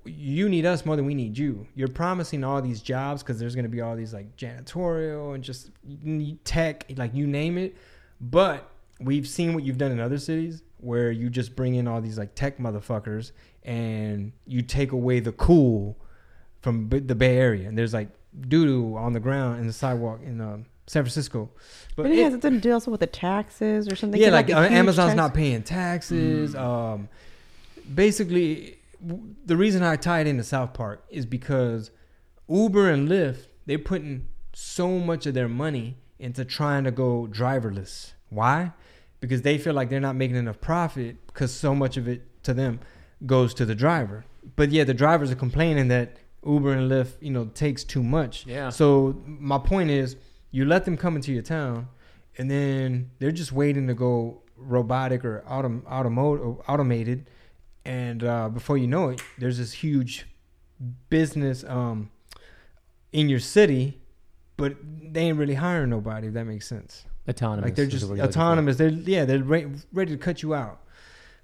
[0.04, 1.66] You need us more than we need you.
[1.74, 5.42] You're promising all these jobs because there's going to be all these like janitorial and
[5.42, 5.70] just
[6.44, 7.76] tech, like you name it.
[8.20, 8.70] But
[9.00, 12.18] we've seen what you've done in other cities where you just bring in all these
[12.18, 13.32] like tech motherfuckers
[13.64, 15.96] and you take away the cool
[16.60, 17.68] from B- the Bay Area.
[17.68, 18.08] And there's like
[18.48, 21.50] doo doo on the ground in the sidewalk in um, San Francisco.
[21.96, 24.20] But But it it- has to do also with the taxes or something.
[24.20, 26.54] yeah, Get, like, uh, Amazon's tax- not paying taxes.
[26.54, 27.08] Um,
[27.94, 28.78] basically,
[29.44, 31.90] the reason I tie it into South Park is because
[32.48, 38.12] Uber and Lyft they're putting so much of their money into trying to go driverless.
[38.31, 38.73] Why?
[39.20, 42.55] Because they feel like they're not making enough profit because so much of it to
[42.55, 42.81] them
[43.27, 44.24] goes to the driver.
[44.56, 46.16] But yeah, the drivers are complaining that
[46.47, 48.47] Uber and Lyft, you know, takes too much.
[48.47, 48.70] Yeah.
[48.70, 50.16] So my point is,
[50.51, 51.89] you let them come into your town,
[52.39, 57.28] and then they're just waiting to go robotic or autom- automo- automated,
[57.89, 60.27] and uh, before you know it, there's this huge
[61.09, 62.10] business um,
[63.12, 63.98] in your city,
[64.59, 66.28] but they ain't really hiring nobody.
[66.28, 67.06] If that makes sense.
[67.28, 67.65] Autonomous.
[67.65, 68.39] Like they're just what you're looking for.
[68.40, 68.77] autonomous.
[68.77, 70.81] They're yeah, they're re- ready to cut you out.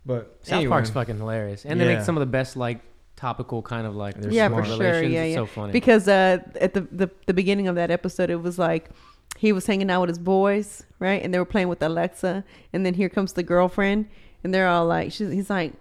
[0.07, 2.81] But South anyway, Park's fucking hilarious, and they make some of the best like
[3.16, 4.79] topical kind of like They're yeah, for sure.
[4.79, 5.12] relations.
[5.15, 5.37] Yeah, It's yeah.
[5.37, 5.73] so funny.
[5.73, 8.91] Because uh, at the, the the beginning of that episode, it was like
[9.39, 11.23] he was hanging out with his boys, right?
[11.23, 12.45] And they were playing with Alexa,
[12.75, 14.09] and then here comes the girlfriend,
[14.43, 15.73] and they're all like, she's, he's like,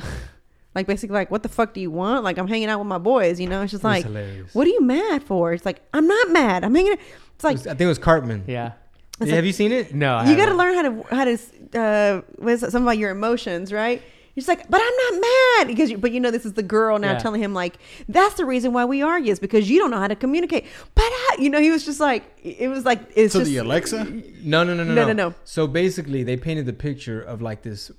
[0.74, 2.24] like basically like, what the fuck do you want?
[2.24, 3.64] Like I'm hanging out with my boys, you know?
[3.66, 4.54] She's it was like, hilarious.
[4.54, 5.52] what are you mad for?
[5.52, 6.64] It's like I'm not mad.
[6.64, 6.92] I'm hanging.
[6.92, 6.98] out.
[7.34, 8.44] It's It like was- I think it was Cartman.
[8.46, 8.72] yeah.
[9.18, 9.94] Like- have you seen it?
[9.94, 11.38] No, I you got to learn how to how to
[11.78, 14.02] uh what is it, something about your emotions right
[14.32, 17.00] He's like, but I'm not mad because, you, but you know, this is the girl
[17.00, 17.18] now Yeah.
[17.18, 17.76] telling him like,
[18.08, 20.66] that's the reason why we argue is because you don't know how to communicate.
[20.94, 23.56] But I, you know, he was just like, it was like, it's So just the
[23.58, 24.04] Alexa?
[24.44, 25.34] No, no, no, no, No, no, no, no.
[25.44, 27.96] So basically, they painted the picture of like this s-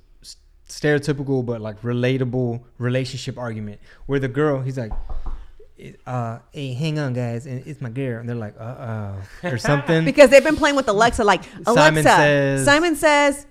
[0.72, 4.91] stereotypical but like relatable relationship argument where the girl, he's like,
[6.06, 9.57] uh, "Hey, hang on, guys, and it's my girl," and they're like, "Uh oh," or
[9.57, 10.06] something.
[10.11, 11.23] because they've been playing with Alexa.
[11.23, 13.45] Like Alexa, Simon says- Simon says,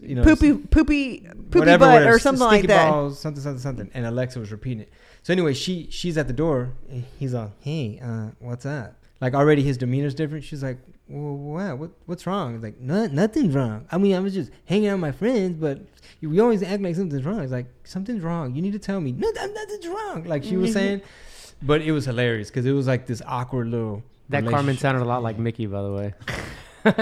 [0.00, 1.20] you know, poopy, poopy,
[1.50, 2.90] poopy butt or something like that.
[2.90, 3.90] Balls, something, something, something.
[3.94, 4.92] And Alexa was repeating it.
[5.22, 6.70] So anyway, she she's at the door.
[6.90, 10.44] And he's like, "Hey, uh, what's up?" Like already his demeanor's different.
[10.44, 10.78] She's like,
[11.08, 11.78] well, what?
[11.78, 11.90] What?
[12.06, 12.54] What's wrong?
[12.54, 13.86] It's like, no, nothing's wrong.
[13.90, 15.80] I mean, I was just hanging out with my friends, but
[16.20, 17.40] you always act like something's wrong.
[17.40, 18.54] It's like something's wrong.
[18.54, 19.12] You need to tell me.
[19.12, 20.24] No, nothing's wrong.
[20.24, 21.02] Like she was saying,
[21.62, 24.02] but it was hilarious because it was like this awkward little.
[24.30, 26.14] That Cartman sounded a lot like Mickey, by the way.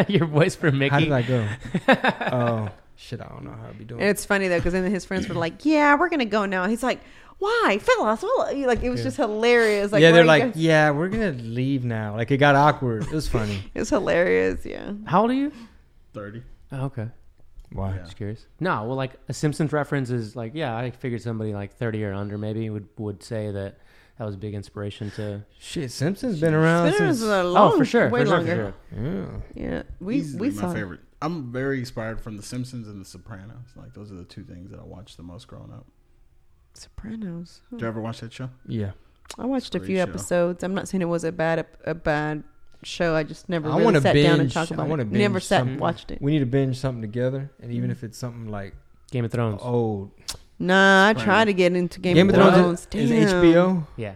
[0.08, 0.90] Your voice for Mickey.
[0.90, 1.48] How did I go?
[2.36, 3.20] oh shit!
[3.20, 4.00] I don't know how I'd be doing.
[4.00, 6.66] And it's funny though, because then his friends were like, "Yeah, we're gonna go now."
[6.66, 7.00] He's like,
[7.43, 9.05] "Why, fellas?" Well, like it was Yeah.
[9.05, 9.93] just hilarious.
[9.93, 12.16] Like, yeah, they're you like, guys- yeah, we're gonna leave now.
[12.16, 13.02] Like it got awkward.
[13.05, 13.62] It was funny.
[13.74, 14.64] it was hilarious.
[14.64, 14.93] Yeah.
[15.06, 15.52] How old are you?
[16.14, 16.43] 30.
[16.73, 17.09] Oh, okay.
[17.73, 17.94] Why?
[17.97, 18.02] Yeah.
[18.02, 18.47] Just curious.
[18.60, 22.12] No, well, like a Simpsons reference is like, yeah, I figured somebody like 30 or
[22.12, 23.78] under maybe would would say that
[24.19, 25.43] that was a big inspiration to.
[25.59, 27.23] Shit, Simpsons been around It's since.
[27.23, 28.74] Oh, a long, oh, for sure, way for sure, longer.
[28.94, 29.43] sure.
[29.55, 29.70] Yeah.
[29.70, 30.73] Yeah, we Easily we my saw.
[30.74, 31.01] favorite.
[31.23, 33.69] I'm very inspired from The Simpsons and The Sopranos.
[33.77, 35.86] Like those are the two things that I watched the most growing up.
[36.74, 37.60] Sopranos.
[37.70, 38.50] Did you ever watch that show?
[38.66, 38.92] Yeah.
[39.38, 40.02] I watched a few show.
[40.02, 40.62] episodes.
[40.64, 42.44] I'm not saying it was a bad a bad
[42.82, 43.14] show.
[43.14, 45.12] I just never I really wanna sat down and binge- talked I about wanna it.
[45.12, 46.20] Never sat some- and watched it.
[46.20, 47.92] We need to binge something together, and even Mm.
[47.92, 48.74] if it's something like
[49.10, 49.60] Game of Thrones.
[49.62, 50.10] old,
[50.58, 51.24] Nah, I Sopranos.
[51.24, 52.84] tried to get into Game, Game of of Thrones.
[52.86, 53.86] Thrones is, is HBO.
[53.96, 54.14] Yeah.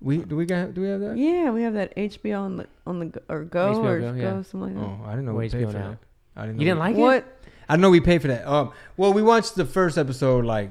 [0.00, 1.16] We do we got do we have that?
[1.16, 4.42] Yeah, we have that HBO on the on the or go HBO or Go, go,
[4.42, 4.80] something like that.
[4.80, 5.88] Oh, I didn't know Or we paid HBO for now.
[5.90, 5.98] that.
[6.36, 6.56] I didn't.
[6.56, 7.00] Know You didn't we- like it?
[7.00, 7.34] what?
[7.70, 8.46] I know we paid for that.
[8.46, 10.70] Um, well, we watched the first episode like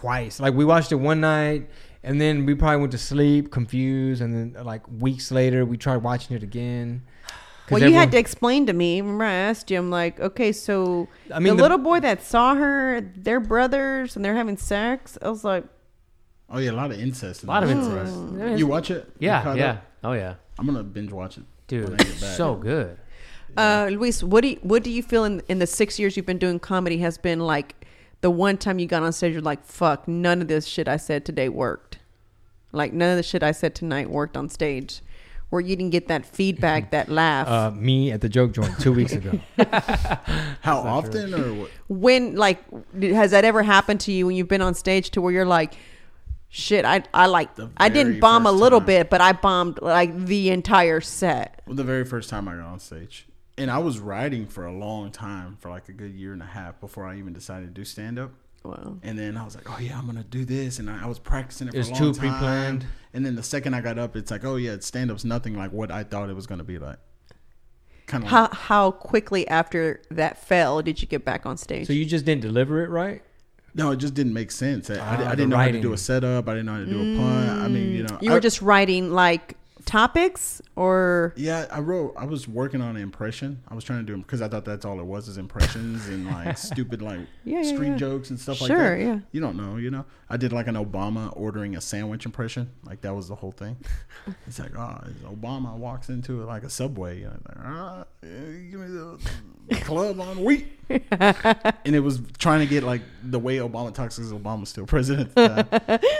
[0.00, 0.40] twice.
[0.40, 1.68] Like we watched it one night,
[2.02, 5.98] and then we probably went to sleep confused, and then like weeks later we tried
[6.02, 7.02] watching it again.
[7.70, 9.00] Well, you had to explain to me.
[9.00, 9.78] Remember, I asked you.
[9.78, 14.14] I'm like, okay, so I mean, the, the- little boy that saw her, they're brothers,
[14.14, 15.16] and they're having sex.
[15.22, 15.64] I was like,
[16.50, 17.44] Oh yeah, a lot of incest.
[17.44, 18.12] A lot of incest.
[18.14, 18.58] Mm.
[18.58, 19.10] You watch it?
[19.18, 19.70] Yeah, yeah.
[19.70, 19.86] up?
[20.04, 21.44] Oh yeah, I'm gonna binge watch it.
[21.66, 22.98] dude, so good.
[23.56, 26.26] uh, Luis, what do you, what do you feel in in the six years you've
[26.26, 27.86] been doing comedy has been like
[28.22, 30.96] the one time you got on stage, you're like, fuck, none of this shit I
[30.96, 31.98] said today worked.
[32.72, 35.02] Like none of the shit I said tonight worked on stage,
[35.50, 37.46] where you didn't get that feedback, that laugh.
[37.46, 39.38] uh, me at the joke joint two weeks ago.
[40.62, 41.70] How often or what?
[41.88, 42.58] when like
[43.00, 45.74] has that ever happened to you when you've been on stage to where you're like
[46.48, 48.86] shit i i like i didn't bomb a little time.
[48.86, 52.66] bit but i bombed like the entire set Well, the very first time I got
[52.66, 53.26] on stage,
[53.62, 56.46] and I was writing for a long time, for like a good year and a
[56.46, 58.32] half before I even decided to do stand up.
[58.64, 61.06] wow And then I was like, oh yeah, I'm gonna do this, and I, I
[61.06, 62.30] was practicing it It was for a long too time.
[62.32, 62.86] pre-planned.
[63.14, 65.72] And then the second I got up, it's like, oh yeah, stand up's nothing like
[65.72, 66.98] what I thought it was gonna be like.
[68.06, 68.30] Kind of.
[68.30, 72.24] how how quickly after that fell did you get back on stage so you just
[72.26, 73.22] didn't deliver it right?
[73.74, 74.90] no, it just didn't make sense.
[74.90, 76.46] I, I, Ah, di- I didn't know how to do a setup.
[76.46, 77.48] I didn't know how to do a pun.
[77.60, 82.14] I mean, you know, you I- were just writing like topics or Yeah, I wrote.
[82.16, 83.62] I was working on an impression.
[83.68, 86.26] I was trying to do because I thought that's all it was is impressions and
[86.26, 87.96] like stupid like Yeah, yeah, street yeah.
[87.96, 89.04] jokes and stuff like Sure, that.
[89.04, 89.18] yeah.
[89.32, 90.04] You don't know, you know.
[90.30, 92.70] I did like an Obama ordering a sandwich impression.
[92.84, 93.76] Like that was the whole thing.
[94.46, 97.20] It's like, oh, Obama walks into like a subway.
[97.20, 99.18] You know, like, ah, give me the,
[99.82, 100.66] club on wheat.
[100.90, 105.36] and it was trying to get like the way Obama talks because Obama's still president.
[105.36, 105.72] At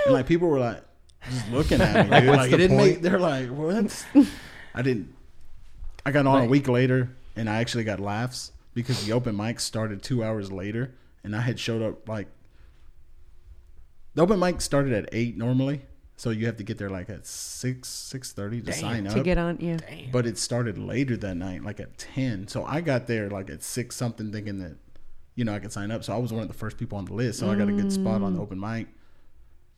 [0.06, 0.82] and like people were like
[1.30, 2.10] just looking at me.
[2.10, 2.28] Like, dude.
[2.30, 2.92] what's like the it didn't point?
[2.92, 3.02] make.
[3.02, 4.06] They're like, what?
[4.74, 5.14] I didn't.
[6.04, 9.36] I got on Like- a week later, and I actually got laughs because the open
[9.36, 12.28] mic started two hours later, and I had showed up like
[14.14, 15.82] the open mic started at eight normally,
[16.16, 19.14] so you have to get there like at six six thirty to sign up.
[19.14, 19.58] to get on.
[19.60, 19.78] Yeah.
[20.10, 22.48] but it started later that night, like at ten.
[22.48, 24.76] So I got there like at six something, thinking that
[25.34, 26.04] you know I could sign up.
[26.04, 27.38] So I was one of the first people on the list.
[27.38, 28.42] So I got a good spot on the mm.
[28.42, 28.88] open mic.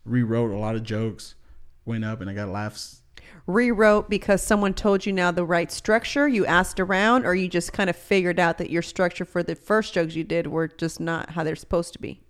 [0.05, 1.35] Rewrote a lot of jokes,
[1.85, 3.01] went up, and I got laughs
[3.47, 6.27] Rewrote because someone told you now the right structure.
[6.27, 9.55] You asked around, or you just kind of figured out that your structure for the
[9.55, 12.21] first jokes you did were just not how they're supposed to be.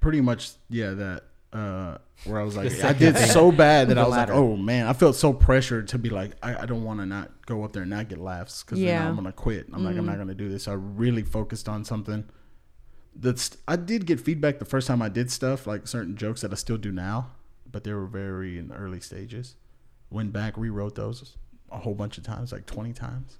[0.00, 1.22] pretty much yeah that
[1.52, 4.32] uh where i was like i did so bad that i was latter.
[4.32, 7.06] like oh man i felt so pressured to be like i, I don't want to
[7.06, 9.00] not go up there and not get laughs because Yeah.
[9.00, 11.68] then i'm gonna quit i'm like i'm not gonna do this so i really focused
[11.68, 12.24] on something
[13.14, 16.50] that's i did get feedback the first time i did stuff like certain jokes that
[16.52, 17.30] i still do now
[17.70, 19.54] but they were very in early stages
[20.10, 21.36] went back rewrote those
[21.70, 23.38] a whole bunch of times like 20 times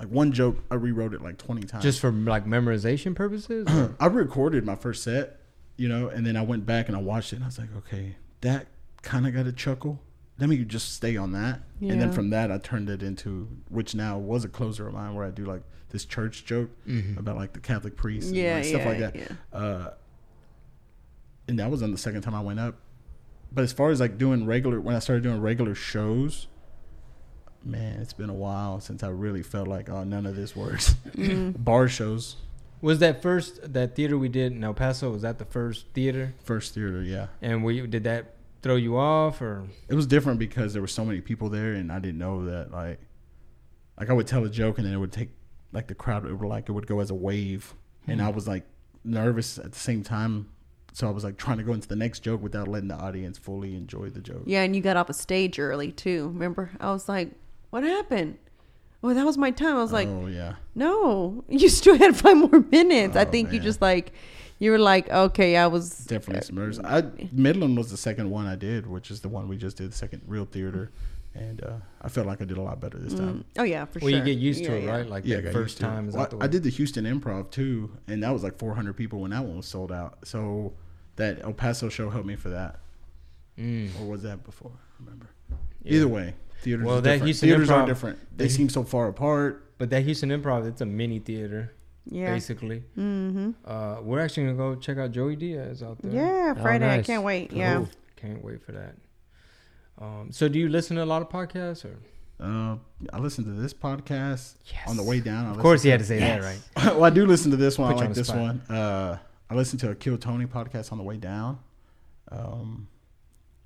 [0.00, 3.66] like one joke i rewrote it like 20 times Just for like memorization purposes?
[4.00, 5.40] I recorded my first set,
[5.76, 7.74] you know, and then I went back and I watched it and I was like,
[7.78, 8.66] okay, that
[9.02, 10.00] kind of got a chuckle.
[10.38, 11.60] Let me just stay on that.
[11.80, 15.14] And then from that, I turned it into, which now was a closer of mine
[15.14, 16.70] where I do like this church joke
[17.16, 19.16] about like the Catholic priest and Yeah, like, stuff yeah, like that.
[19.16, 19.28] yeah.
[19.52, 19.90] Uh,
[21.48, 22.76] and that was on the second time I went up.
[23.50, 26.46] But as far as like doing regular, when I started doing regular shows,
[27.64, 30.94] man, it's been a while since I really felt like, oh, none of this works.
[31.16, 31.54] Mm.
[31.64, 32.36] Bar shows,
[32.80, 35.10] Was that first that theater we did in El Paso?
[35.10, 36.34] Was that the first theater?
[36.44, 37.26] first theater, yeah.
[37.42, 39.66] And we did that throw you off or?
[39.88, 42.72] it was different because there were so many people there and I didn't know that
[42.72, 43.00] like
[43.98, 45.30] like I would tell a joke and then it would take
[45.72, 47.74] like the crowd it would like it would go as a wave
[48.06, 48.34] and I hmm.
[48.34, 48.64] was like
[49.04, 50.48] nervous at the same time
[50.92, 53.38] so I was like trying to go into the next joke without letting the audience
[53.38, 54.42] fully enjoy the joke.
[54.46, 56.28] Yeah, and you got off a stage early too.
[56.28, 56.70] Remember?
[56.80, 57.30] I was like,
[57.70, 58.38] "What happened?"
[59.02, 59.76] Oh, that was my time.
[59.76, 60.54] I was like, oh yeah.
[60.74, 64.12] "No, you still had five more minutes." I Oh, think you just like,
[64.58, 66.80] you were like, "Okay, I was Definitely submerged.
[66.84, 69.90] I Midland was the second one I did, which is the one we just did,
[69.92, 70.90] the second real theater.
[71.34, 73.44] And uh, I felt like I did a lot better this time.
[73.58, 74.06] Oh yeah, for sure.
[74.06, 74.26] Well, sure.
[74.26, 74.90] you get used to Yeah, it, yeah.
[74.90, 75.06] right?
[75.08, 75.88] Like Yeah, I that got first to it.
[75.88, 78.58] time is Well, out the I did the Houston Improv too, and that was like
[78.58, 80.18] 400 people when that one was sold out.
[80.26, 80.72] So
[81.16, 82.80] that El Paso show helped me for that.
[83.58, 83.90] Mm.
[84.00, 84.72] Or was that before?
[84.74, 85.28] I remember.
[85.84, 85.96] Yeah.
[85.96, 86.84] Either way, theaters.
[86.86, 87.24] Well, are that different.
[87.26, 88.18] Houston theaters are Improv- different.
[88.36, 89.64] They that- seem so far apart.
[89.78, 91.72] But that Houston Improv, it's a mini theater,
[92.10, 92.32] Yeah.
[92.32, 92.82] basically.
[92.96, 93.50] Mm-hmm.
[93.64, 96.12] Uh, we're actually gonna go check out Joey Diaz out there.
[96.12, 96.98] Yeah, Oh, Friday.
[96.98, 97.52] I can't wait.
[97.52, 97.76] Yeah.
[97.76, 97.88] Cool.
[98.16, 98.94] Can't wait for that.
[100.00, 101.96] Um, so do you listen to a lot of podcasts or?
[102.40, 102.76] Uh,
[103.12, 104.54] I listen to this podcast
[104.86, 105.46] on the way down.
[105.46, 106.60] I Of course, listened you had to say that, right?
[106.94, 107.92] well, I do listen to this one.
[107.92, 108.38] Put I like the this spot.
[108.40, 108.60] one.
[108.70, 109.18] Uh,
[109.50, 111.58] I listened to a Kill Tony podcast on the way down.
[112.30, 112.86] Um,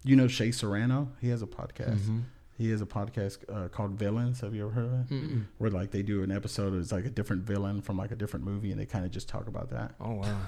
[0.05, 1.09] you know Shea Serrano?
[1.21, 1.99] He has a podcast.
[1.99, 2.19] Mm-hmm.
[2.59, 4.41] He has a podcast uh, called Villains.
[4.41, 5.09] Have you ever heard of it?
[5.11, 5.45] Mm-mm.
[5.59, 6.75] Where like they do an episode.
[6.75, 9.29] It's like a different villain from like a different movie, and they kind of just
[9.29, 9.95] talk about that.
[10.01, 10.39] Oh wow.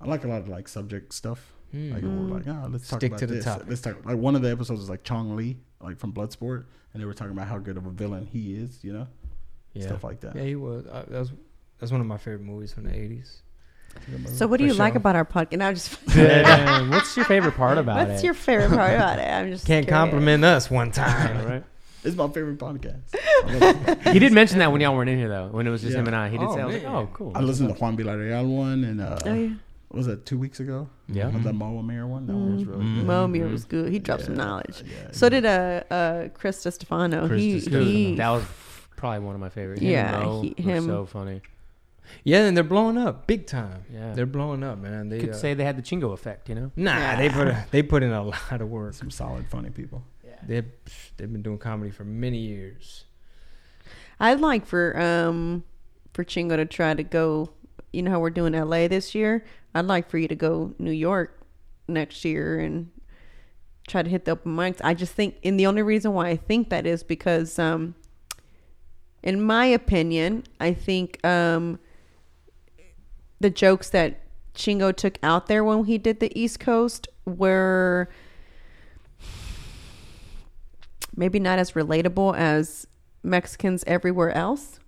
[0.00, 1.52] I like a lot of like subject stuff.
[1.74, 1.94] Mm.
[1.94, 3.44] Like we're like, ah, let's talk Stick about to the this.
[3.44, 3.66] topic.
[3.68, 4.04] Let's talk.
[4.04, 7.14] Like one of the episodes is like Chong Li, like from Bloodsport, and they were
[7.14, 8.82] talking about how good of a villain he is.
[8.82, 9.06] You know,
[9.72, 9.86] yeah.
[9.86, 10.36] stuff like that.
[10.36, 10.86] Yeah, he was.
[10.86, 11.32] Uh, that was
[11.78, 13.42] that's one of my favorite movies from the eighties.
[14.26, 15.52] So, what do For you like about our podcast?
[15.52, 15.98] And I'm just.
[16.14, 18.10] Damn, what's your favorite part about it?
[18.12, 19.22] What's your favorite part about it?
[19.28, 20.00] I'm just Can't curious.
[20.02, 21.46] compliment us one time.
[21.48, 21.64] right?
[22.04, 23.00] It's my favorite podcast.
[23.14, 24.12] I, love it.
[24.12, 25.48] He did mention that when y'all weren't in here though.
[25.48, 26.00] When it was just Yeah.
[26.00, 27.74] him and I, he did Oh, say, "I was like, oh, cool." I listened to
[27.74, 29.48] Juan Villarreal one, and uh, Oh yeah,
[29.88, 30.88] what was that two weeks ago?
[31.08, 31.30] Yeah.
[31.30, 32.26] the Mo Amer one.
[32.26, 32.94] That one was really Mhm.
[32.98, 33.06] good.
[33.06, 33.90] Mo Amer was good.
[33.92, 34.84] He dropped some Yeah, knowledge.
[34.86, 35.30] yeah, So yeah.
[35.30, 37.26] did uh uh Chris Stefano.
[37.26, 37.84] Chris He, Stefano.
[37.84, 38.44] he that was
[38.96, 39.82] probably one of my favorites.
[39.82, 40.86] Yeah, and Mo he- were him.
[40.86, 41.42] so funny.
[42.24, 43.84] Yeah, and they're blowing up big time.
[43.92, 44.12] Yeah.
[44.14, 45.08] They're blowing up, man.
[45.08, 46.70] They Could uh, say they had the Chingo effect, you know?
[46.76, 46.96] nah.
[46.96, 47.16] Yeah.
[47.16, 48.94] They put a, they put in a lot of work.
[48.94, 50.02] some solid, funny people.
[50.24, 50.62] Yeah, They
[51.16, 53.04] they've been doing comedy for many years.
[54.20, 55.64] I'd like for um
[56.12, 57.50] for Chingo to try to go.
[57.92, 59.44] You know how we're doing LA this year.
[59.74, 61.40] I'd like for you to go New York
[61.88, 62.90] next year and
[63.88, 64.80] try to hit the open mics.
[64.84, 67.94] I just think, and the only reason why I think that is because, um,
[69.22, 71.78] in my opinion, I think um,
[73.40, 74.20] the jokes that
[74.54, 78.08] Chingo took out there when he did the East Coast were
[81.16, 82.86] maybe not as relatable as
[83.22, 84.78] Mexicans everywhere else.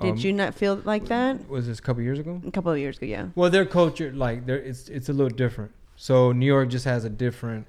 [0.00, 1.48] Did Um, you not feel like that?
[1.48, 2.40] Was this a couple years ago?
[2.46, 3.26] A couple of years ago, yeah.
[3.34, 5.72] Well, their culture, like, there, it's it's a little different.
[5.96, 7.66] So New York just has a different.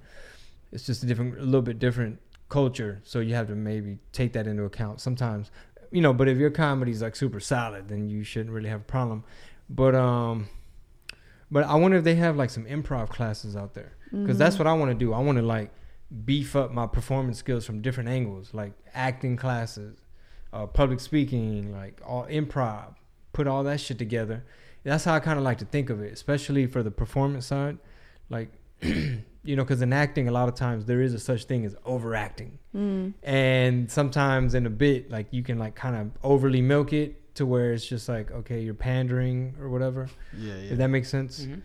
[0.71, 3.01] It's just a different, a little bit different culture.
[3.03, 5.49] So you have to maybe take that into account sometimes,
[5.91, 6.13] you know.
[6.13, 9.23] But if your comedy's like super solid, then you shouldn't really have a problem.
[9.73, 10.47] But um,
[11.49, 14.67] but I wonder if they have like some improv classes out there because that's what
[14.67, 15.13] I want to do.
[15.13, 15.71] I want to like
[16.25, 19.97] beef up my performance skills from different angles, like acting classes,
[20.51, 22.95] uh, public speaking, like all improv,
[23.33, 24.43] put all that shit together.
[24.83, 27.77] That's how I kind of like to think of it, especially for the performance side.
[28.29, 28.49] Like,
[28.81, 31.75] you know, because in acting, a lot of times there is a such thing as
[31.85, 33.13] overacting, Mm.
[33.23, 37.45] and sometimes in a bit, like you can like kind of overly milk it to
[37.47, 40.07] where it's just like, okay, you're pandering or whatever.
[40.37, 40.71] Yeah, yeah.
[40.71, 41.41] If that makes sense.
[41.45, 41.61] Mhm.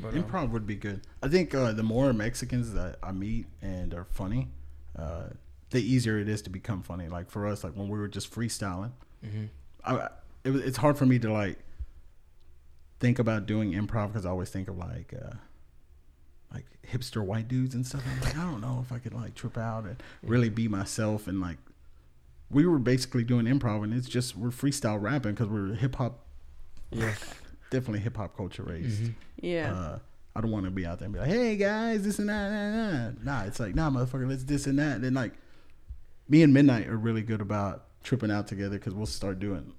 [0.00, 1.02] But, um, Improv would be good.
[1.22, 4.48] I think uh, the more Mexicans that I meet and are funny,
[4.98, 5.24] uh,
[5.70, 7.08] the easier it is to become funny.
[7.08, 8.92] Like for us, like when we were just freestyling,
[9.24, 9.48] mhm.
[9.84, 10.08] I,
[10.44, 11.58] it, was- it's hard for me to like
[13.00, 15.34] think about doing improv because I always think of like uh,
[16.54, 18.02] like hipster white dudes and stuff.
[18.10, 21.26] I'm like, I don't know if I could like trip out and really be myself
[21.26, 21.58] and like.
[22.52, 26.26] We were basically doing improv, and it's just we're freestyle rapping because we're hip hop,
[26.90, 27.14] yeah.
[27.70, 29.02] definitely hip hop culture raised.
[29.02, 29.14] Mhm.
[29.40, 29.72] Yeah.
[29.74, 29.98] Uh,
[30.36, 32.50] I don't want to be out there and be like, "Hey guys, this and that,
[32.50, 35.32] nah, nah." Nah, it's like, "Nah, motherfucker, let's this and that." And then like,
[36.28, 39.72] me and Midnight are really good about tripping out together because we'll start doing.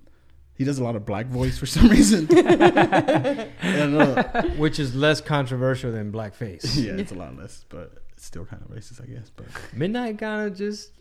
[0.56, 2.28] He does a lot of black voice for some reason.
[2.38, 6.76] and, uh, Which is less controversial than blackface.
[6.82, 9.32] yeah, it's a lot less, but it's still kind of racist, I guess.
[9.36, 10.91] But Midnight kind of just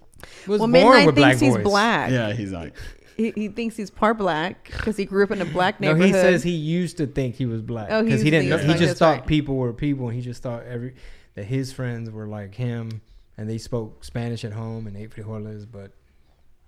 [0.47, 1.65] was well, born Midnight with black thinks he's voice.
[1.65, 2.11] black.
[2.11, 2.74] yeah, he's like,
[3.16, 6.01] He, he thinks he's part black because he grew up in a black neighborhood.
[6.01, 8.49] No, he says he used to think he was black Oh, he he didn't.
[8.49, 9.27] think Know, he he just thought right.
[9.27, 10.94] people were people, and he just thought every
[11.35, 13.01] that his friends were like him,
[13.36, 15.66] and they spoke Spanish at home and ate frijoles.
[15.70, 15.93] But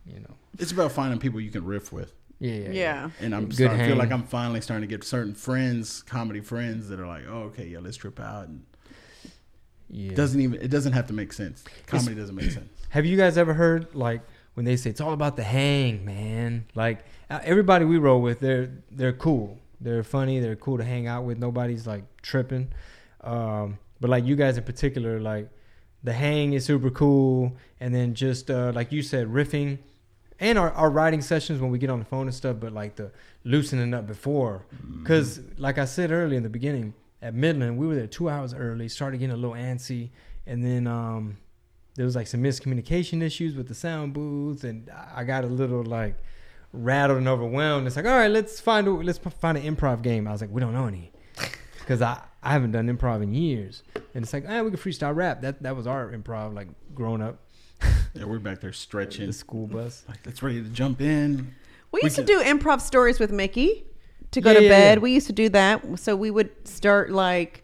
[0.06, 2.12] you know, it's about finding people you can riff with.
[2.40, 3.10] yeah, yeah, yeah.
[3.20, 6.40] And I'm Good starting to feel like I'm finally starting to get certain friends, comedy
[6.40, 8.64] friends, that are like, "Oh, okay, yeah, let's trip out." And
[9.90, 10.12] yeah.
[10.12, 11.64] it doesn't even it doesn't have to make sense.
[11.86, 12.70] Comedy doesn't make sense.
[12.94, 14.20] Have you guys ever heard like
[14.54, 16.64] when they say it's all about the hang, man?
[16.76, 21.08] Like uh, everybody we roll with, they're they're cool, they're funny, they're cool to hang
[21.08, 21.36] out with.
[21.36, 22.68] Nobody's like tripping.
[23.22, 25.48] Um, but like you guys in particular, like
[26.04, 29.78] the hang is super cool, and then just uh, like you said, riffing,
[30.38, 32.58] and our, our writing sessions when we get on the phone and stuff.
[32.60, 33.10] But like the
[33.42, 34.66] loosening up before,
[35.02, 38.54] because like I said earlier in the beginning, at Midland we were there two hours
[38.54, 40.10] early, started getting a little antsy,
[40.46, 41.38] and then um,
[41.96, 45.82] there was like some miscommunication issues with the sound booth, and I got a little
[45.84, 46.16] like
[46.72, 47.86] rattled and overwhelmed.
[47.86, 50.26] It's like, all right, let's find a, let's find an improv game.
[50.26, 51.12] I was like, we don't know any
[51.80, 53.82] because I I haven't done improv in years,
[54.14, 55.40] and it's like, ah, we can freestyle rap.
[55.42, 57.38] That that was our improv like growing up,
[58.14, 59.26] Yeah, we're back there stretching.
[59.26, 60.04] the school bus.
[60.08, 61.54] Like, let's ready to jump in.
[61.92, 63.84] We We used to do improv stories with Mickey
[64.32, 64.98] to go Yeah, to yeah, bed.
[64.98, 65.02] yeah.
[65.02, 65.98] We used to do that.
[66.00, 67.63] So we would start like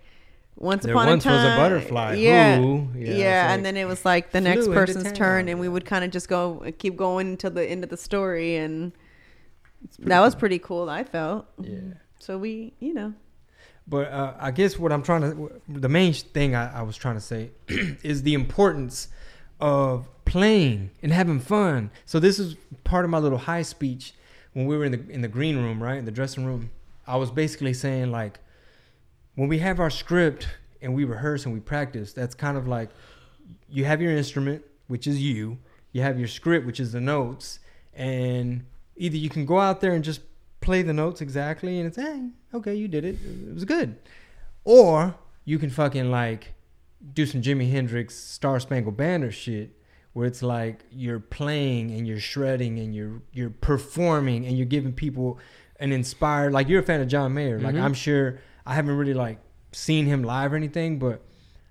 [0.56, 1.58] once There upon once a was a time.
[1.58, 2.58] butterfly Yeah.
[2.58, 3.12] who- Yeah.
[3.14, 6.04] yeah, it's and then it was like the next person's turn and we would kind
[6.04, 8.92] of just go keep going until the end of the story and
[10.00, 11.46] that was pretty cool, I felt.
[11.60, 11.78] Yeah.
[12.18, 13.14] So we, you know.
[13.88, 17.14] But uh, I guess what I'm trying to, the main thing I, I was trying
[17.16, 17.50] to say
[18.02, 19.08] is the importance
[19.60, 21.90] of playing and having fun.
[22.04, 24.14] So this is part of my little high speech
[24.52, 26.70] when we were in the in the green room, right in the dressing room.
[27.06, 28.38] I was basically saying like,
[29.34, 30.48] when we have our script
[30.82, 32.90] and we rehearse and we practice, that's kind of like
[33.68, 35.58] you have your instrument, which is you.
[35.92, 37.58] You have your script, which is the notes,
[37.94, 38.64] and
[38.96, 40.20] either you can go out there and just
[40.60, 43.16] play the notes exactly, and it's hey, okay, you did it,
[43.48, 43.96] it was good,
[44.64, 46.52] or you can fucking like
[47.14, 49.70] do some Jimi Hendrix Star Spangled Banner shit,
[50.12, 54.92] where it's like you're playing and you're shredding and you're you're performing and you're giving
[54.92, 55.38] people
[55.80, 56.52] an inspired.
[56.52, 57.82] Like you're a fan of John Mayer, like Mhm.
[57.82, 58.38] I'm sure
[58.70, 59.38] I haven't really like
[59.72, 61.20] seen him live or anything, but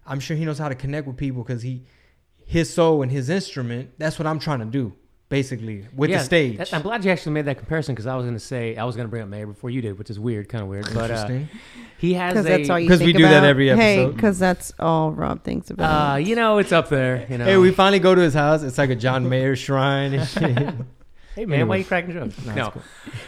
[0.05, 1.83] I'm sure he knows how to connect with people because he
[2.45, 3.91] his soul and his instrument.
[3.97, 4.93] That's what I'm trying to do,
[5.29, 6.57] basically, with Yeah, the stage.
[6.57, 8.83] that- I'm glad you actually made that comparison because I was going to say I
[8.85, 10.89] was going to bring up Mayer before you did, which is weird, kind of weird.
[10.93, 11.27] But uh,
[11.99, 12.49] he has Because a.
[12.49, 13.47] that's all you 'Cause think we do that about.
[13.49, 14.15] every Hey, episode.
[14.15, 16.13] because that's all Rob thinks about.
[16.13, 17.25] uh, you know, it's up there.
[17.29, 17.45] You know.
[17.45, 18.63] Hey, we finally go to his house.
[18.63, 20.73] It's like a John Mayer shrine and shit.
[21.35, 21.79] Hey man, why Anyway.
[21.79, 22.35] you cracking jokes?
[22.45, 22.81] No, No, it's cool.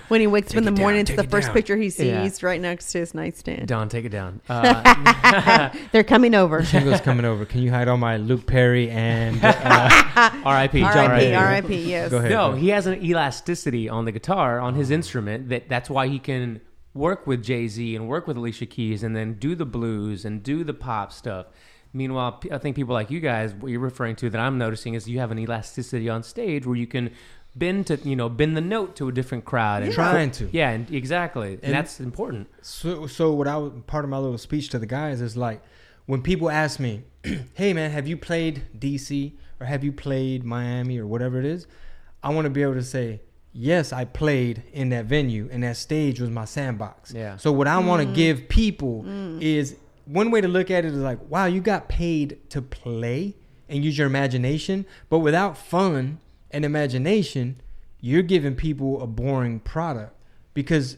[0.10, 1.48] when he wakes up in Take the it down, morning, it's take the it first
[1.48, 1.54] down.
[1.56, 2.30] picture he sees Yeah.
[2.48, 3.68] right next to his nightstand.
[3.68, 4.42] Don, take it down.
[4.50, 6.62] Uh, They're coming over.
[6.62, 7.46] Chingo's coming over.
[7.46, 10.80] Can you hide all my Luke Perry and uh, R.I.P.
[10.82, 11.26] John R.I.P.
[11.26, 11.38] Mayer.
[11.38, 11.90] R.I.P.
[11.90, 12.12] Yes.
[12.12, 12.32] Go ahead.
[12.32, 16.20] No, he has an elasticity on the guitar on his instrument that that's why he
[16.20, 16.60] can
[16.94, 20.44] work with Jay Z and work with Alicia Keys and then do the blues and
[20.44, 21.46] do the pop stuff.
[21.94, 24.94] Meanwhile, p- I think people like you guys, what you're referring to, that I'm noticing
[24.94, 27.12] is you have an elasticity on stage where you can
[27.56, 30.50] bend to you know been the note to a different crowd and Trying to.
[30.52, 32.50] yeah, and exactly, and, And- that's important.
[32.62, 35.62] So, so what I was part of my little speech to the guys is like,
[36.06, 37.04] when people ask me,
[37.54, 41.68] "Hey man, have you played DC or have you played Miami or whatever it is?"
[42.24, 43.22] I want to be able to say,
[43.54, 47.38] "Yes, I played in that venue, and that stage was my sandbox." Yeah.
[47.38, 48.16] So what I want to mm.
[48.16, 49.42] give people mm.
[49.42, 49.76] is
[50.06, 53.36] one way to look at it is like, "Wow, you got paid to play
[53.70, 56.20] and use your imagination, but without fun."
[56.52, 57.62] And imagination,
[58.00, 60.16] you're giving people a boring product
[60.54, 60.98] because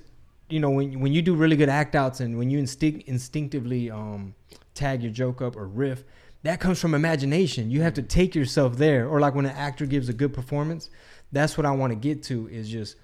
[0.50, 3.90] you know when when you do really good act outs and when you instinct instinctively
[3.90, 4.36] um,
[4.74, 6.04] tag your joke up or riff,
[6.44, 7.72] that comes from imagination.
[7.72, 10.90] You have to take yourself there, or like when an actor gives a good performance.
[11.32, 12.96] That's what I want to get to is just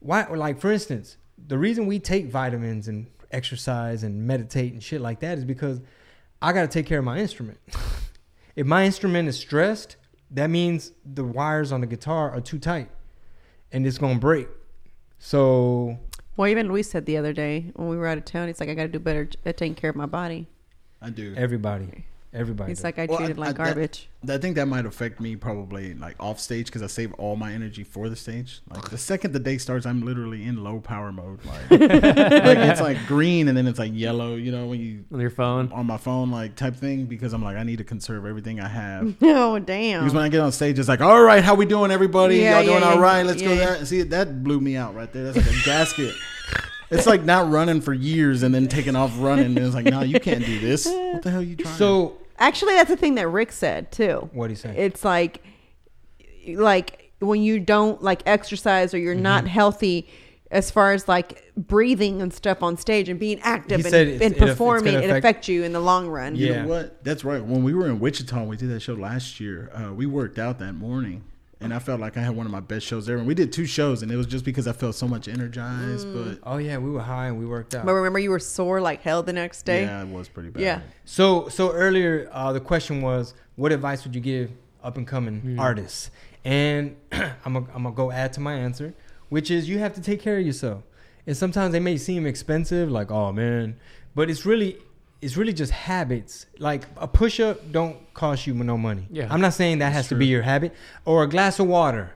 [0.00, 1.16] why like for instance
[1.48, 5.80] the reason we take vitamins and exercise and meditate and shit like that is because
[6.40, 7.58] i got to take care of my instrument
[8.56, 9.96] if my instrument is stressed
[10.30, 12.90] that means the wires on the guitar are too tight
[13.72, 14.48] and it's gonna break
[15.18, 15.98] so
[16.36, 18.68] Well, even Luis said the other day when we were out of town, he's like,
[18.68, 20.48] I got to do better at taking care of my body.
[21.00, 21.34] I do.
[21.36, 22.84] everybody everybody He's does.
[22.84, 24.08] like, I Well, treat it I- like I- that- garbage.
[24.28, 27.52] I think that might affect me probably like off stage because I save all my
[27.52, 28.60] energy for the stage.
[28.68, 31.38] Like the second the day starts, I'm literally in low power mode.
[31.44, 34.34] Like, like it's like green and then it's like yellow.
[34.34, 35.70] You know when you on your phone.
[35.72, 38.66] on my phone like type thing because I'm like I need to conserve everything I
[38.66, 39.14] have.
[39.22, 40.00] oh, damn.
[40.00, 42.38] Because when I get on stage, it's like, all right, how we doing, everybody?
[42.38, 43.00] Yeah, Y'all doing yeah, all yeah.
[43.00, 43.22] right?
[43.24, 43.74] Let's go Yeah.
[43.76, 43.84] there.
[43.86, 45.22] See, that blew me out right there.
[45.30, 46.14] That's like a gasket.
[46.90, 49.46] It's like not running for years and then taking off running.
[49.46, 50.86] And it's like, no, you can't do this.
[50.86, 51.74] What the hell are you trying?
[51.76, 54.28] so Actually, that's the thing that Rick said too.
[54.32, 55.42] what do you say It's like,
[56.48, 59.22] like when you don't like exercise or you're Mm-hmm.
[59.22, 60.08] not healthy,
[60.50, 64.10] as far as like breathing and stuff on stage and being active He and, and
[64.10, 66.36] it aff- it's performing, gonna it affects you in the long run.
[66.36, 66.62] You Yeah.
[66.62, 67.02] know what?
[67.02, 67.42] That's right.
[67.44, 69.70] When we were in Wichita, we did that show last year.
[69.74, 71.24] Uh, we worked out that morning,
[71.60, 73.18] and I felt like I had one of my best shows ever.
[73.18, 76.06] And we did two shows, and it was just because I felt so much energized.
[76.12, 78.80] But oh yeah we were high and we worked out But remember, you were sore
[78.80, 79.82] like hell the next day.
[79.82, 80.62] yeah, it was pretty bad.
[80.62, 80.80] Yeah.
[81.04, 84.50] So so earlier uh, the question was what advice would you give
[84.82, 86.10] up and coming artists?
[86.44, 88.94] And I'm gonna I'm gonna go add to my answer,
[89.30, 90.82] which is you have to take care of yourself.
[91.26, 93.76] And sometimes they may seem expensive, like oh man,
[94.14, 94.78] but it's really
[95.20, 96.46] it's really just habits.
[96.58, 99.06] Like a push up don't cost you no money.
[99.10, 99.28] Yeah.
[99.30, 100.74] I'm not saying that has to be your habit,
[101.04, 102.12] or a glass of water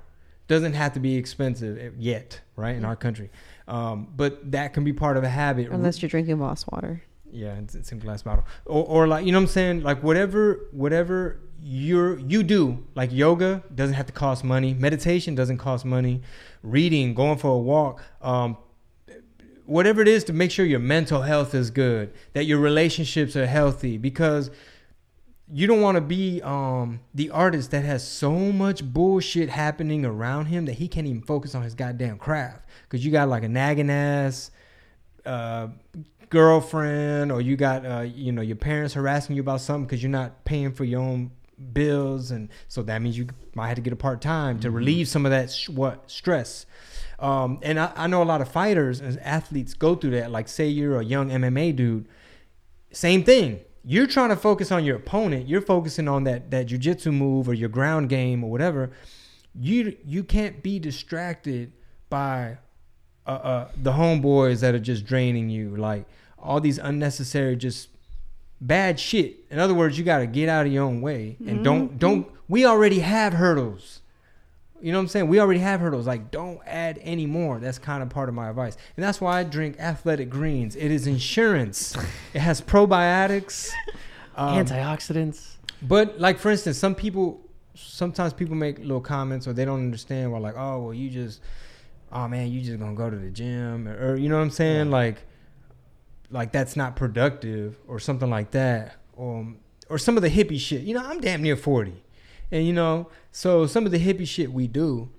[0.49, 2.75] doesn't have to be expensive yet, right?
[2.75, 3.31] In our country,
[3.69, 5.69] um, but that can be part of a habit.
[5.71, 7.03] Unless you're drinking Voss water.
[7.33, 8.45] Yeah, it's, it's in glass bottle.
[8.67, 9.83] Or, or like you know what I'm saying?
[9.83, 14.75] Like whatever whatever you're you do, like yoga doesn't have to cost money.
[14.75, 16.23] Meditation doesn't cost money.
[16.63, 18.57] Reading, going for a walk, um,
[19.71, 23.47] whatever it is to make sure your mental health is good, that your relationships are
[23.47, 24.51] healthy, because
[25.49, 30.47] you don't want to be um, the artist that has so much bullshit happening around
[30.47, 32.67] him that he can't even focus on his goddamn craft.
[32.83, 34.51] Because you got like a nagging ass
[35.25, 35.69] uh,
[36.31, 40.11] girlfriend, or you got uh, you know your parents harassing you about something because you're
[40.11, 41.31] not paying for your own
[41.73, 45.07] bills, and so that means you might have to get a part time to relieve
[45.07, 46.67] some of that sh- what stress.
[47.21, 50.31] Um, and I, I know a lot of fighters and athletes go through that.
[50.31, 52.09] Like, say you're a young MMA dude,
[52.93, 53.61] same thing.
[53.85, 55.49] You're trying to focus on your opponent.
[55.49, 58.91] You're focusing on that that jujitsu move or your ground game or whatever.
[59.55, 61.73] You you can't be distracted
[62.09, 62.59] by
[63.27, 66.05] uh, uh, the homeboys that are just draining you, like
[66.39, 67.89] all these unnecessary just
[68.61, 69.45] bad shit.
[69.51, 72.29] In other words, you got to get out of your own way and don't don't.
[72.49, 74.00] We already have hurdles.
[74.82, 75.28] You know what I'm saying?
[75.28, 76.07] We already have hurdles.
[76.07, 77.59] Like, don't add any more.
[77.59, 78.77] That's kind of part of my advice.
[78.97, 80.77] And that's why I drink athletic greens.
[80.77, 81.97] It is insurance.
[82.35, 83.70] it has probiotics.
[84.36, 85.57] Um, Antioxidants.
[85.82, 87.43] but like for instance, some people
[87.74, 90.32] sometimes people make little comments or they don't understand.
[90.32, 91.40] Well, like, oh, well, you just,
[92.12, 94.51] oh man, you just gonna go to the gym or, or you know what I'm
[94.51, 94.90] saying?
[94.90, 95.24] Like,
[96.31, 98.97] like that's not productive or something like that.
[99.19, 99.59] Um,
[99.89, 100.82] or some of the hippie shit.
[100.82, 102.02] You know, I'm damn near forty,
[102.53, 105.11] and you know, so some of the hippie shit we do.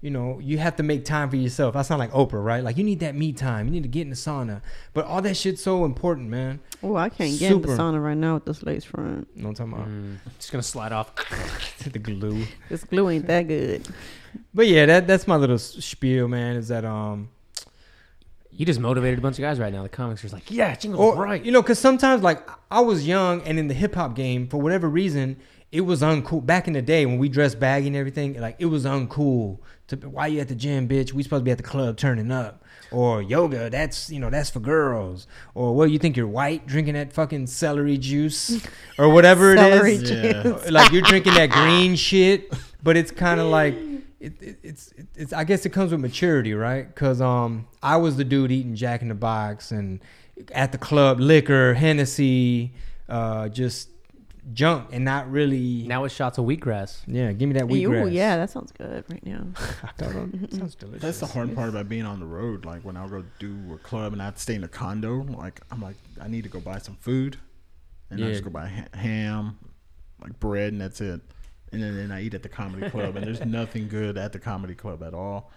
[0.00, 1.74] You know, you have to make time for yourself.
[1.76, 2.62] I sound like Oprah, right?
[2.62, 3.66] Like you need that me time.
[3.66, 4.60] You need to get in the sauna.
[4.92, 6.60] But all that shit's so important, man.
[6.82, 9.34] Oh, I can't get in the sauna right now with this lace front.
[9.34, 9.88] No know what I'm talking about?
[9.88, 11.14] Mm, just gonna slide off.
[11.78, 12.44] to the glue.
[12.68, 13.88] This glue ain't that good.
[14.52, 16.56] But yeah, that that's my little spiel, man.
[16.56, 17.30] Is that um,
[18.50, 19.84] You just motivated a bunch of guys right now.
[19.84, 21.42] The comics are just like, yeah, Chingo's or right.
[21.42, 24.60] you know, because sometimes like I was young and in the hip hop game for
[24.60, 25.38] whatever reason
[25.74, 26.46] it was uncool.
[26.46, 29.58] Back in the day when we dressed baggy and everything, like it was uncool.
[29.88, 31.12] To why you at the gym, bitch?
[31.12, 32.64] We supposed to be at the club turning up.
[32.92, 35.26] Or yoga, that's you know that's for girls.
[35.52, 38.64] Or what you think you're white drinking that fucking celery juice
[38.98, 39.64] or whatever it is.
[39.64, 40.70] Celery juice.
[40.70, 43.74] like you're drinking that green shit, but it's kind of like
[44.20, 45.32] it, it, it's it, it's.
[45.32, 46.86] I guess it comes with maturity, right?
[46.86, 49.98] Because um, I was the dude eating Jack in the Box and
[50.52, 52.74] at the club, liquor, Hennessy,
[53.08, 53.88] uh, just
[54.52, 55.84] junk, and not really.
[55.86, 57.02] Now it's shots of wheatgrass.
[57.06, 58.12] yeah, give me that Ooh, wheatgrass.
[58.12, 59.46] yeah, that sounds good right now.
[60.50, 61.02] sounds delicious.
[61.02, 62.64] That's the hard part about being on the road.
[62.64, 65.80] Like when I go do a club and I stay in a condo, like I'm
[65.80, 67.36] like I need to go buy some food,
[68.10, 69.58] and I just go buy ha- ham,
[70.22, 71.20] like bread, and that's it.
[71.72, 74.38] and then, then I eat at the comedy club, and there's nothing good at the
[74.38, 75.50] comedy club at all.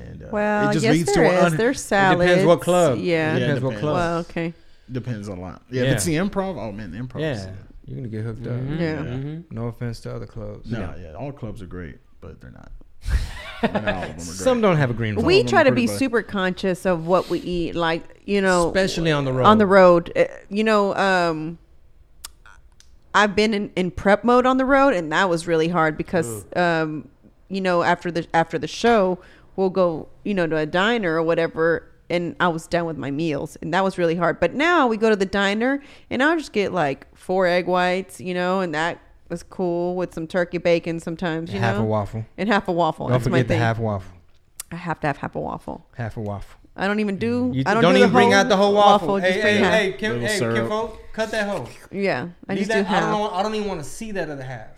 [0.00, 1.52] And uh, Well, it just yes, leads there to an is.
[1.52, 2.20] un- There's salads.
[2.22, 2.98] depends what club.
[2.98, 3.34] Yeah.
[3.34, 3.94] Yeah, depends it what club.
[3.94, 4.54] Well, okay.
[4.90, 5.62] depends a lot.
[5.70, 5.88] Yeah, Yeah.
[5.90, 7.20] if it's the improv, oh man, the improv.
[7.20, 7.48] yeah, is-
[7.92, 8.54] you're gonna get hooked up.
[8.54, 8.96] Mhm, Yeah.
[9.02, 9.44] mhm.
[9.50, 10.70] No offense to other clubs.
[10.70, 12.72] No, yeah, all clubs are great, but they're not.
[13.62, 14.20] Not all of them are great.
[14.22, 15.24] Some don't have a green room.
[15.24, 15.98] We try to be bad.
[15.98, 19.44] super conscious of what we eat, like you know, especially on the road.
[19.46, 20.12] on the road.
[20.16, 21.58] Uh, You know, um,
[23.14, 26.46] I've been in, in prep mode on the road, and that was really hard because,
[26.56, 27.08] um,
[27.48, 29.18] you know, after the after the show,
[29.56, 33.10] we'll go, you know, to a diner or whatever, and I was done with my
[33.10, 34.38] meals, and that was really hard.
[34.38, 38.20] But now we go to the diner, and I'll just get like four egg whites,
[38.20, 41.86] you know, and that was cool with some turkey bacon sometimes, you half know, a
[41.86, 42.24] waffle.
[42.36, 43.08] and half a waffle.
[43.08, 43.60] Don't That's my forget the thing.
[43.60, 44.12] half waffle.
[44.70, 45.86] I have to have half a waffle.
[45.96, 46.60] Half a waffle.
[46.76, 47.50] I don't even do.
[47.54, 49.18] You I don't, don't do even the bring out the whole waffle.
[49.18, 50.38] just hey, bring hey, hey, Kim, hey.
[50.38, 51.66] Kim Folk, cut that hoe.
[51.90, 52.90] Yeah, I Leave just do that.
[52.90, 53.12] I don't half.
[53.12, 53.30] know.
[53.30, 54.68] I don't even want to see that other half.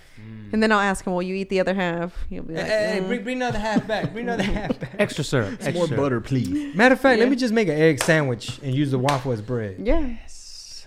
[0.52, 2.70] And then I'll ask him, "Will you eat the other half?" He'll be Hey, like,
[2.70, 4.12] hey, hey, "Mm." bring, bring another half back.
[4.12, 4.94] Bring another half back.
[4.98, 5.54] Extra syrup.
[5.54, 6.00] Extra More syrup.
[6.00, 6.74] butter, please.
[6.76, 7.24] Matter of fact, Yeah.
[7.24, 9.76] let me just make an egg sandwich and use the waffle as bread.
[9.80, 10.86] Yes.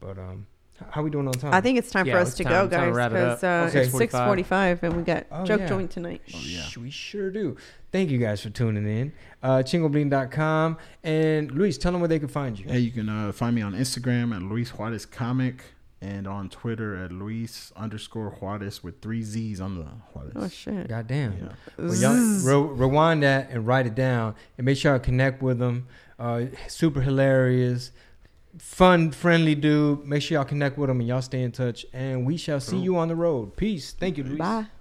[0.00, 0.46] But um,
[0.80, 1.54] h- how we doing on time?
[1.54, 3.82] I think it's time Yeah, for us to time- go, guys, because uh, Okay.
[3.86, 5.66] it's six forty-five, and we got Oh, joke yeah.
[5.68, 6.20] joint tonight.
[6.26, 6.62] yeah.
[6.62, 7.56] Shh, we sure do.
[7.92, 9.12] Thank you guys for tuning in.
[9.42, 10.76] Uh, chingobling.com.
[11.02, 12.66] And Luis, tell them where they can find you.
[12.68, 15.62] Hey, you can uh, find me on Instagram at Luis Juarez Comic
[16.02, 20.32] and on Twitter at Luis underscore Juarez with three Z's on the Juarez.
[20.36, 20.88] Oh shit!
[20.88, 21.32] God damn.
[21.32, 21.48] Yeah.
[21.78, 22.14] Well, y'all
[22.64, 25.86] re- rewind that and write it down and make sure I connect with them.
[26.18, 27.92] Uh, super hilarious,
[28.58, 30.06] fun, friendly dude.
[30.06, 31.84] Make sure y'all connect with him and y'all stay in touch.
[31.92, 33.56] And we shall see you on the road.
[33.56, 33.92] Peace.
[33.92, 34.38] Thank you, Luis.
[34.38, 34.66] Bye.